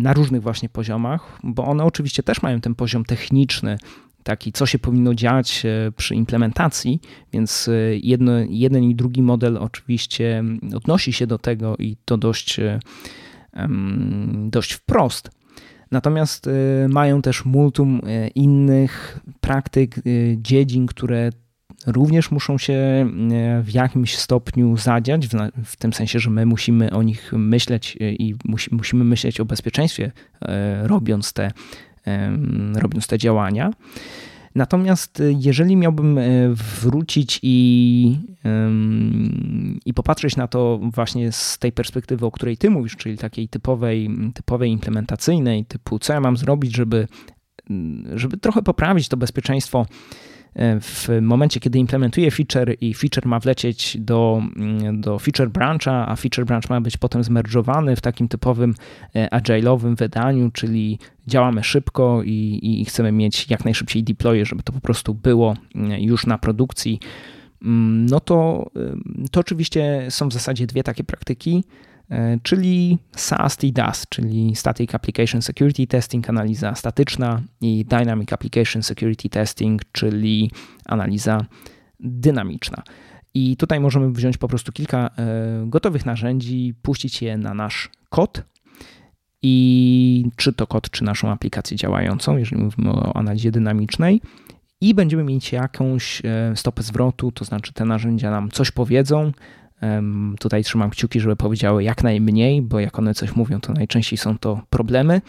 na 0.03 0.13
różnych 0.13 0.43
właśnie 0.43 0.69
poziomach, 0.69 1.39
bo 1.43 1.65
one 1.65 1.85
oczywiście 1.85 2.23
też 2.23 2.43
mają 2.43 2.61
ten 2.61 2.75
poziom 2.75 3.05
techniczny, 3.05 3.79
taki, 4.23 4.53
co 4.53 4.67
się 4.67 4.79
powinno 4.79 5.15
dziać 5.15 5.67
e, 5.67 5.93
przy 5.97 6.15
implementacji, 6.15 7.01
więc 7.33 7.69
e, 7.69 7.73
jedno, 7.97 8.33
jeden 8.49 8.85
i 8.85 8.95
drugi 8.95 9.23
model 9.23 9.57
oczywiście 9.57 10.45
odnosi 10.75 11.13
się 11.13 11.27
do 11.27 11.39
tego 11.39 11.77
i 11.77 11.97
to 12.05 12.19
dość, 12.19 12.61
dość 14.51 14.73
wprost. 14.73 15.31
Natomiast 15.91 16.49
mają 16.89 17.23
też 17.23 17.45
multum 17.45 18.01
innych 18.35 19.21
praktyk, 19.41 19.97
dziedzin, 20.37 20.87
które 20.87 21.31
również 21.87 22.31
muszą 22.31 22.59
się 22.59 23.07
w 23.63 23.71
jakimś 23.73 24.19
stopniu 24.19 24.77
zadziać, 24.77 25.29
w, 25.65 25.77
tym 25.77 25.93
sensie, 25.93 26.19
że 26.19 26.31
my 26.31 26.47
musimy 26.47 26.91
o 26.91 27.03
nich 27.03 27.33
myśleć 27.33 27.97
i 28.01 28.35
musi, 28.45 28.75
musimy 28.75 29.05
myśleć 29.05 29.41
o 29.41 29.45
bezpieczeństwie, 29.45 30.13
robiąc 30.83 31.33
te, 31.33 31.51
robiąc 32.75 33.07
te 33.07 33.19
działania. 33.19 33.71
Natomiast 34.57 35.23
jeżeli 35.39 35.77
miałbym 35.77 36.21
wrócić 36.81 37.41
i, 37.43 38.19
i 39.87 39.95
popatrzeć 39.95 40.37
na 40.37 40.49
to 40.49 40.81
właśnie 40.83 41.33
z 41.33 41.59
tej 41.59 41.73
perspektywy, 41.73 42.27
o 42.27 42.31
której 42.31 42.57
ty 42.57 42.71
mówisz, 42.71 42.97
czyli 42.97 43.19
takiej 43.19 43.49
typowej, 43.49 44.11
typowej 44.35 44.71
implementacyjnej, 44.71 45.65
typu 45.65 45.99
co 45.99 46.13
ja 46.13 46.21
mam 46.21 46.37
zrobić, 46.37 46.77
żeby, 46.77 47.09
żeby 48.15 48.37
trochę 48.37 48.63
poprawić 48.63 49.09
to 49.09 49.17
bezpieczeństwo 49.17 49.87
w 50.81 51.09
momencie, 51.23 51.61
kiedy 51.61 51.79
implementuję 51.79 52.31
feature 52.31 52.77
i 52.81 52.95
feature 52.95 53.27
ma 53.27 53.41
wlecieć 53.41 53.97
do, 54.01 54.43
mm, 54.57 55.01
do 55.01 55.19
feature 55.19 55.51
brancha, 55.51 56.09
a 56.09 56.17
feature 56.17 56.45
branch 56.45 56.71
ma 56.71 56.81
być 56.81 56.97
potem 56.97 57.25
zmerdżowany 57.25 57.97
w 57.97 58.01
takim 58.01 58.29
typowym 58.29 58.75
e, 59.15 59.29
agile'owym 59.29 59.97
wydaniu, 59.97 60.51
czyli 60.51 60.99
działamy 61.27 61.65
szybko 61.65 62.23
i, 62.25 62.61
i 62.81 62.85
chcemy 62.85 63.13
mieć 63.13 63.51
jak 63.51 63.65
najszybciej 63.65 64.05
deploye, 64.05 64.45
żeby 64.45 64.63
to 64.63 64.73
po 64.73 64.81
prostu 64.81 65.15
było 65.15 65.57
mm, 65.75 66.01
już 66.01 66.27
na 66.27 66.39
produkcji, 66.39 67.01
mm, 67.63 68.07
no 68.07 68.21
to, 68.21 68.71
to 69.31 69.41
oczywiście 69.41 70.07
są 70.11 70.29
w 70.29 70.33
zasadzie 70.33 70.67
dwie 70.67 70.83
takie 70.83 71.05
praktyki. 71.05 71.65
E, 72.11 72.39
czyli 72.43 72.99
SAST 73.17 73.65
i 73.65 73.73
DAS, 73.73 74.07
czyli 74.09 74.57
Static 74.57 74.95
Application 74.95 75.43
Security 75.43 75.87
Testing, 75.87 76.31
analiza 76.31 76.75
statyczna 76.75 77.43
i 77.61 77.85
Dynamic 77.85 78.33
Application 78.33 78.83
Security 78.83 79.29
Testing, 79.29 79.83
czyli 79.93 80.51
analiza 80.85 81.47
dynamiczna. 82.01 82.83
I 83.35 83.57
tutaj 83.57 83.81
możemy 83.81 84.13
wziąć 84.13 84.37
po 84.37 84.49
prostu 84.49 84.73
kilka 84.73 85.11
e, 85.19 85.67
gotowych 85.67 86.07
narzędzi, 86.07 86.75
puścić 86.83 87.23
je 87.23 87.39
na 87.39 87.55
nasz 87.55 87.91
kod 88.09 88.43
i 89.43 90.25
czy 90.37 90.53
to 90.53 90.67
kod, 90.67 90.91
czy 90.91 91.05
naszą 91.05 91.31
aplikację 91.31 91.77
działającą, 91.77 92.37
jeżeli 92.37 92.63
mówimy 92.63 92.91
o 92.91 93.17
analizie 93.17 93.51
dynamicznej, 93.51 94.21
i 94.81 94.95
będziemy 94.95 95.25
mieć 95.25 95.53
jakąś 95.53 96.23
e, 96.25 96.53
stopę 96.57 96.83
zwrotu, 96.83 97.33
to 97.33 97.45
znaczy 97.45 97.73
te 97.73 97.85
narzędzia 97.85 98.31
nam 98.31 98.51
coś 98.51 98.71
powiedzą, 98.71 99.33
Tutaj 100.39 100.65
trzymam 100.65 100.91
kciuki, 100.91 101.21
żeby 101.21 101.37
powiedziały 101.37 101.85
jak 101.85 102.03
najmniej, 102.03 102.63
bo 102.63 102.81
jak 102.81 102.99
one 102.99 103.15
coś 103.15 103.37
mówią, 103.37 103.61
to 103.61 103.73
najczęściej 103.73 104.19
są 104.19 104.39
to 104.39 104.63
problemy. 104.71 105.21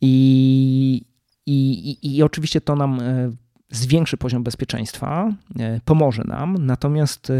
I, 0.00 1.02
i, 1.46 2.16
i 2.16 2.22
oczywiście 2.22 2.60
to 2.60 2.76
nam 2.76 3.00
e, 3.00 3.32
zwiększy 3.70 4.16
poziom 4.16 4.42
bezpieczeństwa, 4.42 5.32
e, 5.58 5.80
pomoże 5.84 6.22
nam, 6.26 6.66
natomiast 6.66 7.30
e, 7.30 7.34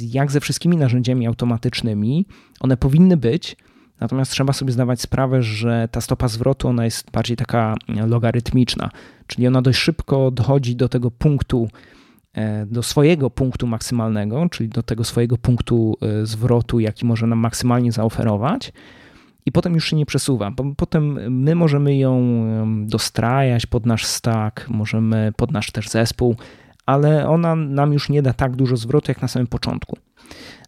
jak 0.00 0.32
ze 0.32 0.40
wszystkimi 0.40 0.76
narzędziami 0.76 1.26
automatycznymi, 1.26 2.26
one 2.60 2.76
powinny 2.76 3.16
być, 3.16 3.56
natomiast 4.00 4.32
trzeba 4.32 4.52
sobie 4.52 4.72
zdawać 4.72 5.00
sprawę, 5.00 5.42
że 5.42 5.88
ta 5.90 6.00
stopa 6.00 6.28
zwrotu 6.28 6.68
ona 6.68 6.84
jest 6.84 7.10
bardziej 7.10 7.36
taka 7.36 7.74
logarytmiczna, 8.06 8.90
czyli 9.26 9.46
ona 9.46 9.62
dość 9.62 9.78
szybko 9.78 10.30
dochodzi 10.30 10.76
do 10.76 10.88
tego 10.88 11.10
punktu, 11.10 11.68
do 12.66 12.82
swojego 12.82 13.30
punktu 13.30 13.66
maksymalnego, 13.66 14.48
czyli 14.48 14.68
do 14.68 14.82
tego 14.82 15.04
swojego 15.04 15.38
punktu 15.38 15.96
e, 16.02 16.26
zwrotu, 16.26 16.80
jaki 16.80 17.06
może 17.06 17.26
nam 17.26 17.38
maksymalnie 17.38 17.92
zaoferować, 17.92 18.72
i 19.46 19.52
potem 19.52 19.74
już 19.74 19.90
się 19.90 19.96
nie 19.96 20.06
przesuwa, 20.06 20.50
bo 20.50 20.64
potem 20.76 21.32
my 21.42 21.54
możemy 21.54 21.96
ją 21.96 22.46
dostrajać 22.86 23.66
pod 23.66 23.86
nasz 23.86 24.06
stack, 24.06 24.68
możemy 24.68 25.32
pod 25.36 25.52
nasz 25.52 25.70
też 25.70 25.88
zespół, 25.88 26.36
ale 26.86 27.28
ona 27.28 27.54
nam 27.54 27.92
już 27.92 28.08
nie 28.08 28.22
da 28.22 28.32
tak 28.32 28.56
dużo 28.56 28.76
zwrotu 28.76 29.10
jak 29.10 29.22
na 29.22 29.28
samym 29.28 29.46
początku. 29.46 29.96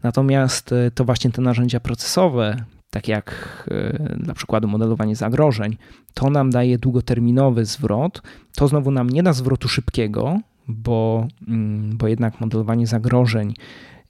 Natomiast 0.02 0.72
e, 0.72 0.90
to 0.90 1.04
właśnie 1.04 1.30
te 1.30 1.42
narzędzia 1.42 1.80
procesowe, 1.80 2.56
tak 2.90 3.08
jak 3.08 3.68
dla 4.16 4.34
przykładu 4.34 4.68
modelowanie 4.68 5.16
zagrożeń, 5.16 5.76
to 6.14 6.30
nam 6.30 6.50
daje 6.50 6.78
długoterminowy 6.78 7.64
zwrot. 7.64 8.22
To 8.56 8.68
znowu 8.68 8.90
nam 8.90 9.10
nie 9.10 9.22
da 9.22 9.32
zwrotu 9.32 9.68
szybkiego, 9.68 10.40
bo, 10.68 11.28
mm, 11.48 11.96
bo 11.96 12.08
jednak 12.08 12.40
modelowanie 12.40 12.86
zagrożeń 12.86 13.54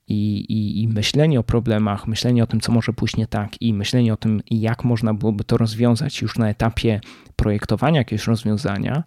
i, 0.09 0.39
i, 0.39 0.83
i, 0.83 0.89
myślenie 0.89 1.41
o 1.41 1.43
problemach, 1.43 2.07
myślenie 2.07 2.43
o 2.43 2.47
tym, 2.47 2.61
co 2.61 2.73
może 2.73 2.93
pójść 2.93 3.17
nie 3.17 3.27
tak, 3.27 3.63
i 3.63 3.75
myślenie 3.75 4.13
o 4.13 4.17
tym, 4.17 4.43
jak 4.51 4.85
można 4.85 5.15
byłoby 5.15 5.45
to 5.45 5.57
rozwiązać 5.57 6.23
już 6.23 6.39
na 6.39 6.49
etapie 6.49 7.01
projektowania 7.37 7.99
jakiegoś 7.99 8.27
rozwiązania, 8.27 9.05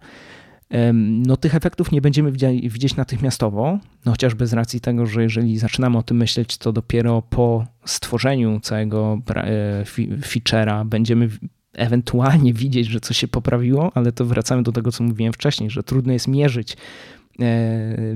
no 1.00 1.36
tych 1.36 1.54
efektów 1.54 1.92
nie 1.92 2.00
będziemy 2.00 2.32
widzieć 2.62 2.96
natychmiastowo, 2.96 3.78
no 4.04 4.12
chociażby 4.12 4.46
z 4.46 4.52
racji 4.52 4.80
tego, 4.80 5.06
że 5.06 5.22
jeżeli 5.22 5.58
zaczynamy 5.58 5.98
o 5.98 6.02
tym 6.02 6.16
myśleć, 6.16 6.58
to 6.58 6.72
dopiero 6.72 7.22
po 7.22 7.66
stworzeniu 7.84 8.60
całego 8.60 9.20
e, 9.28 9.84
feature'a 10.20 10.86
będziemy 10.86 11.28
ewentualnie 11.74 12.52
widzieć, 12.52 12.86
że 12.86 13.00
coś 13.00 13.16
się 13.16 13.28
poprawiło, 13.28 13.92
ale 13.94 14.12
to 14.12 14.24
wracamy 14.24 14.62
do 14.62 14.72
tego, 14.72 14.92
co 14.92 15.04
mówiłem 15.04 15.32
wcześniej, 15.32 15.70
że 15.70 15.82
trudno 15.82 16.12
jest 16.12 16.28
mierzyć 16.28 16.76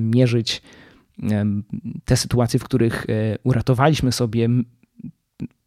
mierzyć 0.01 0.63
e, 1.23 1.45
te 2.05 2.17
sytuacje, 2.17 2.61
w 2.61 2.65
których 2.65 3.07
e, 3.09 3.39
uratowaliśmy 3.43 4.13
sobie 4.13 4.49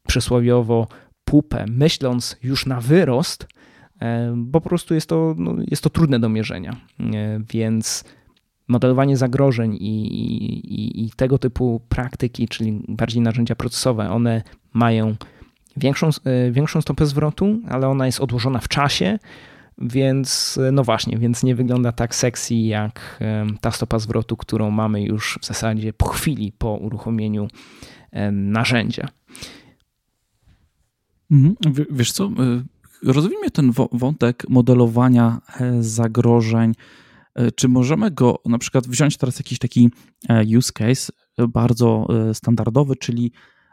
przysłowiowo 0.07 0.87
pupę, 1.25 1.65
myśląc 1.69 2.37
już 2.43 2.65
na 2.65 2.81
wyrost, 2.81 3.47
bo 4.35 4.61
po 4.61 4.69
prostu 4.69 4.93
jest 4.93 5.09
to, 5.09 5.35
no, 5.37 5.55
jest 5.67 5.83
to 5.83 5.89
trudne 5.89 6.19
do 6.19 6.29
mierzenia. 6.29 6.75
Więc 7.53 8.03
modelowanie 8.67 9.17
zagrożeń 9.17 9.75
i, 9.75 10.05
i, 10.07 11.05
i, 11.05 11.11
tego 11.11 11.37
typu 11.37 11.81
praktyki, 11.89 12.47
czyli 12.47 12.83
bardziej 12.87 13.21
narzędzia 13.21 13.55
procesowe, 13.55 14.09
one 14.09 14.41
mają 14.73 15.15
większą, 15.77 16.09
większą 16.51 16.81
stopę 16.81 17.05
zwrotu, 17.05 17.59
ale 17.69 17.87
ona 17.87 18.05
jest 18.05 18.19
odłożona 18.19 18.59
w 18.59 18.67
czasie 18.67 19.19
więc 19.77 20.59
no 20.71 20.83
właśnie, 20.83 21.17
więc 21.17 21.43
nie 21.43 21.55
wygląda 21.55 21.91
tak 21.91 22.15
sexy 22.15 22.55
jak 22.55 23.19
ta 23.61 23.71
stopa 23.71 23.99
zwrotu, 23.99 24.37
którą 24.37 24.71
mamy 24.71 25.03
już 25.03 25.39
w 25.41 25.45
zasadzie 25.45 25.93
po 25.93 26.07
chwili 26.07 26.51
po 26.51 26.73
uruchomieniu 26.73 27.47
narzędzia. 28.31 29.07
Mhm. 31.31 31.55
Wiesz 31.91 32.11
co, 32.11 32.25
y, 32.25 32.63
rozwijmy 33.03 33.51
ten 33.51 33.71
wątek 33.91 34.43
modelowania 34.49 35.41
e, 35.59 35.83
zagrożeń. 35.83 36.73
E, 37.35 37.51
czy 37.51 37.67
możemy 37.67 38.11
go 38.11 38.39
na 38.45 38.57
przykład 38.57 38.87
wziąć 38.87 39.17
teraz 39.17 39.39
jakiś 39.39 39.59
taki 39.59 39.89
e, 40.29 40.43
use 40.57 40.71
case 40.73 41.11
bardzo 41.49 42.07
standardowy, 42.33 42.95
czyli 42.95 43.31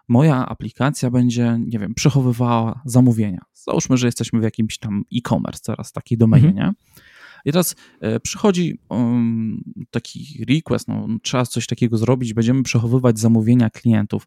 moja 0.08 0.46
aplikacja 0.46 1.10
będzie, 1.10 1.58
nie 1.66 1.78
wiem, 1.78 1.94
przechowywała 1.94 2.80
zamówienia. 2.84 3.40
Załóżmy, 3.64 3.96
że 3.96 4.06
jesteśmy 4.06 4.40
w 4.40 4.42
jakimś 4.42 4.78
tam 4.78 5.04
e-commerce, 5.14 5.62
teraz 5.64 5.92
takiej 5.92 6.18
domenie, 6.18 6.48
mhm. 6.48 6.66
nie? 6.66 6.72
I 7.44 7.52
teraz 7.52 7.76
e, 8.00 8.20
przychodzi 8.20 8.78
um, 8.88 9.64
taki 9.90 10.44
request, 10.48 10.88
no, 10.88 11.08
trzeba 11.22 11.46
coś 11.46 11.66
takiego 11.66 11.98
zrobić, 11.98 12.34
będziemy 12.34 12.62
przechowywać 12.62 13.18
zamówienia 13.18 13.70
klientów. 13.70 14.26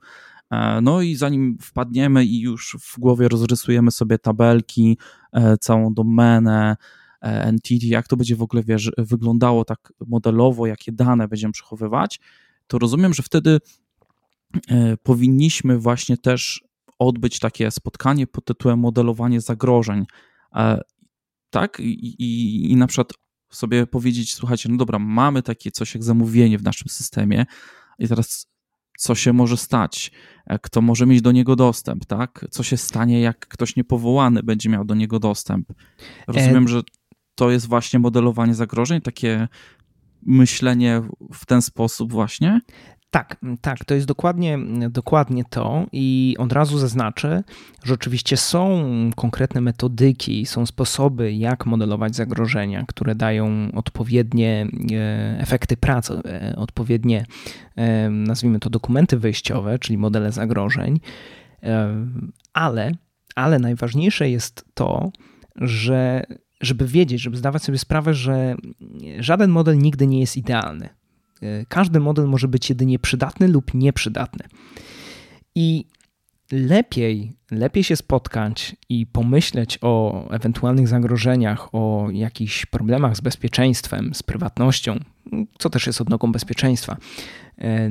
E, 0.52 0.82
no 0.82 1.02
i 1.02 1.16
zanim 1.16 1.58
wpadniemy 1.62 2.26
i 2.26 2.42
już 2.42 2.78
w 2.82 3.00
głowie 3.00 3.28
rozrysujemy 3.28 3.92
sobie 3.92 4.18
tabelki, 4.18 4.98
e, 5.34 5.58
całą 5.58 5.94
domenę, 5.94 6.76
entity, 7.22 7.88
jak 7.88 8.08
to 8.08 8.18
będzie 8.18 8.36
w 8.36 8.42
ogóle 8.42 8.64
wiesz, 8.64 8.92
wyglądało 8.98 9.66
tak 9.66 9.94
modelowo, 10.08 10.68
jakie 10.68 10.92
dane 10.92 11.28
będziemy 11.28 11.52
przechowywać, 11.54 12.20
to 12.68 12.80
rozumiem, 12.80 13.14
że 13.14 13.24
wtedy 13.24 13.60
powinniśmy 15.04 15.80
właśnie 15.80 16.18
też 16.18 16.67
odbyć 17.00 17.40
takie 17.40 17.72
spotkanie 17.72 18.28
pod 18.28 18.46
tytułem 18.46 18.80
modelowanie 18.80 19.42
zagrożeń. 19.42 20.06
E, 20.56 20.82
tak? 21.50 21.80
I, 21.80 22.24
i, 22.24 22.72
I 22.72 22.76
na 22.76 22.88
przykład 22.88 23.14
sobie 23.52 23.88
powiedzieć, 23.88 24.34
słuchajcie, 24.34 24.70
no 24.70 24.78
dobra, 24.78 25.00
mamy 25.00 25.44
takie 25.44 25.72
coś 25.72 25.94
jak 25.94 26.04
zamówienie 26.04 26.58
w 26.58 26.64
naszym 26.64 26.88
systemie 26.90 27.46
i 28.00 28.08
teraz 28.08 28.48
co 28.98 29.16
się 29.16 29.34
może 29.34 29.58
stać, 29.58 30.12
e, 30.46 30.60
kto 30.60 30.82
może 30.82 31.06
mieć 31.06 31.22
do 31.22 31.32
niego 31.32 31.56
dostęp, 31.56 32.06
tak? 32.06 32.46
Co 32.52 32.64
się 32.64 32.78
stanie, 32.78 33.22
jak 33.22 33.48
ktoś 33.48 33.76
niepowołany 33.76 34.44
będzie 34.44 34.70
miał 34.70 34.86
do 34.86 34.96
niego 34.96 35.20
dostęp. 35.20 35.74
Rozumiem, 36.28 36.66
e... 36.66 36.68
że 36.68 36.82
to 37.36 37.52
jest 37.52 37.68
właśnie 37.68 38.00
modelowanie 38.00 38.54
zagrożeń, 38.54 39.02
takie 39.02 39.48
myślenie 40.22 41.02
w 41.34 41.46
ten 41.46 41.62
sposób 41.62 42.12
właśnie? 42.12 42.62
Tak, 43.12 43.38
tak, 43.62 43.86
to 43.86 43.96
jest 43.96 44.08
dokładnie, 44.08 44.60
dokładnie 44.90 45.44
to 45.50 45.86
i 45.92 46.36
od 46.40 46.54
razu 46.54 46.78
zaznaczę, 46.78 47.44
że 47.84 47.94
oczywiście 47.94 48.38
są 48.38 48.90
konkretne 49.16 49.62
metodyki, 49.62 50.46
są 50.46 50.66
sposoby, 50.66 51.34
jak 51.34 51.66
modelować 51.66 52.16
zagrożenia, 52.16 52.84
które 52.88 53.16
dają 53.16 53.72
odpowiednie 53.74 54.68
e, 54.92 55.40
efekty 55.40 55.78
pracy, 55.78 56.14
e, 56.14 56.56
odpowiednie, 56.56 57.26
e, 57.76 58.10
nazwijmy 58.10 58.60
to 58.60 58.70
dokumenty 58.70 59.18
wyjściowe, 59.18 59.80
czyli 59.80 59.98
modele 59.98 60.32
zagrożeń, 60.32 61.00
ale, 62.54 62.92
ale 63.36 63.60
najważniejsze 63.60 64.30
jest 64.30 64.66
to, 64.74 65.12
że 65.56 66.24
żeby 66.62 66.88
wiedzieć, 66.88 67.22
żeby 67.22 67.38
zdawać 67.38 67.64
sobie 67.64 67.78
sprawę, 67.78 68.14
że 68.14 68.56
żaden 69.20 69.52
model 69.52 69.78
nigdy 69.78 70.08
nie 70.08 70.20
jest 70.20 70.38
idealny. 70.38 70.90
E, 71.42 71.66
każdy 71.66 72.00
model 72.00 72.28
może 72.28 72.48
być 72.48 72.70
jedynie 72.70 73.00
przydatny 73.00 73.48
lub 73.48 73.74
nieprzydatny. 73.74 74.46
I 75.56 75.86
lepiej, 76.52 77.34
lepiej 77.52 77.84
się 77.84 77.96
spotkać 77.96 78.76
i 78.90 79.06
pomyśleć 79.06 79.80
o 79.82 80.26
ewentualnych 80.30 80.88
zagrożeniach, 80.88 81.76
o 81.76 82.08
jakichś 82.12 82.66
problemach 82.66 83.18
z 83.18 83.22
bezpieczeństwem, 83.22 84.14
z 84.14 84.24
prywatnością, 84.24 85.00
co 85.60 85.70
też 85.70 85.88
jest 85.88 86.02
odnogą 86.02 86.32
bezpieczeństwa, 86.32 86.98
e, 87.58 87.90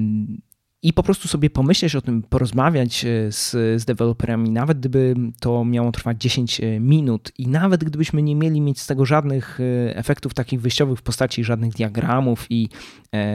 i 0.86 0.92
po 0.92 1.02
prostu 1.02 1.28
sobie 1.28 1.50
pomyśleć 1.50 1.96
o 1.96 2.00
tym, 2.00 2.22
porozmawiać 2.22 3.04
e, 3.04 3.32
z, 3.32 3.50
z 3.82 3.84
deweloperami, 3.84 4.50
nawet 4.50 4.78
gdyby 4.78 5.14
to 5.40 5.64
miało 5.64 5.92
trwać 5.92 6.20
10 6.20 6.60
e, 6.60 6.80
minut 6.80 7.32
i 7.38 7.48
nawet 7.48 7.84
gdybyśmy 7.84 8.22
nie 8.22 8.36
mieli 8.36 8.60
mieć 8.60 8.80
z 8.80 8.86
tego 8.86 9.04
żadnych 9.06 9.60
e, 9.60 9.96
efektów 9.96 10.34
takich 10.34 10.60
wyjściowych 10.60 10.98
w 10.98 11.02
postaci 11.02 11.44
żadnych 11.44 11.72
diagramów 11.72 12.46
i 12.50 12.68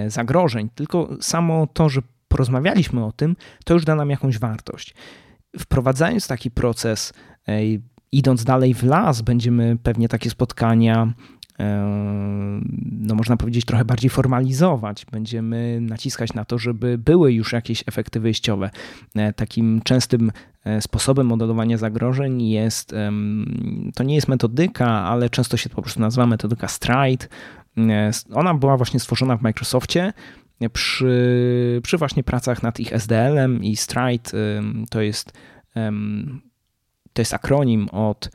zagrożeń, 0.08 0.70
tylko 0.76 1.10
samo 1.22 1.68
to, 1.68 1.90
że 1.90 2.02
porozmawialiśmy 2.28 3.06
o 3.06 3.12
tym, 3.12 3.36
to 3.66 3.74
już 3.74 3.86
da 3.86 3.96
nam 3.96 4.10
jakąś 4.10 4.40
wartość. 4.40 4.94
Wprowadzając 5.60 6.28
taki 6.28 6.52
proces, 6.52 7.14
idąc 8.12 8.44
dalej 8.44 8.74
w 8.74 8.84
las, 8.84 9.22
będziemy 9.22 9.78
pewnie 9.84 10.08
takie 10.10 10.30
spotkania 10.30 11.14
no 13.02 13.16
można 13.16 13.38
powiedzieć, 13.38 13.66
trochę 13.66 13.86
bardziej 13.86 14.10
formalizować. 14.10 15.06
Będziemy 15.12 15.80
naciskać 15.82 16.34
na 16.34 16.46
to, 16.46 16.58
żeby 16.58 16.98
były 16.98 17.34
już 17.34 17.54
jakieś 17.54 17.84
efekty 17.88 18.20
wyjściowe. 18.20 18.70
E, 19.16 19.34
takim 19.34 19.82
częstym 19.84 20.32
e, 20.64 20.82
sposobem 20.82 21.28
modelowania 21.28 21.78
zagrożeń 21.78 22.42
jest, 22.42 22.96
to 23.96 24.04
nie 24.04 24.16
jest 24.16 24.28
metodyka, 24.28 24.88
ale 24.88 25.30
często 25.30 25.58
się 25.58 25.70
po 25.70 25.82
prostu 25.82 26.00
nazywa 26.00 26.26
metodyka 26.26 26.68
Stride. 26.68 27.28
E, 27.78 28.12
ona 28.34 28.54
była 28.54 28.78
właśnie 28.78 29.00
stworzona 29.00 29.38
w 29.38 29.42
Microsoftie 29.42 30.14
przy, 30.74 31.80
przy 31.84 31.98
właśnie 31.98 32.24
pracach 32.24 32.64
nad 32.64 32.80
ich 32.80 32.94
SDL-em 32.94 33.64
i 33.64 33.76
Stride 33.76 34.32
to 34.90 35.02
jest, 35.02 35.34
to 37.14 37.22
jest 37.22 37.34
akronim 37.34 37.90
od 37.90 38.30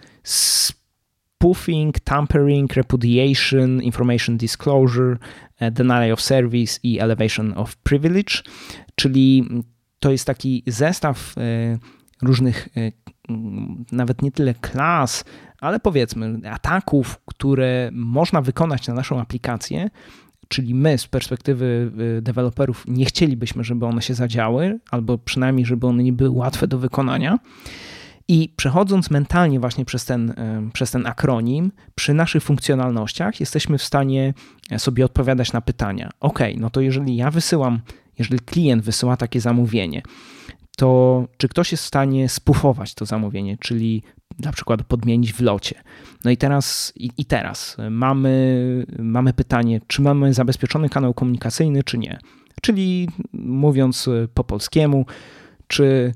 spoofing, 1.36 1.92
tampering, 2.04 2.72
repudiation, 2.76 3.82
information 3.82 4.36
disclosure, 4.36 5.18
e, 5.60 5.70
denial 5.70 6.12
of 6.12 6.20
service 6.20 6.78
i 6.82 6.98
elevation 6.98 7.52
of 7.56 7.76
privilege, 7.76 8.42
czyli 8.94 9.48
to 9.98 10.10
jest 10.10 10.24
taki 10.24 10.62
zestaw 10.66 11.34
e, 11.38 11.78
różnych 12.22 12.68
e, 12.76 12.92
nawet 13.92 14.22
nie 14.22 14.32
tyle 14.32 14.54
klas, 14.54 15.24
ale 15.60 15.80
powiedzmy 15.80 16.40
ataków, 16.50 17.20
które 17.26 17.90
można 17.92 18.42
wykonać 18.42 18.88
na 18.88 18.94
naszą 18.94 19.20
aplikację, 19.20 19.90
czyli 20.48 20.74
my 20.74 20.98
z 20.98 21.06
perspektywy 21.06 21.92
deweloperów 22.22 22.84
nie 22.88 23.04
chcielibyśmy, 23.04 23.64
żeby 23.64 23.86
one 23.86 24.02
się 24.02 24.14
zadziały, 24.14 24.78
albo 24.90 25.18
przynajmniej, 25.18 25.66
żeby 25.66 25.86
one 25.86 26.02
nie 26.02 26.12
były 26.12 26.30
łatwe 26.30 26.66
do 26.66 26.78
wykonania. 26.78 27.38
I 28.28 28.52
przechodząc 28.56 29.10
mentalnie 29.10 29.60
właśnie 29.60 29.84
przez 29.84 30.04
ten, 30.04 30.30
e, 30.30 30.70
przez 30.72 30.90
ten 30.90 31.06
akronim, 31.06 31.72
przy 31.94 32.14
naszych 32.14 32.42
funkcjonalnościach 32.42 33.40
jesteśmy 33.40 33.78
w 33.78 33.82
stanie 33.82 34.34
e, 34.70 34.78
sobie 34.78 35.04
odpowiadać 35.04 35.52
na 35.52 35.60
pytania. 35.60 36.10
Ok, 36.20 36.38
no 36.56 36.70
to 36.70 36.80
jeżeli 36.80 37.16
ja 37.16 37.30
wysyłam, 37.30 37.80
jeżeli 38.18 38.40
klient 38.40 38.82
wysyła 38.82 39.16
takie 39.16 39.40
zamówienie, 39.40 40.02
to 40.76 41.24
czy 41.36 41.48
ktoś 41.48 41.72
jest 41.72 41.84
w 41.84 41.86
stanie 41.86 42.28
spufować 42.28 42.94
to 42.94 43.06
zamówienie, 43.06 43.56
czyli 43.60 44.02
na 44.38 44.52
przykład 44.52 44.82
podmienić 44.82 45.32
w 45.32 45.40
locie. 45.40 45.82
No 46.24 46.30
i 46.30 46.36
teraz, 46.36 46.92
i, 46.96 47.10
i 47.18 47.24
teraz 47.24 47.76
mamy, 47.90 48.86
mamy 48.98 49.32
pytanie, 49.32 49.80
czy 49.86 50.02
mamy 50.02 50.34
zabezpieczony 50.34 50.88
kanał 50.88 51.14
komunikacyjny, 51.14 51.82
czy 51.82 51.98
nie. 51.98 52.18
Czyli 52.62 53.08
mówiąc 53.32 54.08
po 54.34 54.44
polskiemu, 54.44 55.06
czy 55.66 56.14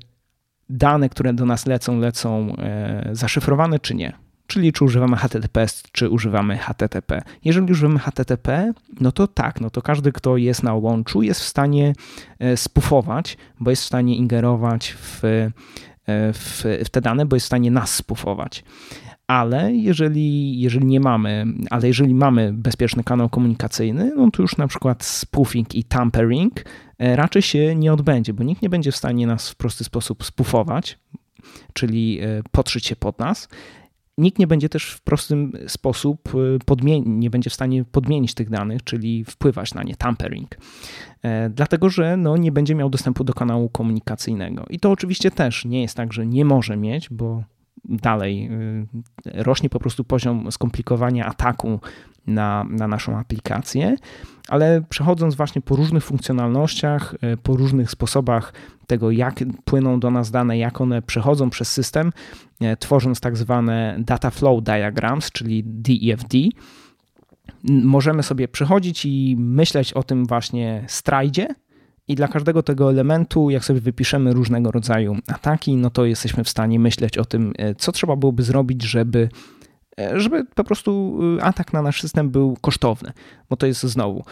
dane, 0.71 1.09
które 1.09 1.33
do 1.33 1.45
nas 1.45 1.65
lecą, 1.65 1.99
lecą 1.99 2.55
e, 2.57 3.09
zaszyfrowane 3.11 3.79
czy 3.79 3.95
nie. 3.95 4.13
Czyli 4.47 4.73
czy 4.73 4.85
używamy 4.85 5.17
HTTPS, 5.17 5.83
czy 5.91 6.09
używamy 6.09 6.57
HTTP. 6.57 7.21
Jeżeli 7.45 7.71
używamy 7.71 7.99
HTTP, 7.99 8.73
no 8.99 9.11
to 9.11 9.27
tak, 9.27 9.61
no 9.61 9.69
to 9.69 9.81
każdy, 9.81 10.11
kto 10.11 10.37
jest 10.37 10.63
na 10.63 10.73
łączu, 10.73 11.21
jest 11.21 11.41
w 11.41 11.45
stanie 11.45 11.93
e, 12.39 12.57
spufować, 12.57 13.37
bo 13.59 13.69
jest 13.69 13.83
w 13.83 13.85
stanie 13.85 14.15
ingerować 14.15 14.95
w, 14.99 15.23
e, 15.25 15.51
w, 16.33 16.63
w 16.85 16.89
te 16.89 17.01
dane, 17.01 17.25
bo 17.25 17.35
jest 17.35 17.45
w 17.45 17.47
stanie 17.47 17.71
nas 17.71 17.95
spufować 17.95 18.63
ale 19.31 19.73
jeżeli, 19.73 20.59
jeżeli 20.59 20.85
nie 20.85 20.99
mamy, 20.99 21.45
ale 21.69 21.87
jeżeli 21.87 22.13
mamy 22.13 22.53
bezpieczny 22.53 23.03
kanał 23.03 23.29
komunikacyjny, 23.29 24.13
no 24.15 24.31
to 24.31 24.41
już 24.41 24.57
na 24.57 24.67
przykład 24.67 25.03
spoofing 25.03 25.75
i 25.75 25.83
tampering 25.83 26.65
e, 26.99 27.15
raczej 27.15 27.41
się 27.41 27.75
nie 27.75 27.93
odbędzie, 27.93 28.33
bo 28.33 28.43
nikt 28.43 28.61
nie 28.61 28.69
będzie 28.69 28.91
w 28.91 28.95
stanie 28.95 29.27
nas 29.27 29.49
w 29.49 29.55
prosty 29.55 29.83
sposób 29.83 30.23
spoofować, 30.23 30.99
czyli 31.73 32.19
e, 32.21 32.41
podszyć 32.51 32.85
się 32.85 32.95
pod 32.95 33.19
nas. 33.19 33.49
Nikt 34.17 34.39
nie 34.39 34.47
będzie 34.47 34.69
też 34.69 34.91
w 34.91 35.01
prostym 35.01 35.53
sposób 35.67 36.29
e, 36.75 36.99
nie 37.05 37.29
będzie 37.29 37.49
w 37.49 37.53
stanie 37.53 37.85
podmienić 37.85 38.33
tych 38.33 38.49
danych, 38.49 38.83
czyli 38.83 39.25
wpływać 39.25 39.73
na 39.73 39.83
nie, 39.83 39.95
tampering. 39.95 40.57
Dlatego, 41.49 41.89
że 41.89 42.17
no, 42.17 42.37
nie 42.37 42.51
będzie 42.51 42.75
miał 42.75 42.89
dostępu 42.89 43.23
do 43.23 43.33
kanału 43.33 43.69
komunikacyjnego. 43.69 44.65
I 44.69 44.79
to 44.79 44.91
oczywiście 44.91 45.31
też 45.31 45.65
nie 45.65 45.81
jest 45.81 45.97
tak, 45.97 46.13
że 46.13 46.25
nie 46.25 46.45
może 46.45 46.77
mieć, 46.77 47.09
bo 47.09 47.43
dalej 47.83 48.49
y, 49.25 49.43
rośnie 49.43 49.69
po 49.69 49.79
prostu 49.79 50.03
poziom 50.03 50.51
skomplikowania 50.51 51.25
ataku 51.25 51.79
na, 52.27 52.65
na 52.69 52.87
naszą 52.87 53.17
aplikację, 53.17 53.95
ale 54.49 54.81
przechodząc 54.89 55.35
właśnie 55.35 55.61
po 55.61 55.75
różnych 55.75 56.03
funkcjonalnościach, 56.03 57.15
y, 57.33 57.37
po 57.37 57.57
różnych 57.57 57.91
sposobach 57.91 58.53
tego, 58.87 59.11
jak 59.11 59.39
płyną 59.65 59.99
do 59.99 60.11
nas 60.11 60.31
dane, 60.31 60.57
jak 60.57 60.81
one 60.81 61.01
przechodzą 61.01 61.49
przez 61.49 61.71
system, 61.71 62.11
y, 62.61 62.77
tworząc 62.77 63.19
tak 63.19 63.37
zwane 63.37 63.95
data 63.99 64.29
flow 64.29 64.63
diagrams, 64.63 65.31
czyli 65.31 65.63
DEFD, 65.65 66.37
możemy 67.63 68.23
sobie 68.23 68.47
przechodzić 68.47 69.05
i 69.05 69.35
myśleć 69.39 69.93
o 69.93 70.03
tym 70.03 70.25
właśnie 70.25 70.83
strajdzie, 70.87 71.47
i 72.11 72.15
dla 72.15 72.27
każdego 72.27 72.63
tego 72.63 72.89
elementu, 72.89 73.49
jak 73.49 73.65
sobie 73.65 73.81
wypiszemy 73.81 74.33
różnego 74.33 74.71
rodzaju 74.71 75.17
ataki, 75.27 75.75
no 75.75 75.89
to 75.89 76.05
jesteśmy 76.05 76.43
w 76.43 76.49
stanie 76.49 76.79
myśleć 76.79 77.17
o 77.17 77.25
tym, 77.25 77.53
e, 77.57 77.75
co 77.75 77.91
trzeba 77.91 78.15
byłoby 78.15 78.43
zrobić, 78.43 78.83
żeby 78.83 79.29
e, 79.99 80.19
żeby 80.19 80.45
po 80.55 80.63
prostu 80.63 81.19
e, 81.39 81.43
atak 81.43 81.73
na 81.73 81.81
nasz 81.81 82.01
system 82.01 82.29
był 82.29 82.57
kosztowny, 82.61 83.11
bo 83.49 83.55
to 83.55 83.67
jest 83.67 83.83
znowu, 83.83 84.23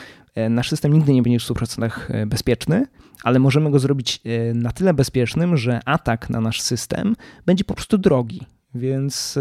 nasz 0.49 0.69
system 0.69 0.93
nigdy 0.93 1.13
nie 1.13 1.21
będzie 1.21 1.39
w 1.39 1.43
100% 1.43 2.25
bezpieczny, 2.25 2.85
ale 3.23 3.39
możemy 3.39 3.71
go 3.71 3.79
zrobić 3.79 4.21
na 4.53 4.71
tyle 4.71 4.93
bezpiecznym, 4.93 5.57
że 5.57 5.79
atak 5.85 6.29
na 6.29 6.41
nasz 6.41 6.61
system 6.61 7.15
będzie 7.45 7.63
po 7.63 7.73
prostu 7.73 7.97
drogi, 7.97 8.41
więc 8.75 9.39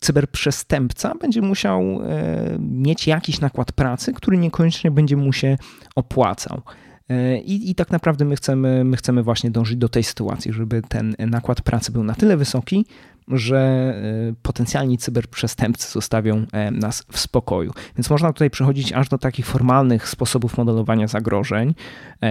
cyberprzestępca 0.00 1.14
będzie 1.14 1.42
musiał 1.42 1.82
e, 1.82 2.58
mieć 2.58 3.06
jakiś 3.06 3.40
nakład 3.40 3.72
pracy, 3.72 4.12
który 4.12 4.38
niekoniecznie 4.38 4.90
będzie 4.90 5.16
mu 5.16 5.32
się 5.32 5.56
opłacał. 5.94 6.62
E, 7.08 7.38
I, 7.38 7.70
I 7.70 7.74
tak 7.74 7.90
naprawdę 7.90 8.24
my 8.24 8.36
chcemy, 8.36 8.84
my 8.84 8.96
chcemy 8.96 9.22
właśnie 9.22 9.50
dążyć 9.50 9.76
do 9.76 9.88
tej 9.88 10.04
sytuacji, 10.04 10.52
żeby 10.52 10.82
ten 10.88 11.16
nakład 11.18 11.62
pracy 11.62 11.92
był 11.92 12.04
na 12.04 12.14
tyle 12.14 12.36
wysoki, 12.36 12.86
że 13.30 13.94
potencjalni 14.42 14.98
cyberprzestępcy 14.98 15.92
zostawią 15.92 16.46
nas 16.72 17.04
w 17.12 17.18
spokoju. 17.18 17.72
Więc 17.96 18.10
można 18.10 18.32
tutaj 18.32 18.50
przechodzić 18.50 18.92
aż 18.92 19.08
do 19.08 19.18
takich 19.18 19.46
formalnych 19.46 20.08
sposobów 20.08 20.58
modelowania 20.58 21.08
zagrożeń, 21.08 21.74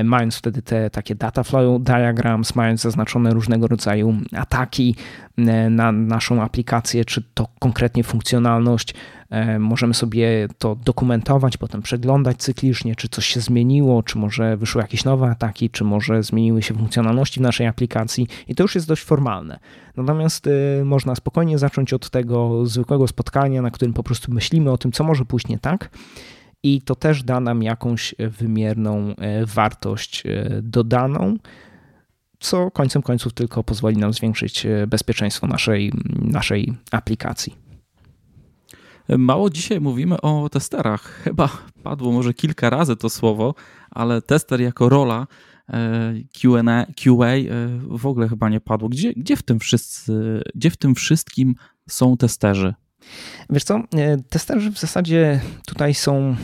mając 0.04 0.38
wtedy 0.38 0.62
te 0.62 0.89
takie 0.89 1.16
data 1.16 1.43
flow 1.43 1.82
diagrams, 1.82 2.56
mając 2.56 2.82
zaznaczone 2.82 3.34
różnego 3.34 3.68
rodzaju 3.68 4.18
ataki 4.36 4.95
na 5.70 5.91
naszą 5.91 6.43
aplikację, 6.43 7.06
czy 7.06 7.24
to 7.34 7.47
konkretnie 7.60 8.04
funkcjonalność, 8.04 8.93
E, 8.93 9.18
możemy 9.59 9.93
sobie 9.93 10.47
to 10.57 10.75
dokumentować, 10.75 11.57
potem 11.57 11.82
przeglądać 11.82 12.38
cyklicznie, 12.38 12.95
czy 12.95 13.09
coś 13.09 13.25
się 13.25 13.39
zmieniło, 13.39 14.03
czy 14.03 14.17
może 14.17 14.57
wyszły 14.57 14.82
jakieś 14.82 15.05
nowe 15.05 15.27
ataki, 15.27 15.69
czy 15.69 15.84
może 15.84 16.23
zmieniły 16.23 16.61
się 16.61 16.73
funkcjonalności 16.73 17.39
w 17.39 17.43
naszej 17.43 17.67
aplikacji 17.67 18.27
i 18.47 18.55
to 18.55 18.63
już 18.63 18.75
jest 18.75 18.88
dość 18.88 19.03
formalne. 19.03 19.59
Natomiast 19.97 20.47
e, 20.47 20.86
można 20.86 21.15
spokojnie 21.15 21.57
zacząć 21.57 21.93
od 21.93 22.09
tego 22.09 22.65
zwykłego 22.65 23.07
spotkania, 23.07 23.61
na 23.61 23.71
którym 23.71 23.93
po 23.93 24.03
prostu 24.03 24.34
myślimy 24.34 24.71
o 24.71 24.77
tym, 24.77 24.91
co 24.91 25.03
może 25.03 25.25
pójść 25.25 25.47
nie 25.47 25.59
tak. 25.59 25.89
I 26.63 26.82
to 26.82 26.95
też 26.95 27.23
da 27.23 27.39
nam 27.39 27.63
jakąś 27.63 28.15
wymierną 28.19 29.15
e, 29.15 29.45
wartość 29.45 30.23
dodaną, 30.61 31.38
co 32.39 32.71
końcem 32.71 33.01
końców 33.01 33.34
tylko 33.34 33.63
pozwoli 33.63 33.97
nam 33.97 34.13
zwiększyć 34.13 34.67
bezpieczeństwo 34.88 35.47
naszej, 35.47 35.91
naszej 36.21 36.73
aplikacji. 36.91 37.68
Mało 39.18 39.49
dzisiaj 39.49 39.82
mówimy 39.82 40.22
o 40.22 40.49
testerach. 40.49 41.01
Chyba 41.24 41.49
padło 41.84 42.12
może 42.12 42.34
kilka 42.34 42.70
razy 42.70 42.95
to 42.95 43.10
słowo, 43.10 43.55
ale 43.91 44.22
tester 44.22 44.62
jako 44.62 44.89
rola 44.89 45.28
e, 45.70 46.14
QA, 46.41 46.86
QA 46.95 47.28
e, 47.28 47.43
w 47.88 48.05
ogóle 48.05 48.30
chyba 48.30 48.49
nie 48.49 48.62
padło. 48.62 48.89
Gdzie, 48.89 49.14
gdzie, 49.14 49.36
w 49.36 49.43
tym 49.43 49.60
wszyscy, 49.60 50.41
gdzie 50.55 50.70
w 50.70 50.78
tym 50.78 50.95
wszystkim 50.95 51.55
są 51.89 52.18
testerzy? 52.18 52.74
Wiesz 53.49 53.64
co, 53.64 53.76
e, 53.95 54.18
testerzy 54.30 54.72
w 54.72 54.80
zasadzie 54.80 55.41
tutaj 55.68 55.93
są 55.93 56.36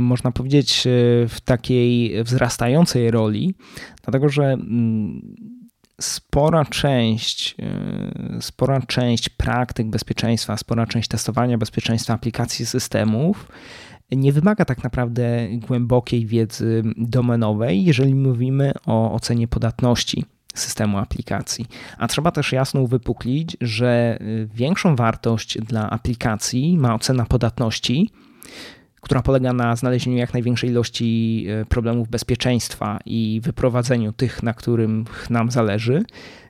można 0.00 0.32
powiedzieć, 0.32 0.82
w 1.28 1.36
takiej 1.44 2.24
wzrastającej 2.24 3.10
roli, 3.10 3.54
dlatego 4.02 4.28
że 4.28 4.44
mm, 4.44 5.36
spora 6.00 6.64
część, 6.64 7.56
e, 7.58 8.42
spora 8.42 8.80
część 8.80 9.28
praktyk 9.28 9.86
bezpieczeństwa, 9.86 10.56
spora 10.56 10.86
część 10.86 11.08
testowania 11.08 11.58
bezpieczeństwa 11.58 12.14
aplikacji 12.14 12.66
systemów 12.66 13.48
nie 14.12 14.32
wymaga 14.32 14.64
tak 14.64 14.84
naprawdę 14.84 15.48
głębokiej 15.52 16.26
wiedzy 16.26 16.82
domenowej, 16.96 17.84
jeżeli 17.84 18.14
mówimy 18.14 18.72
o 18.86 19.12
ocenie 19.12 19.48
podatności 19.48 20.24
systemu 20.54 20.98
aplikacji. 20.98 21.66
A 21.98 22.08
trzeba 22.08 22.30
też 22.30 22.52
jasno 22.52 22.80
uwypuklić, 22.80 23.56
że 23.60 24.18
e, 24.20 24.46
większą 24.46 24.96
wartość 24.96 25.58
dla 25.58 25.90
aplikacji 25.90 26.78
ma 26.78 26.94
ocena 26.94 27.24
podatności, 27.24 28.10
która 29.00 29.22
polega 29.22 29.52
na 29.52 29.76
znalezieniu 29.76 30.16
jak 30.16 30.32
największej 30.32 30.70
ilości 30.70 31.46
e, 31.48 31.64
problemów 31.64 32.08
bezpieczeństwa 32.08 32.98
i 33.06 33.40
wyprowadzeniu 33.44 34.12
tych, 34.12 34.42
na 34.42 34.54
którym 34.54 35.04
nam 35.30 35.50
zależy, 35.50 36.04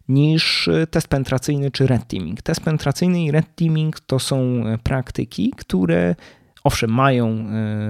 niż 0.08 0.68
e, 0.68 0.86
test 0.86 1.08
penetracyjny 1.08 1.70
czy 1.70 1.86
red 1.86 2.08
teaming. 2.08 2.42
Test 2.42 2.60
penetracyjny 2.60 3.24
i 3.24 3.30
red 3.30 3.54
teaming 3.54 4.00
to 4.00 4.18
są 4.18 4.66
e, 4.66 4.78
praktyki, 4.78 5.52
które 5.56 6.14
owszem, 6.64 6.90
mają, 6.90 7.46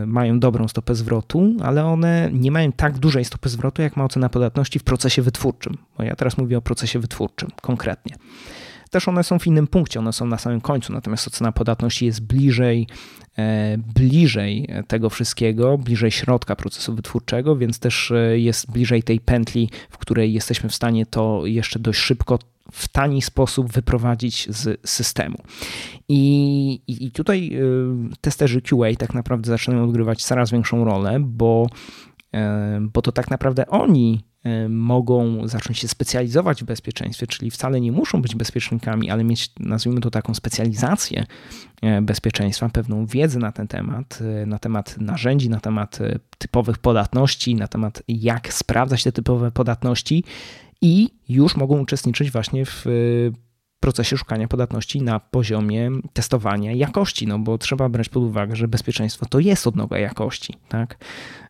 mają 0.06 0.40
dobrą 0.40 0.68
stopę 0.68 0.94
zwrotu, 0.94 1.52
ale 1.62 1.84
one 1.84 2.30
nie 2.32 2.50
mają 2.50 2.72
tak 2.72 2.98
dużej 2.98 3.24
stopy 3.24 3.48
zwrotu, 3.48 3.82
jak 3.82 3.96
ma 3.96 4.04
ocena 4.04 4.28
podatności 4.28 4.78
w 4.78 4.84
procesie 4.84 5.22
wytwórczym. 5.22 5.76
Bo 5.98 6.04
ja 6.04 6.16
teraz 6.16 6.38
mówię 6.38 6.58
o 6.58 6.62
procesie 6.62 6.98
wytwórczym 6.98 7.48
konkretnie. 7.62 8.16
Też 8.90 9.08
one 9.08 9.24
są 9.24 9.38
w 9.38 9.46
innym 9.46 9.66
punkcie, 9.66 10.00
one 10.00 10.12
są 10.12 10.26
na 10.26 10.38
samym 10.38 10.60
końcu, 10.60 10.92
natomiast 10.92 11.26
ocena 11.26 11.52
podatności 11.52 12.06
jest 12.06 12.20
bliżej, 12.20 12.86
e, 13.38 13.78
bliżej 13.78 14.68
tego 14.88 15.10
wszystkiego, 15.10 15.78
bliżej 15.78 16.10
środka 16.10 16.56
procesu 16.56 16.94
wytwórczego, 16.94 17.56
więc 17.56 17.78
też 17.78 18.10
e, 18.10 18.38
jest 18.38 18.72
bliżej 18.72 19.02
tej 19.02 19.20
pętli, 19.20 19.70
w 19.90 19.98
której 19.98 20.32
jesteśmy 20.32 20.68
w 20.68 20.74
stanie 20.74 21.06
to 21.06 21.42
jeszcze 21.44 21.78
dość 21.78 21.98
szybko 21.98 22.38
w 22.72 22.88
tani 22.88 23.22
sposób 23.22 23.72
wyprowadzić 23.72 24.48
z 24.50 24.90
systemu. 24.90 25.38
I, 26.08 26.80
i, 26.86 27.10
tutaj 27.10 27.54
e, 27.54 27.60
testerzy 28.20 28.62
QA 28.62 28.94
tak 28.98 29.14
naprawdę 29.14 29.48
zaczynają 29.48 29.84
odgrywać 29.84 30.24
coraz 30.24 30.50
większą 30.50 30.84
rolę, 30.84 31.20
bo, 31.20 31.66
bo 32.80 33.02
to 33.02 33.12
tak 33.12 33.30
naprawdę 33.30 33.66
oni 33.66 34.20
mogą 34.68 35.48
zacząć 35.48 35.78
się 35.78 35.88
specjalizować 35.88 36.62
w 36.62 36.66
bezpieczeństwie, 36.66 37.26
czyli 37.26 37.50
wcale 37.50 37.80
nie 37.80 37.92
muszą 37.92 38.22
być 38.22 38.34
bezpiecznikami, 38.34 39.10
ale 39.10 39.24
mieć, 39.24 39.50
nazwijmy 39.60 40.00
to 40.00 40.10
taką 40.10 40.34
specjalizację 40.34 41.26
e, 41.82 42.02
bezpieczeństwa, 42.02 42.68
pewną 42.68 43.06
wiedzę 43.06 43.38
na 43.38 43.52
ten 43.52 43.68
temat, 43.68 44.18
e, 44.42 44.46
na 44.46 44.58
temat 44.58 45.00
narzędzi, 45.00 45.50
na 45.50 45.60
temat 45.60 45.98
typowych 46.38 46.78
podatności, 46.78 47.54
na 47.54 47.68
temat 47.68 48.02
jak 48.08 48.52
sprawdzać 48.52 49.04
te 49.04 49.12
typowe 49.12 49.50
podatności 49.50 50.24
i 50.80 51.10
już 51.28 51.56
mogą 51.56 51.80
uczestniczyć 51.80 52.30
właśnie 52.30 52.66
w 52.66 52.84
procesie 53.80 54.16
szukania 54.16 54.48
podatności 54.48 55.02
na 55.02 55.20
poziomie 55.20 55.90
testowania 56.12 56.72
jakości, 56.72 57.26
no 57.26 57.38
bo 57.38 57.58
trzeba 57.58 57.88
brać 57.88 58.08
pod 58.08 58.22
uwagę, 58.22 58.56
że 58.56 58.68
bezpieczeństwo 58.68 59.26
to 59.26 59.38
jest 59.38 59.66
odnoga 59.66 59.98
jakości, 59.98 60.54
tak? 60.68 60.98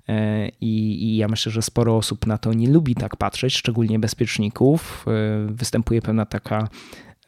E, 0.09 0.49
I, 0.49 1.05
I, 1.05 1.17
ja 1.17 1.29
myślę, 1.29 1.53
że 1.53 1.63
sporo 1.63 1.97
osób 1.97 2.27
na 2.27 2.39
to 2.39 2.53
nie 2.53 2.71
lubi 2.71 2.95
tak 2.95 3.17
patrzeć, 3.17 3.55
szczególnie 3.55 3.99
bezpieczników. 3.99 5.05
E, 5.09 5.47
występuje 5.53 6.03
pewna 6.03 6.27
taka, 6.27 6.69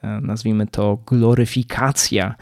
e, 0.03 0.21
nazwijmy 0.21 0.67
to, 0.67 0.99
gloryfikacja 1.07 2.35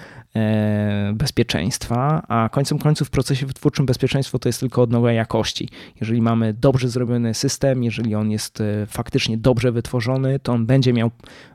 bezpieczeństwa, 1.14 2.22
a 2.28 2.48
końcem 2.48 2.78
końców 2.78 3.08
w 3.08 3.10
procesie 3.10 3.46
wytwórczym 3.46 3.86
bezpieczeństwo 3.86 4.38
to 4.38 4.48
jest 4.48 4.60
tylko 4.60 4.82
odnoga 4.82 5.12
jakości. 5.12 5.68
Jeżeli 6.00 6.22
mamy 6.22 6.54
dobrze 6.54 6.88
zrobiony 6.88 7.34
system, 7.34 7.84
jeżeli 7.84 8.14
on 8.14 8.30
jest 8.30 8.62
faktycznie 8.86 9.38
dobrze 9.38 9.72
wytworzony, 9.72 10.38
to 10.38 10.52
on 10.52 10.66
będzie 10.66 10.92
miał 10.92 11.10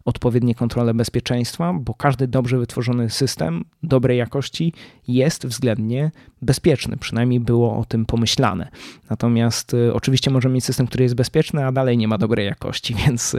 odpowiednie 0.05 0.55
kontrole 0.55 0.93
bezpieczeństwa, 0.93 1.73
bo 1.73 1.93
każdy 1.93 2.27
dobrze 2.27 2.57
wytworzony 2.57 3.09
system 3.09 3.65
dobrej 3.83 4.17
jakości 4.17 4.73
jest 5.07 5.47
względnie 5.47 6.11
bezpieczny. 6.41 6.97
Przynajmniej 6.97 7.39
było 7.39 7.77
o 7.77 7.85
tym 7.85 8.05
pomyślane. 8.05 8.69
Natomiast 9.09 9.73
e, 9.73 9.93
oczywiście 9.93 10.31
możemy 10.31 10.55
mieć 10.55 10.65
system, 10.65 10.87
który 10.87 11.03
jest 11.03 11.15
bezpieczny, 11.15 11.65
a 11.65 11.71
dalej 11.71 11.97
nie 11.97 12.07
ma 12.07 12.17
dobrej 12.17 12.45
jakości, 12.45 12.95
więc 13.05 13.35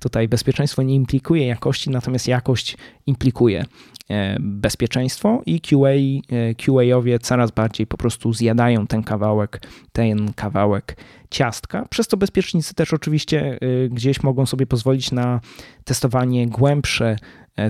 tutaj 0.00 0.28
bezpieczeństwo 0.28 0.82
nie 0.82 0.94
implikuje 0.94 1.46
jakości, 1.46 1.90
natomiast 1.90 2.28
jakość 2.28 2.76
implikuje 3.06 3.64
E, 4.10 4.36
bezpieczeństwo 4.40 5.42
i 5.46 5.60
QA, 5.60 5.88
e, 5.88 6.54
QA-owie 6.54 7.18
coraz 7.18 7.50
bardziej 7.50 7.86
po 7.86 7.96
prostu 7.96 8.32
zjadają 8.32 8.86
ten 8.86 9.02
kawałek, 9.02 9.60
ten 9.92 10.32
kawałek 10.32 10.96
ciastka. 11.30 11.86
Przez 11.90 12.08
to 12.08 12.16
bezpiecznicy 12.16 12.74
też 12.74 12.94
oczywiście 12.94 13.58
e, 13.60 13.88
gdzieś 13.88 14.22
mogą 14.22 14.46
sobie 14.46 14.66
pozwolić 14.66 15.12
na 15.12 15.40
testowanie 15.84 16.46
głębsze 16.46 17.16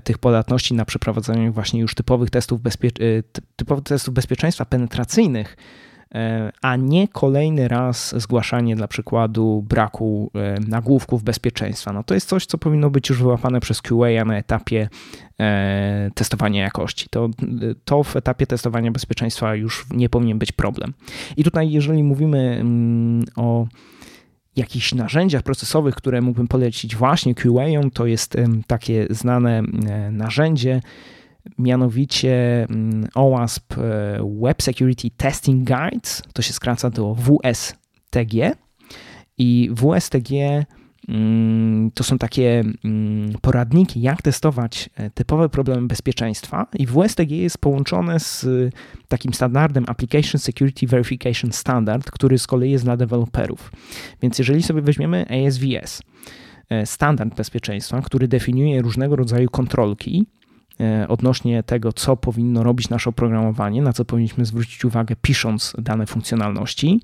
tych 0.04 0.18
podatności, 0.18 0.74
na 0.74 0.84
przeprowadzanie 0.84 1.50
właśnie 1.50 1.80
już 1.80 1.94
typowych 1.94 2.30
testów, 2.30 2.60
bezpie- 2.60 3.22
typowych 3.56 3.84
testów 3.84 4.14
bezpieczeństwa 4.14 4.64
penetracyjnych, 4.64 5.56
E, 6.14 6.52
a 6.62 6.76
nie 6.76 7.08
kolejny 7.08 7.68
raz 7.68 8.20
zgłaszanie 8.20 8.76
dla 8.76 8.88
przykładu 8.88 9.64
braku 9.68 10.30
e, 10.34 10.60
nagłówków 10.68 11.22
bezpieczeństwa. 11.22 11.92
No 11.92 12.02
to 12.04 12.14
jest 12.14 12.28
coś, 12.28 12.46
co 12.46 12.58
powinno 12.58 12.90
być 12.90 13.08
już 13.08 13.22
wyłapane 13.22 13.60
przez 13.60 13.82
QA 13.82 14.24
na 14.26 14.36
etapie 14.38 14.88
e, 15.40 16.10
testowania 16.14 16.62
jakości. 16.62 17.06
To, 17.10 17.28
to 17.84 18.02
w 18.02 18.16
etapie 18.16 18.46
testowania 18.46 18.90
bezpieczeństwa 18.90 19.54
już 19.54 19.86
nie 19.90 20.08
powinien 20.08 20.38
być 20.38 20.52
problem. 20.52 20.94
I 21.36 21.44
tutaj, 21.44 21.70
jeżeli 21.70 22.02
mówimy 22.02 22.58
mm, 22.60 23.24
o 23.36 23.66
jakichś 24.58 24.94
narzędziach 24.94 25.42
procesowych, 25.42 25.94
które 25.94 26.20
mógłbym 26.20 26.48
polecić. 26.48 26.96
Właśnie 26.96 27.34
QA, 27.34 27.64
to 27.92 28.06
jest 28.06 28.36
takie 28.66 29.06
znane 29.10 29.62
narzędzie, 30.12 30.80
mianowicie 31.58 32.66
mm, 32.70 33.08
OWASP 33.14 33.78
e, 33.78 33.78
Web 34.42 34.62
Security 34.62 35.10
Testing 35.16 35.68
Guides, 35.68 36.22
to 36.32 36.42
się 36.42 36.52
skraca 36.52 36.90
do 36.90 37.14
WSTG 37.14 38.56
i 39.38 39.70
WSTG 39.72 40.32
to 41.94 42.04
są 42.04 42.18
takie 42.18 42.64
mm, 42.84 43.32
poradniki, 43.42 44.00
jak 44.00 44.22
testować 44.22 44.90
e, 44.96 45.10
typowe 45.10 45.48
problemy 45.48 45.86
bezpieczeństwa 45.86 46.66
i 46.74 46.86
WSTG 46.86 47.30
jest 47.30 47.58
połączone 47.58 48.20
z 48.20 48.46
takim 49.08 49.34
standardem 49.34 49.84
Application 49.88 50.38
Security 50.38 50.86
Verification 50.86 51.52
Standard, 51.52 52.10
który 52.10 52.38
z 52.38 52.46
kolei 52.46 52.70
jest 52.70 52.84
dla 52.84 52.96
deweloperów. 52.96 53.72
Więc 54.22 54.38
jeżeli 54.38 54.62
sobie 54.62 54.82
weźmiemy 54.82 55.26
ASVS, 55.46 56.02
e, 56.70 56.86
standard 56.86 57.34
bezpieczeństwa, 57.34 58.02
który 58.02 58.28
definiuje 58.28 58.82
różnego 58.82 59.16
rodzaju 59.16 59.50
kontrolki, 59.50 60.26
E, 60.80 61.08
odnośnie 61.08 61.62
tego, 61.62 61.92
co 61.92 62.16
powinno 62.16 62.62
robić 62.62 62.88
nasze 62.88 63.10
oprogramowanie, 63.10 63.82
na 63.82 63.92
co 63.92 64.04
powinniśmy 64.04 64.44
zwrócić 64.44 64.84
uwagę 64.84 65.16
pisząc 65.22 65.74
dane 65.78 66.06
funkcjonalności. 66.06 67.00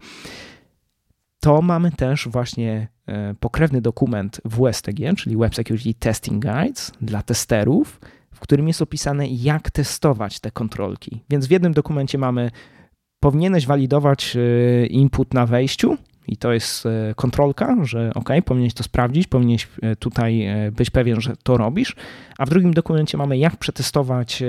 To 1.44 1.62
mamy 1.62 1.92
też 1.92 2.28
właśnie 2.28 2.88
e, 3.06 3.34
pokrewny 3.40 3.80
dokument 3.80 4.40
WSTG, 4.44 5.14
czyli 5.16 5.36
Web 5.36 5.54
Security 5.54 5.94
Testing 5.94 6.44
Guides 6.44 6.92
dla 7.00 7.22
testerów, 7.22 8.00
w 8.34 8.40
którym 8.40 8.68
jest 8.68 8.82
opisane, 8.82 9.26
jak 9.26 9.70
testować 9.70 10.40
te 10.40 10.50
kontrolki. 10.50 11.20
Więc 11.30 11.46
w 11.46 11.50
jednym 11.50 11.72
dokumencie 11.72 12.18
mamy, 12.18 12.50
powinieneś 13.20 13.66
walidować 13.66 14.36
e, 14.36 14.86
input 14.86 15.34
na 15.34 15.46
wejściu, 15.46 15.96
i 16.28 16.36
to 16.36 16.52
jest 16.52 16.86
e, 16.86 17.14
kontrolka, 17.16 17.76
że 17.82 18.12
ok, 18.14 18.28
powinieneś 18.44 18.74
to 18.74 18.82
sprawdzić, 18.82 19.26
powinieneś 19.26 19.68
tutaj 19.98 20.46
być 20.72 20.90
pewien, 20.90 21.20
że 21.20 21.36
to 21.42 21.56
robisz. 21.56 21.96
A 22.38 22.46
w 22.46 22.50
drugim 22.50 22.74
dokumencie 22.74 23.18
mamy, 23.18 23.38
jak 23.38 23.56
przetestować, 23.56 24.42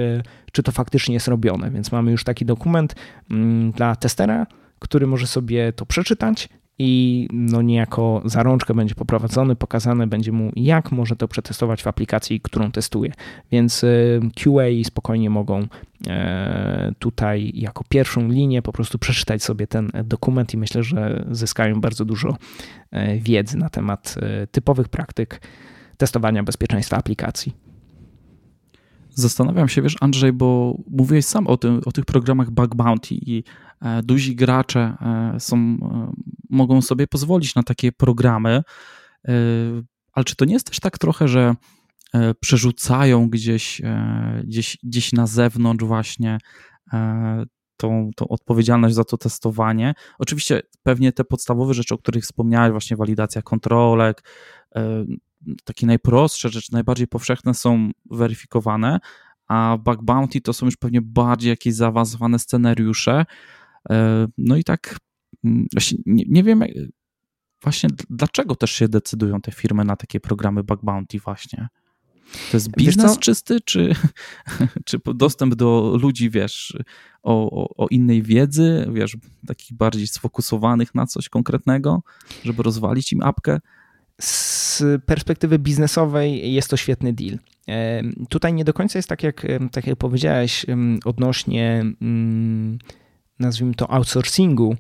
czy 0.52 0.64
to 0.64 0.72
faktycznie 0.72 1.14
jest 1.14 1.28
robione. 1.28 1.72
Więc 1.72 1.92
mamy 1.92 2.12
już 2.12 2.24
taki 2.24 2.46
dokument 2.46 2.96
mm, 3.32 3.72
dla 3.72 3.96
testera, 3.96 4.48
który 4.80 5.08
może 5.08 5.28
sobie 5.28 5.74
to 5.74 5.86
przeczytać 5.86 6.50
i 6.80 7.28
no 7.34 7.62
niejako 7.62 8.22
za 8.26 8.44
rączkę 8.44 8.74
będzie 8.74 8.96
poprowadzony, 8.96 9.56
pokazane 9.56 10.08
będzie 10.08 10.32
mu, 10.32 10.52
jak 10.56 10.92
może 10.92 11.16
to 11.16 11.28
przetestować 11.28 11.84
w 11.84 11.88
aplikacji, 11.88 12.42
którą 12.42 12.72
testuje. 12.72 13.12
Więc 13.52 13.84
y, 13.84 14.20
QA 14.44 14.64
spokojnie 14.84 15.30
mogą 15.30 15.68
e, 16.08 16.92
tutaj 17.00 17.52
jako 17.56 17.84
pierwszą 17.90 18.28
linię 18.28 18.62
po 18.62 18.74
prostu 18.74 19.00
przeczytać 19.00 19.44
sobie 19.44 19.68
ten 19.68 19.90
dokument 20.04 20.54
i 20.54 20.58
myślę, 20.58 20.84
że 20.84 21.26
zyskają 21.32 21.82
bardzo 21.82 22.06
dużo 22.06 22.38
e, 22.92 23.18
wiedzy 23.18 23.58
na 23.58 23.70
temat 23.70 24.16
e, 24.22 24.48
typowych 24.48 24.90
praktyk 24.90 25.42
testowania 25.98 26.44
bezpieczeństwa 26.44 26.98
aplikacji. 26.98 27.66
Zastanawiam 29.10 29.70
się, 29.70 29.82
wiesz, 29.82 29.96
Andrzej, 30.02 30.34
bo 30.34 30.78
mówiłeś 30.88 31.26
sam 31.26 31.48
o, 31.48 31.58
tym, 31.58 31.82
o 31.86 31.92
tych 31.92 32.06
programach 32.06 32.52
Bug 32.52 32.76
Bounty 32.76 33.16
i 33.16 33.44
duzi 34.04 34.36
gracze 34.36 34.98
e, 35.02 35.40
są, 35.40 35.58
e, 35.58 36.12
mogą 36.50 36.82
sobie 36.82 37.08
pozwolić 37.08 37.56
na 37.56 37.64
takie 37.64 37.92
programy, 37.92 38.62
ale 40.14 40.26
czy 40.26 40.36
to 40.36 40.46
nie 40.46 40.54
jest 40.54 40.68
też 40.68 40.80
tak 40.80 40.98
trochę, 40.98 41.28
że 41.28 41.56
przerzucają 42.40 43.30
gdzieś, 43.30 43.82
gdzieś, 44.44 44.78
gdzieś 44.84 45.14
na 45.14 45.28
zewnątrz 45.28 45.86
właśnie 45.86 46.38
tą, 47.78 48.12
tą 48.16 48.28
odpowiedzialność 48.28 48.96
za 48.96 49.04
to 49.04 49.18
testowanie. 49.18 49.94
Oczywiście 50.20 50.62
pewnie 50.84 51.12
te 51.12 51.24
podstawowe 51.24 51.74
rzeczy, 51.74 51.96
o 51.96 51.98
których 51.98 52.24
wspomniałeś, 52.24 52.72
właśnie 52.72 52.98
walidacja 52.98 53.42
kontrolek, 53.42 54.24
takie 55.64 55.88
najprostsze 55.88 56.50
rzeczy, 56.50 56.74
najbardziej 56.74 57.08
powszechne 57.08 57.54
są 57.54 57.92
weryfikowane, 58.12 59.00
a 59.48 59.78
bug 59.86 60.04
bounty 60.04 60.42
to 60.42 60.54
są 60.54 60.66
już 60.66 60.78
pewnie 60.78 61.02
bardziej 61.02 61.50
jakieś 61.50 61.74
zaawansowane 61.74 62.40
scenariusze, 62.40 63.26
E, 63.26 63.65
no 64.38 64.58
i 64.58 64.64
tak 64.64 64.98
mm, 65.44 65.68
nie, 66.06 66.24
nie 66.28 66.44
wiem 66.44 66.64
właśnie 67.64 67.90
dlaczego 68.10 68.56
też 68.56 68.72
się 68.72 68.88
decydują 68.88 69.42
te 69.42 69.52
firmy 69.52 69.86
na 69.86 69.96
takie 69.96 70.20
programy 70.20 70.64
bug 70.64 70.80
bounty 70.84 71.20
właśnie. 71.20 71.68
To 72.52 72.58
jest 72.58 72.70
biznes 72.78 73.20
czysty, 73.20 73.62
czy, 73.62 73.96
czy 74.86 75.00
dostęp 75.16 75.56
do 75.56 75.98
ludzi, 76.02 76.30
wiesz, 76.30 76.78
o, 77.24 77.64
o, 77.64 77.78
o, 77.78 77.88
innej 77.88 78.24
wiedzy, 78.24 78.88
wiesz, 78.94 79.18
takich 79.48 79.78
bardziej 79.78 80.08
sfokusowanych 80.08 80.96
na 80.96 81.06
coś 81.06 81.30
konkretnego, 81.30 82.04
żeby 82.44 82.64
rozwalić 82.64 83.14
im 83.14 83.22
apkę? 83.24 83.60
Z 84.22 84.84
perspektywy 85.06 85.60
biznesowej 85.60 86.54
jest 86.54 86.70
to 86.70 86.78
świetny 86.78 87.14
deal. 87.14 87.40
E, 87.68 88.02
tutaj 88.30 88.54
nie 88.54 88.66
do 88.66 88.74
końca 88.74 89.00
jest 89.00 89.10
tak, 89.10 89.24
jak, 89.24 89.48
tak 89.72 89.88
jak 89.88 89.98
powiedziałeś 89.98 90.66
odnośnie 91.06 91.86
mm, 92.02 92.78
nazwijmy 93.40 93.76
to 93.76 93.92
outsourcingu, 93.92 94.76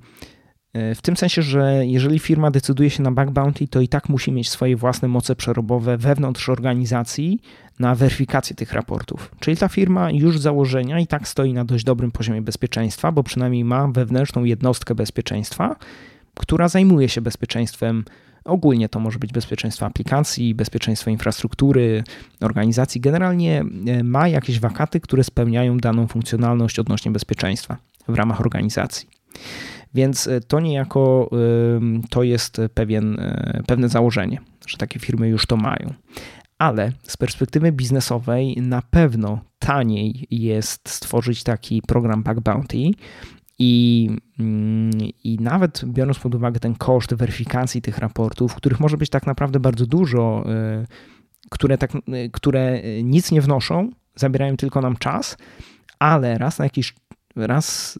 e, 0.73 0.95
w 0.95 1.01
tym 1.01 1.17
sensie, 1.17 1.41
że 1.41 1.85
jeżeli 1.85 2.19
firma 2.19 2.51
decyduje 2.51 2.89
się 2.89 3.03
na 3.03 3.11
bug 3.11 3.31
bounty, 3.31 3.67
to 3.67 3.81
i 3.81 3.87
tak 3.87 4.09
musi 4.09 4.31
mieć 4.31 4.49
swoje 4.49 4.75
własne 4.75 5.07
moce 5.07 5.35
przerobowe 5.35 5.97
wewnątrz 5.97 6.49
organizacji 6.49 7.39
na 7.79 7.95
weryfikację 7.95 8.55
tych 8.55 8.73
raportów. 8.73 9.31
Czyli 9.39 9.57
ta 9.57 9.67
firma 9.67 10.11
już 10.11 10.39
z 10.39 10.41
założenia 10.41 10.99
i 10.99 11.07
tak 11.07 11.27
stoi 11.27 11.53
na 11.53 11.65
dość 11.65 11.83
dobrym 11.83 12.11
poziomie 12.11 12.41
bezpieczeństwa, 12.41 13.11
bo 13.11 13.23
przynajmniej 13.23 13.63
ma 13.63 13.87
wewnętrzną 13.87 14.43
jednostkę 14.43 14.95
bezpieczeństwa, 14.95 15.75
która 16.35 16.67
zajmuje 16.67 17.09
się 17.09 17.21
bezpieczeństwem. 17.21 18.05
Ogólnie 18.45 18.89
to 18.89 18.99
może 18.99 19.19
być 19.19 19.33
bezpieczeństwo 19.33 19.85
aplikacji, 19.85 20.55
bezpieczeństwo 20.55 21.09
infrastruktury, 21.09 22.03
organizacji. 22.41 23.01
Generalnie 23.01 23.63
e, 23.87 24.03
ma 24.03 24.27
jakieś 24.27 24.59
wakaty, 24.59 24.99
które 24.99 25.23
spełniają 25.23 25.77
daną 25.77 26.07
funkcjonalność 26.07 26.79
odnośnie 26.79 27.11
bezpieczeństwa 27.11 27.77
w 28.07 28.15
ramach 28.15 28.41
organizacji. 28.41 29.09
Więc 29.93 30.27
e, 30.27 30.41
to 30.41 30.59
niejako 30.59 31.29
to 32.09 32.23
jest 32.23 32.61
pewien, 32.73 33.19
e, 33.19 33.63
pewne 33.67 33.89
założenie, 33.89 34.41
że 34.67 34.77
takie 34.77 34.99
firmy 34.99 35.27
już 35.29 35.45
to 35.45 35.57
mają. 35.57 35.93
Ale 36.57 36.91
z 37.03 37.17
perspektywy 37.17 37.71
biznesowej 37.71 38.55
na 38.61 38.81
pewno 38.81 39.39
taniej 39.59 40.27
jest 40.31 40.89
stworzyć 40.89 41.43
taki 41.43 41.81
program 41.81 42.23
Bug 42.23 42.39
Bounty 42.39 42.77
i, 43.59 44.09
mm, 44.39 44.91
I 45.23 45.37
nawet 45.39 45.85
biorąc 45.85 46.19
pod 46.19 46.35
uwagę 46.35 46.59
ten 46.59 46.75
koszt 46.75 47.13
weryfikacji 47.13 47.81
tych 47.81 47.97
raportów, 47.97 48.55
których 48.55 48.79
może 48.79 48.97
być 48.97 49.09
tak 49.09 49.27
naprawdę 49.27 49.59
bardzo 49.59 49.85
dużo, 49.85 50.43
e, 50.49 50.85
które, 51.49 51.77
tak, 51.77 51.91
które 52.31 52.81
nic 53.03 53.31
nie 53.31 53.41
wnoszą, 53.41 53.89
zabierają 54.15 54.57
tylko 54.57 54.81
nam 54.81 54.97
czas, 54.97 55.37
ale 55.99 56.37
raz 56.37 56.59
na 56.59 56.65
jakiś 56.65 56.93
raz, 57.35 57.95
y, 57.95 57.99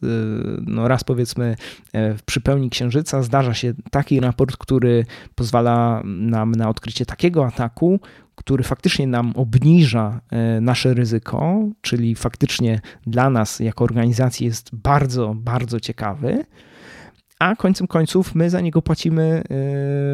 no 0.62 0.88
raz 0.88 1.04
powiedzmy 1.04 1.56
e, 1.94 2.16
przy 2.26 2.42
pełni 2.42 2.70
księżyca 2.70 3.22
zdarza 3.22 3.54
się 3.54 3.74
taki 3.92 4.20
raport, 4.20 4.58
który 4.58 5.06
pozwala 5.36 6.02
nam 6.06 6.52
na 6.52 6.70
odkrycie 6.70 7.06
takiego 7.06 7.46
ataku, 7.46 8.00
który 8.36 8.64
faktycznie 8.64 9.08
nam 9.08 9.34
obniża 9.36 10.22
e, 10.32 10.62
nasze 10.62 10.94
ryzyko, 10.94 11.64
czyli 11.82 12.16
faktycznie 12.16 12.82
dla 13.08 13.30
nas 13.30 13.60
jako 13.60 13.84
organizacji 13.84 14.46
jest 14.46 14.76
bardzo, 14.76 15.36
bardzo 15.36 15.80
ciekawy 15.80 16.46
a 17.40 17.56
końcem 17.56 17.88
końców 17.88 18.36
my 18.36 18.50
za 18.50 18.62
niego 18.62 18.82
płacimy 18.82 19.44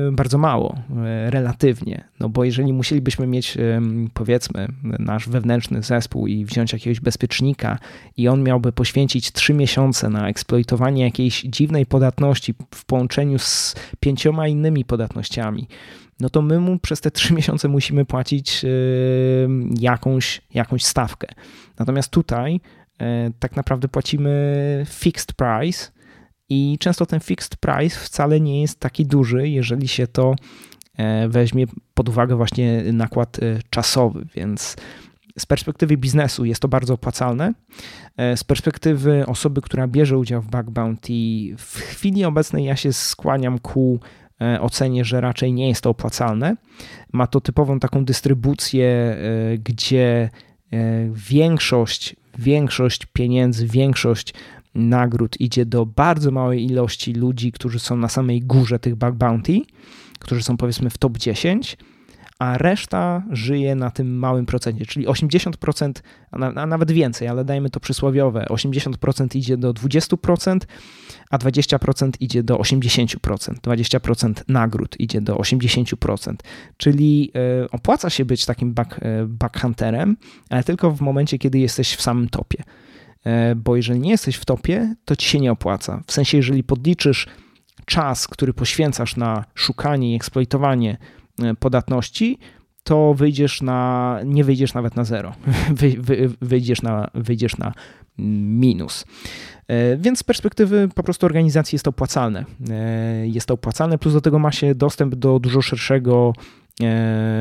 e, 0.09 0.11
bardzo 0.11 0.37
mało, 0.37 0.77
e, 1.05 1.29
relatywnie. 1.29 2.03
No 2.19 2.29
bo 2.29 2.43
jeżeli 2.43 2.73
musielibyśmy 2.73 3.27
mieć, 3.27 3.57
e, 3.57 3.81
powiedzmy, 4.13 4.67
nasz 4.83 5.29
wewnętrzny 5.29 5.83
zespół 5.83 6.27
i 6.27 6.45
wziąć 6.45 6.73
jakiegoś 6.73 6.99
bezpiecznika 6.99 7.79
i 8.17 8.27
on 8.27 8.43
miałby 8.43 8.71
poświęcić 8.71 9.31
trzy 9.31 9.53
miesiące 9.53 10.09
na 10.09 10.29
eksploitowanie 10.29 11.03
jakiejś 11.03 11.41
dziwnej 11.41 11.85
podatności 11.85 12.53
w 12.75 12.85
połączeniu 12.85 13.39
z 13.39 13.75
pięcioma 13.99 14.47
innymi 14.47 14.85
podatnościami, 14.85 15.67
no 16.19 16.29
to 16.29 16.41
my 16.41 16.59
mu 16.59 16.79
przez 16.79 17.01
te 17.01 17.11
trzy 17.11 17.33
miesiące 17.39 17.67
musimy 17.67 18.05
płacić 18.05 18.65
jakąś, 19.79 20.41
jakąś 20.53 20.85
stawkę. 20.85 21.27
Natomiast 21.79 22.09
tutaj 22.09 22.59
tak 23.39 23.55
naprawdę 23.55 23.87
płacimy 23.87 24.85
fixed 24.89 25.33
price, 25.33 25.91
i 26.53 26.77
często 26.79 27.05
ten 27.05 27.19
fixed 27.19 27.55
price 27.55 27.99
wcale 27.99 28.39
nie 28.39 28.61
jest 28.61 28.79
taki 28.79 29.05
duży, 29.05 29.49
jeżeli 29.49 29.87
się 29.87 30.07
to 30.07 30.35
e, 30.97 31.29
weźmie 31.29 31.65
pod 31.93 32.09
uwagę 32.09 32.35
właśnie 32.35 32.83
nakład 32.93 33.39
e, 33.43 33.59
czasowy, 33.69 34.25
więc 34.35 34.75
z 35.39 35.45
perspektywy 35.45 35.97
biznesu 35.97 36.45
jest 36.45 36.61
to 36.61 36.67
bardzo 36.67 36.93
opłacalne. 36.93 37.53
E, 38.17 38.37
z 38.37 38.43
perspektywy 38.43 39.25
osoby, 39.27 39.61
która 39.61 39.87
bierze 39.87 40.17
udział 40.17 40.41
w 40.41 40.47
Bug 40.47 40.69
Bounty, 40.69 41.13
w 41.57 41.75
chwili 41.77 42.25
obecnej 42.25 42.65
ja 42.65 42.75
się 42.75 42.93
skłaniam 42.93 43.59
ku 43.59 43.99
ocenie, 44.59 45.05
że 45.05 45.21
raczej 45.21 45.53
nie 45.53 45.69
jest 45.69 45.81
to 45.81 45.89
opłacalne. 45.89 46.55
Ma 47.11 47.27
to 47.27 47.41
typową 47.41 47.79
taką 47.79 48.05
dystrybucję, 48.05 49.17
gdzie 49.59 50.29
większość, 51.11 52.15
większość 52.37 53.05
pieniędzy, 53.05 53.67
większość 53.67 54.33
nagród 54.75 55.41
idzie 55.41 55.65
do 55.65 55.85
bardzo 55.85 56.31
małej 56.31 56.65
ilości 56.65 57.13
ludzi, 57.13 57.51
którzy 57.51 57.79
są 57.79 57.97
na 57.97 58.09
samej 58.09 58.41
górze 58.41 58.79
tych 58.79 58.95
bug 58.95 59.15
bounty, 59.15 59.61
którzy 60.19 60.43
są 60.43 60.57
powiedzmy 60.57 60.89
w 60.89 60.97
top 60.97 61.17
10, 61.17 61.77
a 62.41 62.57
reszta 62.57 63.23
żyje 63.31 63.75
na 63.75 63.91
tym 63.91 64.17
małym 64.17 64.45
procencie, 64.45 64.85
czyli 64.85 65.07
80%, 65.07 65.91
a 66.31 66.65
nawet 66.65 66.91
więcej, 66.91 67.27
ale 67.27 67.45
dajmy 67.45 67.69
to 67.69 67.79
przysłowiowe, 67.79 68.45
80% 68.49 69.37
idzie 69.37 69.57
do 69.57 69.73
20%, 69.73 70.59
a 71.29 71.37
20% 71.37 72.11
idzie 72.19 72.43
do 72.43 72.57
80%, 72.57 73.15
20% 73.53 74.33
nagród 74.47 74.99
idzie 74.99 75.21
do 75.21 75.35
80%, 75.35 76.35
czyli 76.77 77.31
e, 77.35 77.71
opłaca 77.71 78.09
się 78.09 78.25
być 78.25 78.45
takim 78.45 78.73
bug, 78.73 78.87
e, 79.01 79.25
bug 79.25 79.59
hunterem, 79.59 80.17
ale 80.49 80.63
tylko 80.63 80.91
w 80.91 81.01
momencie, 81.01 81.37
kiedy 81.37 81.59
jesteś 81.59 81.95
w 81.95 82.01
samym 82.01 82.29
topie. 82.29 82.63
E, 83.25 83.55
bo 83.55 83.75
jeżeli 83.75 83.99
nie 83.99 84.11
jesteś 84.11 84.35
w 84.35 84.45
topie, 84.45 84.95
to 85.05 85.15
ci 85.15 85.29
się 85.29 85.39
nie 85.39 85.51
opłaca. 85.51 86.01
W 86.07 86.11
sensie, 86.11 86.37
jeżeli 86.37 86.63
podliczysz 86.63 87.27
czas, 87.85 88.27
który 88.27 88.53
poświęcasz 88.53 89.15
na 89.15 89.45
szukanie 89.55 90.13
i 90.13 90.15
eksploitowanie 90.15 90.97
e, 91.43 91.55
podatności, 91.55 92.37
to 92.83 93.13
wyjdziesz 93.13 93.61
na, 93.61 94.19
nie 94.25 94.43
wyjdziesz 94.43 94.73
nawet 94.73 94.95
na 94.95 95.03
zero, 95.03 95.33
wy, 95.79 95.95
wy, 95.99 96.29
wyjdziesz, 96.41 96.81
na, 96.81 97.09
wyjdziesz 97.13 97.57
na 97.57 97.73
minus. 98.17 99.05
E, 99.67 99.97
więc 99.97 100.19
z 100.19 100.23
perspektywy 100.23 100.89
po 100.95 101.03
prostu 101.03 101.25
organizacji 101.25 101.75
jest 101.75 101.85
to 101.85 101.89
opłacalne. 101.89 102.45
Jest 103.23 103.47
to 103.47 103.53
opłacalne, 103.53 103.97
plus 103.97 104.13
do 104.13 104.21
tego 104.21 104.39
ma 104.39 104.51
się 104.51 104.75
dostęp 104.75 105.15
do 105.15 105.39
dużo 105.39 105.61
szerszego 105.61 106.33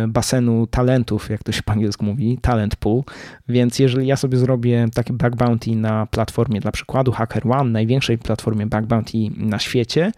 basenu 0.09 0.67
talentów, 0.67 1.31
jak 1.31 1.43
to 1.43 1.53
się 1.53 1.63
po 1.63 1.73
angielsku 1.73 2.05
mówi, 2.05 2.39
talent 2.43 2.77
pool, 2.77 3.03
więc 3.49 3.79
jeżeli 3.79 4.07
ja 4.07 4.17
sobie 4.17 4.39
zrobię 4.39 4.87
takie 4.95 5.13
bug 5.13 5.37
bounty 5.37 5.77
na 5.77 6.07
platformie, 6.07 6.61
dla 6.61 6.73
przykładu 6.73 7.13
HackerOne, 7.13 7.71
największej 7.71 8.19
platformie 8.19 8.67
bug 8.67 8.87
bounty 8.87 9.19
na 9.37 9.59
świecie, 9.59 10.13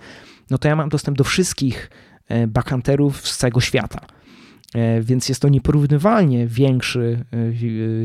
no 0.50 0.58
to 0.58 0.68
ja 0.68 0.76
mam 0.76 0.88
dostęp 0.88 1.18
do 1.18 1.24
wszystkich 1.24 1.90
backhunterów 2.48 3.28
z 3.28 3.36
całego 3.36 3.60
świata. 3.60 4.00
Więc 5.00 5.28
jest 5.28 5.42
to 5.42 5.48
nieporównywalnie 5.48 6.46
większy, 6.46 7.24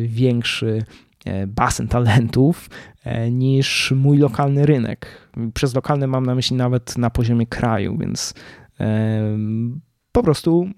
większy 0.08 0.84
E, 1.28 1.48
basen 1.48 1.88
talentów 1.88 2.70
e, 3.04 3.32
niż 3.32 3.94
mój 3.96 4.18
lokalny 4.18 4.66
rynek. 4.66 5.30
Przez 5.54 5.76
lokalny 5.76 6.08
mam 6.08 6.26
na 6.26 6.36
myśli 6.36 6.56
nawet 6.58 6.98
na 6.98 7.10
poziomie 7.10 7.48
kraju, 7.48 7.98
więc 7.98 8.34
e, 8.80 9.38
po 10.18 10.24
prostu 10.24 10.70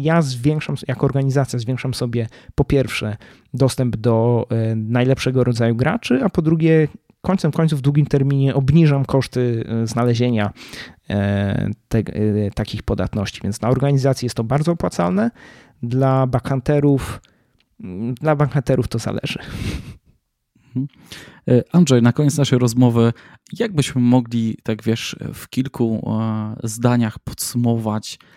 ja 0.00 0.22
zwiększam, 0.22 0.76
jako 0.88 1.06
organizacja 1.06 1.58
zwiększam 1.58 1.94
sobie 1.94 2.26
po 2.54 2.64
pierwsze 2.64 3.16
dostęp 3.54 3.96
do 3.96 4.46
najlepszego 4.76 5.44
rodzaju 5.44 5.76
graczy, 5.76 6.20
a 6.24 6.28
po 6.28 6.42
drugie 6.42 6.88
końcem 7.20 7.52
końców 7.52 7.78
w 7.78 7.82
długim 7.82 8.06
terminie 8.06 8.54
obniżam 8.54 9.04
koszty 9.04 9.64
znalezienia 9.84 10.52
te, 11.88 12.02
takich 12.54 12.82
podatności, 12.82 13.40
więc 13.42 13.60
na 13.60 13.68
organizację 13.68 14.26
jest 14.26 14.36
to 14.36 14.44
bardzo 14.44 14.72
opłacalne. 14.72 15.30
Dla 15.82 16.26
backhunterów 16.26 17.20
dla 18.20 18.36
bankaterów 18.36 18.88
to 18.88 18.98
zależy. 18.98 19.38
Mhm. 20.66 20.86
E, 21.48 21.62
Andrzej, 21.72 22.02
na 22.02 22.12
koniec 22.12 22.38
naszej 22.38 22.58
rozmowy, 22.58 23.12
jak 23.58 23.74
byśmy 23.74 24.00
mogli, 24.00 24.56
tak 24.62 24.82
wiesz, 24.82 25.16
w 25.34 25.48
kilku 25.48 26.12
e, 26.20 26.56
zdaniach 26.68 27.18
podsumować 27.18 28.18
e, 28.22 28.35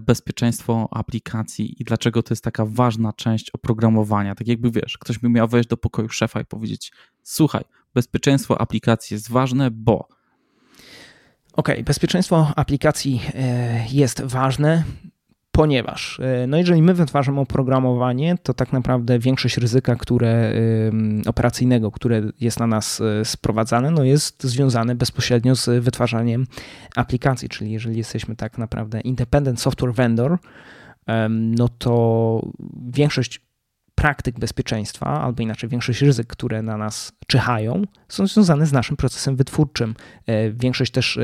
bezpieczeństwo 0.00 0.88
aplikacji 0.90 1.82
i 1.82 1.84
dlaczego 1.84 2.22
to 2.22 2.32
jest 2.32 2.44
taka 2.44 2.64
ważna 2.66 3.12
część 3.12 3.50
oprogramowania? 3.50 4.34
Tak 4.34 4.48
jakby 4.48 4.70
wiesz, 4.70 4.98
ktoś 4.98 5.18
by 5.18 5.28
miał 5.28 5.48
wejść 5.48 5.68
do 5.68 5.76
pokoju 5.76 6.08
szefa 6.08 6.40
i 6.40 6.44
powiedzieć: 6.44 6.92
Słuchaj, 7.22 7.64
bezpieczeństwo 7.94 8.60
aplikacji 8.60 9.14
jest 9.14 9.30
ważne, 9.30 9.70
bo. 9.70 10.08
OK, 11.52 11.68
bezpieczeństwo 11.84 12.52
aplikacji 12.56 13.20
jest 13.90 14.22
ważne 14.22 14.84
ponieważ 15.54 16.20
e, 16.20 16.46
no 16.46 16.56
jeżeli 16.56 16.82
my 16.82 16.94
wytwarzamy 16.94 17.40
oprogramowanie, 17.40 18.38
to 18.42 18.54
tak 18.54 18.72
naprawdę 18.72 19.18
większość 19.18 19.56
ryzyka 19.56 19.96
które, 19.96 20.52
operacyjnego, 21.26 21.90
które 21.90 22.22
jest 22.40 22.60
na 22.60 22.66
nas 22.66 23.00
e, 23.00 23.24
sprowadzane, 23.24 23.90
no 23.90 24.04
jest 24.04 24.44
związane 24.44 24.94
bezpośrednio 24.94 25.54
z 25.54 25.84
wytwarzaniem 25.84 26.46
aplikacji, 26.96 27.48
czyli 27.48 27.72
jeżeli 27.72 27.96
jesteśmy 27.96 28.36
tak 28.36 28.58
naprawdę 28.58 29.00
independent 29.00 29.60
software 29.60 29.92
vendor, 29.92 30.38
no 31.30 31.68
to 31.68 32.46
większość 32.86 33.40
praktyk 33.94 34.38
bezpieczeństwa, 34.38 35.06
albo 35.06 35.42
inaczej 35.42 35.68
większość 35.68 36.02
ryzyk, 36.02 36.26
które 36.26 36.62
na 36.62 36.76
nas 36.76 37.12
czyhają, 37.26 37.82
są 38.08 38.26
związane 38.26 38.66
z 38.66 38.72
naszym 38.72 38.96
procesem 38.96 39.36
wytwórczym. 39.36 39.94
E, 40.26 40.50
większość 40.50 40.92
też 40.92 41.18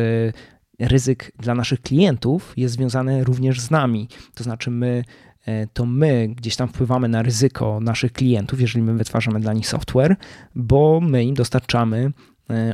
ryzyk 0.80 1.32
dla 1.38 1.54
naszych 1.54 1.82
klientów 1.82 2.52
jest 2.56 2.74
związany 2.74 3.24
również 3.24 3.60
z 3.60 3.70
nami. 3.70 4.08
To 4.34 4.44
znaczy, 4.44 4.70
my 4.70 5.04
e, 5.46 5.66
to 5.66 5.86
my 5.86 6.28
gdzieś 6.28 6.56
tam 6.56 6.68
wpływamy 6.68 7.08
na 7.08 7.22
ryzyko 7.22 7.80
naszych 7.80 8.12
klientów, 8.12 8.60
jeżeli 8.60 8.82
my 8.82 8.94
wytwarzamy 8.94 9.40
dla 9.40 9.52
nich 9.52 9.68
software, 9.68 10.16
bo 10.54 11.00
my 11.00 11.24
im 11.24 11.34
dostarczamy 11.34 12.12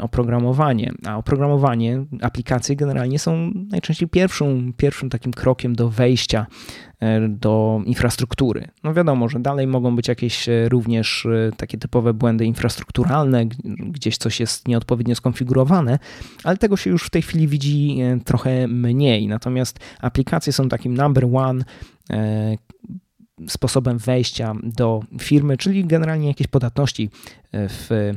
oprogramowanie. 0.01 0.93
A 1.07 1.17
oprogramowanie, 1.17 2.05
aplikacje 2.23 2.77
generalnie 2.77 3.19
są 3.19 3.51
najczęściej 3.71 4.09
pierwszą, 4.09 4.73
pierwszym 4.77 5.11
takim 5.11 5.33
krokiem 5.33 5.77
do 5.77 5.89
wejścia 5.89 6.47
e, 7.01 7.29
do 7.29 7.81
infrastruktury. 7.85 8.69
No 8.85 8.95
wiadomo, 8.95 9.29
że 9.29 9.41
dalej 9.41 9.67
mogą 9.67 9.97
być 9.97 10.09
jakieś 10.09 10.49
e, 10.49 10.69
również 10.69 11.27
takie 11.57 11.79
typowe 11.79 12.15
błędy 12.15 12.45
infrastrukturalne, 12.45 13.47
gdzieś 13.65 14.17
coś 14.17 14.41
jest 14.41 14.69
nieodpowiednio 14.69 15.15
skonfigurowane, 15.15 15.99
ale 16.45 16.57
tego 16.57 16.77
się 16.77 16.91
już 16.91 17.07
w 17.07 17.11
tej 17.11 17.23
chwili 17.23 17.49
widzi 17.49 17.99
trochę 18.25 18.69
mniej. 18.69 19.29
Natomiast 19.29 19.79
aplikacje 20.01 20.53
są 20.53 20.69
takim 20.69 20.97
number 20.97 21.27
one 21.33 21.65
sposobem 23.49 23.99
wejścia 23.99 24.55
do 24.63 25.01
firmy, 25.21 25.57
czyli 25.57 25.85
generalnie 25.85 26.29
jakieś 26.29 26.47
podatności 26.47 27.11
w 27.53 28.13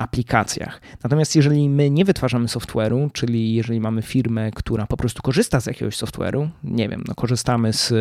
aplikacjach. 0.00 0.80
Natomiast 1.04 1.36
jeżeli 1.36 1.68
my 1.68 1.90
nie 1.90 2.04
wytwarzamy 2.04 2.48
software'u, 2.48 3.12
czyli 3.12 3.54
jeżeli 3.54 3.80
mamy 3.80 4.02
firmę, 4.02 4.50
która 4.50 4.86
po 4.86 4.96
prostu 4.96 5.22
korzysta 5.22 5.60
z 5.60 5.66
jakiegoś 5.66 5.96
software'u, 5.96 6.48
nie 6.64 6.88
wiem, 6.88 7.04
no 7.08 7.14
korzystamy 7.14 7.72
z 7.72 7.92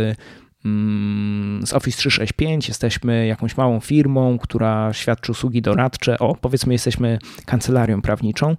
mm, 0.66 1.68
z 1.68 1.74
Office 1.74 1.97
365, 1.97 2.68
jesteśmy 2.68 3.28
jakąś 3.28 3.58
małą 3.58 3.80
firmą, 3.80 4.38
która 4.39 4.93
świadczy 4.93 5.32
usługi 5.32 5.62
doradcze. 5.62 6.20
O, 6.20 6.36
powiedzmy, 6.36 6.74
jesteśmy 6.74 7.20
kancelarią 7.45 8.02
prawniczą, 8.02 8.56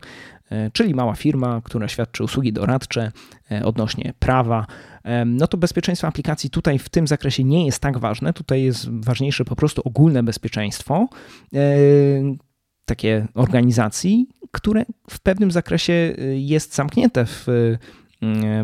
e, 0.51 0.70
czyli 0.70 0.95
mała 0.95 1.14
firma, 1.14 1.61
która 1.64 1.88
świadczy 1.88 2.24
usługi 2.24 2.53
doradcze 2.53 3.12
e, 3.53 3.64
odnośnie 3.64 4.12
prawa. 4.18 4.66
E, 5.05 5.24
no 5.24 5.47
to 5.47 5.57
bezpieczeństwo 5.57 6.09
aplikacji 6.09 6.51
tutaj 6.51 6.78
w 6.78 6.88
tym 6.88 7.07
zakresie 7.07 7.45
nie 7.45 7.66
jest 7.66 7.78
tak 7.78 7.99
ważne. 7.99 8.32
Tutaj 8.32 8.62
jest 8.62 8.88
ważniejsze 8.91 9.45
po 9.45 9.57
prostu 9.57 9.82
ogólne 9.84 10.22
bezpieczeństwo, 10.22 11.09
takie 12.91 13.26
organizacji, 13.34 14.28
które 14.51 14.84
w 15.11 15.20
pewnym 15.20 15.51
zakresie 15.51 15.93
y, 15.93 16.36
jest 16.38 16.74
zamknięte 16.74 17.26
w 17.26 17.47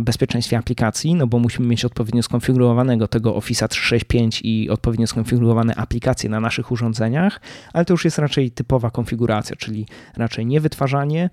bezpieczeństwie 0.00 0.58
aplikacji, 0.58 1.14
no 1.14 1.26
bo 1.26 1.38
musimy 1.38 1.68
mieć 1.68 1.84
odpowiednio 1.84 2.22
skonfigurowanego 2.22 3.08
tego 3.08 3.34
Office 3.36 3.68
365 3.68 4.40
i 4.44 4.70
odpowiednio 4.70 5.06
skonfigurowane 5.06 5.74
aplikacje 5.74 6.30
na 6.30 6.40
naszych 6.40 6.72
urządzeniach, 6.72 7.40
ale 7.72 7.84
to 7.84 7.94
już 7.94 8.04
jest 8.04 8.18
raczej 8.18 8.50
typowa 8.50 8.90
konfiguracja, 8.90 9.56
czyli 9.56 9.86
raczej 10.16 10.46
nie 10.46 10.60
wytwarzanie, 10.60 11.30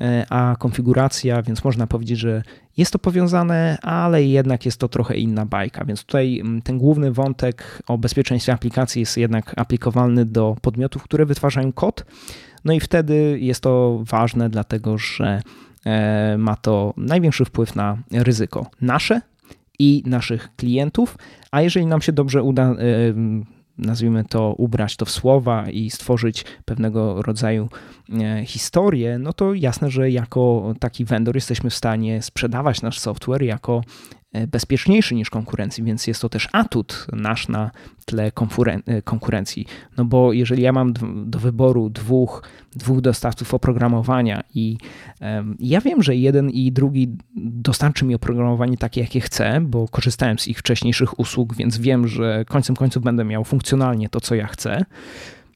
e, 0.00 0.26
a 0.30 0.56
konfiguracja, 0.58 1.42
więc 1.42 1.64
można 1.64 1.86
powiedzieć, 1.86 2.18
że 2.18 2.42
jest 2.76 2.92
to 2.92 2.98
powiązane, 2.98 3.78
ale 3.82 4.24
jednak 4.24 4.64
jest 4.64 4.80
to 4.80 4.88
trochę 4.88 5.16
inna 5.16 5.46
bajka. 5.46 5.84
Więc 5.84 6.04
tutaj 6.04 6.42
ten 6.64 6.78
główny 6.78 7.12
wątek 7.12 7.82
o 7.86 7.98
bezpieczeństwie 7.98 8.52
aplikacji 8.52 9.00
jest 9.00 9.16
jednak 9.16 9.52
aplikowalny 9.56 10.24
do 10.24 10.56
podmiotów, 10.62 11.02
które 11.02 11.26
wytwarzają 11.26 11.72
kod. 11.72 12.04
No 12.64 12.72
i 12.72 12.80
wtedy 12.80 13.38
jest 13.40 13.60
to 13.60 14.02
ważne, 14.04 14.50
dlatego 14.50 14.98
że 14.98 15.42
E, 15.71 15.71
ma 16.38 16.56
to 16.56 16.94
największy 16.96 17.44
wpływ 17.44 17.76
na 17.76 17.98
ryzyko 18.12 18.66
nasze 18.80 19.20
i 19.78 20.02
naszych 20.06 20.56
klientów, 20.56 21.18
a 21.50 21.62
jeżeli 21.62 21.86
nam 21.86 22.02
się 22.02 22.12
dobrze 22.12 22.42
uda 22.42 22.62
e, 22.62 22.76
nazwijmy 23.78 24.24
to, 24.24 24.54
ubrać 24.58 24.96
to 24.96 25.04
w 25.04 25.10
słowa 25.10 25.70
i 25.70 25.90
stworzyć 25.90 26.44
pewnego 26.64 27.22
rodzaju 27.22 27.68
e, 28.20 28.44
historię, 28.46 29.18
no 29.18 29.32
to 29.32 29.54
jasne, 29.54 29.90
że 29.90 30.10
jako 30.10 30.74
taki 30.80 31.04
vendor 31.04 31.34
jesteśmy 31.34 31.70
w 31.70 31.74
stanie 31.74 32.22
sprzedawać 32.22 32.82
nasz 32.82 32.98
software 32.98 33.42
jako 33.42 33.82
E, 33.82 34.21
bezpieczniejszy 34.48 35.14
niż 35.14 35.30
konkurencji, 35.30 35.84
więc 35.84 36.06
jest 36.06 36.22
to 36.22 36.28
też 36.28 36.48
atut 36.52 37.06
nasz 37.12 37.48
na 37.48 37.70
tle 38.04 38.32
e, 38.86 39.02
konkurencji. 39.02 39.66
No 39.96 40.04
bo 40.04 40.32
jeżeli 40.32 40.62
ja 40.62 40.72
mam 40.72 40.94
do 41.26 41.38
wyboru 41.38 41.90
dwóch, 41.90 42.42
dwóch 42.76 43.00
dostawców 43.00 43.54
oprogramowania 43.54 44.42
i 44.54 44.76
ja 45.58 45.80
wiem, 45.80 46.02
że 46.02 46.16
jeden 46.16 46.50
i 46.50 46.72
drugi 46.72 47.16
dostarczy 47.36 48.04
mi 48.04 48.14
oprogramowanie 48.14 48.76
takie, 48.76 49.00
jakie 49.00 49.20
chcę, 49.20 49.60
bo 49.60 49.88
korzystałem 49.88 50.38
z 50.38 50.48
ich 50.48 50.58
wcześniejszych 50.58 51.20
usług, 51.20 51.54
więc 51.54 51.78
wiem, 51.78 52.08
że 52.08 52.44
końcem 52.48 52.76
końców 52.76 53.02
będę 53.02 53.24
miał 53.24 53.44
funkcjonalnie 53.44 54.08
to, 54.08 54.20
co 54.20 54.34
ja 54.34 54.46
chcę 54.46 54.84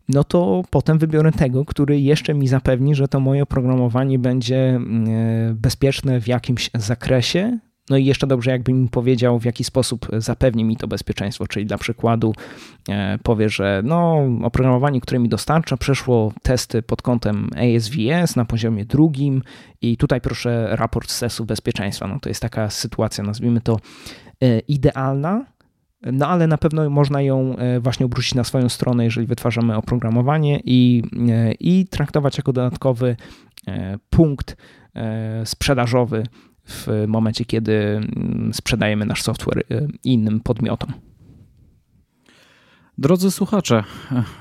no 0.09 0.25
to 0.25 0.63
potem 0.71 0.99
wybiorę 0.99 1.33
tego, 1.33 1.65
który 1.65 2.01
jeszcze 2.01 2.35
mi 2.35 2.49
zapewni, 2.49 2.95
że 2.95 3.09
to 3.09 3.21
moje 3.21 3.43
oprogramowanie 3.43 4.19
będzie 4.19 4.69
mm, 4.69 5.09
e, 5.09 5.55
bezpieczne 5.55 6.21
w 6.21 6.29
jakimś 6.29 6.71
zakresie, 6.75 7.59
no 7.91 7.97
i 7.97 8.05
jeszcze 8.05 8.27
dobrze, 8.27 8.51
jakby 8.51 8.73
mi 8.73 8.89
powiedział, 8.89 9.39
w 9.39 9.45
jaki 9.45 9.65
sposób 9.65 10.09
zapewni 10.19 10.65
mi 10.65 10.77
to 10.77 10.89
bezpieczeństwo, 10.89 11.47
czyli 11.47 11.67
dla 11.67 11.79
przykładu 11.79 12.35
e, 12.89 13.19
powie, 13.23 13.49
że 13.49 13.83
no, 13.85 14.23
oprogramowanie, 14.43 15.01
które 15.01 15.19
mi 15.19 15.29
dostarcza, 15.29 15.77
przeszło 15.77 16.33
testy 16.43 16.83
pod 16.83 17.03
kątem 17.03 17.51
ASVS 17.57 18.37
na 18.37 18.45
poziomie 18.45 18.85
drugim 18.85 19.43
i 19.83 19.97
tutaj 19.97 20.21
proszę 20.21 20.69
raport 20.71 21.11
z 21.11 21.21
testu 21.21 21.45
bezpieczeństwa. 21.45 22.07
No 22.07 22.21
to 22.21 22.29
jest 22.29 22.43
taka 22.43 22.71
sytuacja, 22.71 23.25
nazwijmy 23.25 23.61
to 23.61 23.81
e, 24.43 24.59
idealna, 24.59 25.45
no 26.13 26.29
ale 26.29 26.47
na 26.47 26.59
pewno 26.59 26.91
można 26.91 27.23
ją 27.23 27.57
e, 27.57 27.81
właśnie 27.81 28.07
obrócić 28.07 28.35
na 28.35 28.45
swoją 28.45 28.69
stronę, 28.69 29.05
jeżeli 29.05 29.27
wytwarzamy 29.27 29.77
oprogramowanie 29.77 30.61
i, 30.65 31.03
i 31.61 31.87
traktować 31.87 32.37
jako 32.39 32.53
dodatkowy 32.53 33.17
punkt 34.11 34.57
sprzedażowy 35.45 36.23
w 36.67 37.05
momencie, 37.09 37.45
kiedy 37.45 37.73
mm, 37.73 38.51
sprzedajemy 38.55 39.07
nasz 39.07 39.23
software 39.23 39.59
y, 39.59 39.89
innym 40.05 40.41
podmiotom. 40.41 40.93
Drodzy 42.99 43.31
słuchacze, 43.31 43.85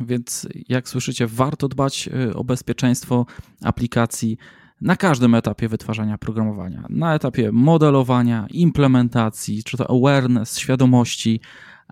więc 0.09 0.47
jak 0.69 0.89
słyszycie, 0.89 1.27
warto 1.27 1.67
dbać 1.67 2.09
o 2.35 2.43
bezpieczeństwo 2.43 3.25
aplikacji 3.61 4.37
na 4.81 4.95
każdym 4.95 5.35
etapie 5.35 5.67
wytwarzania 5.69 6.17
programowania. 6.17 6.85
Na 6.89 7.15
etapie 7.15 7.51
modelowania, 7.51 8.47
implementacji, 8.51 9.63
czy 9.63 9.77
to 9.77 9.89
awareness, 9.89 10.57
świadomości. 10.57 11.41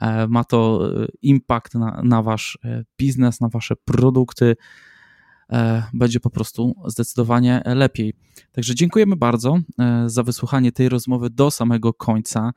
E, 0.02 0.28
ma 0.28 0.44
to 0.44 0.90
e, 1.04 1.08
impact 1.22 1.76
na, 1.76 2.02
na 2.04 2.22
wasz 2.22 2.60
e, 2.66 2.84
biznes, 2.98 3.42
na 3.42 3.50
wasze 3.50 3.76
produkty. 3.76 4.56
Będzie 5.94 6.20
po 6.20 6.30
prostu 6.30 6.76
zdecydowanie 6.86 7.62
lepiej. 7.66 8.14
Także 8.52 8.76
dziękujemy 8.76 9.16
bardzo 9.16 9.58
za 10.06 10.24
wysłuchanie 10.24 10.72
tej 10.72 10.90
rozmowy 10.90 11.30
do 11.30 11.52
samego 11.52 11.94
końca. 11.94 12.52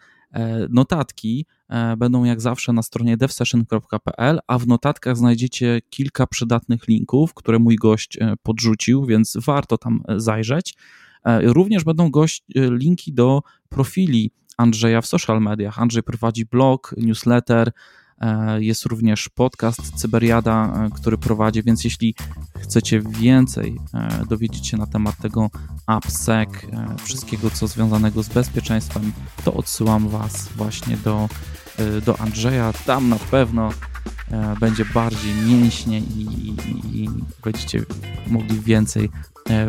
Notatki 0.71 1.47
będą 1.97 2.25
jak 2.25 2.41
zawsze 2.41 2.73
na 2.73 2.83
stronie 2.83 3.17
devsession.pl, 3.17 4.41
a 4.47 4.59
w 4.59 4.67
notatkach 4.67 5.17
znajdziecie 5.17 5.81
kilka 5.91 6.27
przydatnych 6.27 6.89
linków, 6.89 7.35
które 7.35 7.59
mój 7.59 7.77
gość 7.77 8.19
podrzucił, 8.43 9.05
więc 9.07 9.37
warto 9.47 9.79
tam 9.79 10.03
zajrzeć. 10.17 10.75
Również 11.43 11.85
będą 11.85 12.11
gość 12.11 12.45
linki 12.55 13.13
do 13.13 13.43
profili 13.69 14.31
Andrzeja 14.57 15.01
w 15.01 15.07
social 15.07 15.43
mediach. 15.43 15.79
Andrzej 15.79 16.03
prowadzi 16.03 16.47
blog, 16.47 16.95
newsletter, 16.99 17.69
e, 17.69 17.73
jest 18.59 18.87
również 18.87 19.29
podcast 19.29 19.93
Cyberiada, 19.95 20.73
e, 20.87 20.91
który 20.91 21.19
prowadzi, 21.19 21.62
więc 21.62 21.85
jeśli 21.85 22.14
chcecie 22.59 23.01
więcej 23.01 23.77
e, 23.95 24.27
dowiedzieć 24.29 24.67
się 24.69 24.77
na 24.77 24.87
temat 24.87 25.17
tego 25.17 25.51
AppSec, 25.87 26.49
wszystkiego 27.05 27.51
co 27.51 27.67
związanego 27.67 28.23
z 28.23 28.29
bezpieczeństwem, 28.29 29.12
to 29.45 29.55
odsyłam 29.55 30.09
Was 30.09 30.49
właśnie 30.57 30.97
do, 30.97 31.29
do 32.07 32.21
Andrzeja. 32.21 32.73
Tam 32.87 33.09
na 33.09 33.17
pewno 33.17 33.71
będzie 34.61 34.85
bardziej 34.85 35.35
mięśnie 35.35 35.99
i, 35.99 36.21
i, 36.21 37.03
i 37.03 37.09
będziecie 37.45 37.85
mogli 38.27 38.61
więcej 38.61 39.11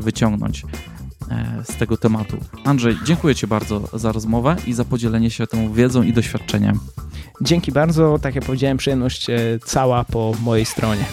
wyciągnąć. 0.01 0.63
E, 1.29 1.63
z 1.63 1.77
tego 1.77 1.97
tematu. 1.97 2.37
Andrzej, 2.63 2.97
dziękuję 3.05 3.35
Ci 3.35 3.47
bardzo 3.47 3.89
za 3.93 4.11
rozmowę 4.11 4.55
i 4.67 4.73
za 4.73 4.85
podzielenie 4.85 5.29
się 5.29 5.47
tą 5.47 5.73
wiedzą 5.73 6.03
i 6.03 6.13
doświadczeniem. 6.13 6.79
Dzięki 7.41 7.71
bardzo. 7.71 8.19
Tak 8.21 8.35
jak 8.35 8.45
powiedziałem, 8.45 8.77
przyjemność 8.77 9.29
e, 9.29 9.37
cała 9.65 10.03
po 10.03 10.33
mojej 10.43 10.65
stronie. 10.65 11.05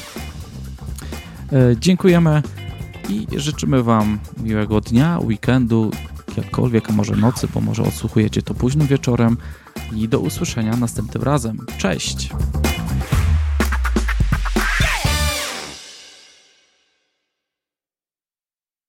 E, 1.52 1.76
dziękujemy 1.78 2.42
i 3.08 3.26
życzymy 3.36 3.82
Wam 3.82 4.18
miłego 4.42 4.80
dnia, 4.80 5.18
weekendu, 5.22 5.90
jakkolwiek, 6.36 6.90
a 6.90 6.92
może 6.92 7.16
nocy, 7.16 7.48
bo 7.54 7.60
może 7.60 7.82
odsłuchujecie 7.82 8.42
to 8.42 8.54
późnym 8.54 8.86
wieczorem 8.86 9.36
i 9.96 10.08
do 10.08 10.20
usłyszenia 10.20 10.76
następnym 10.76 11.22
razem. 11.22 11.58
Cześć! 11.78 12.30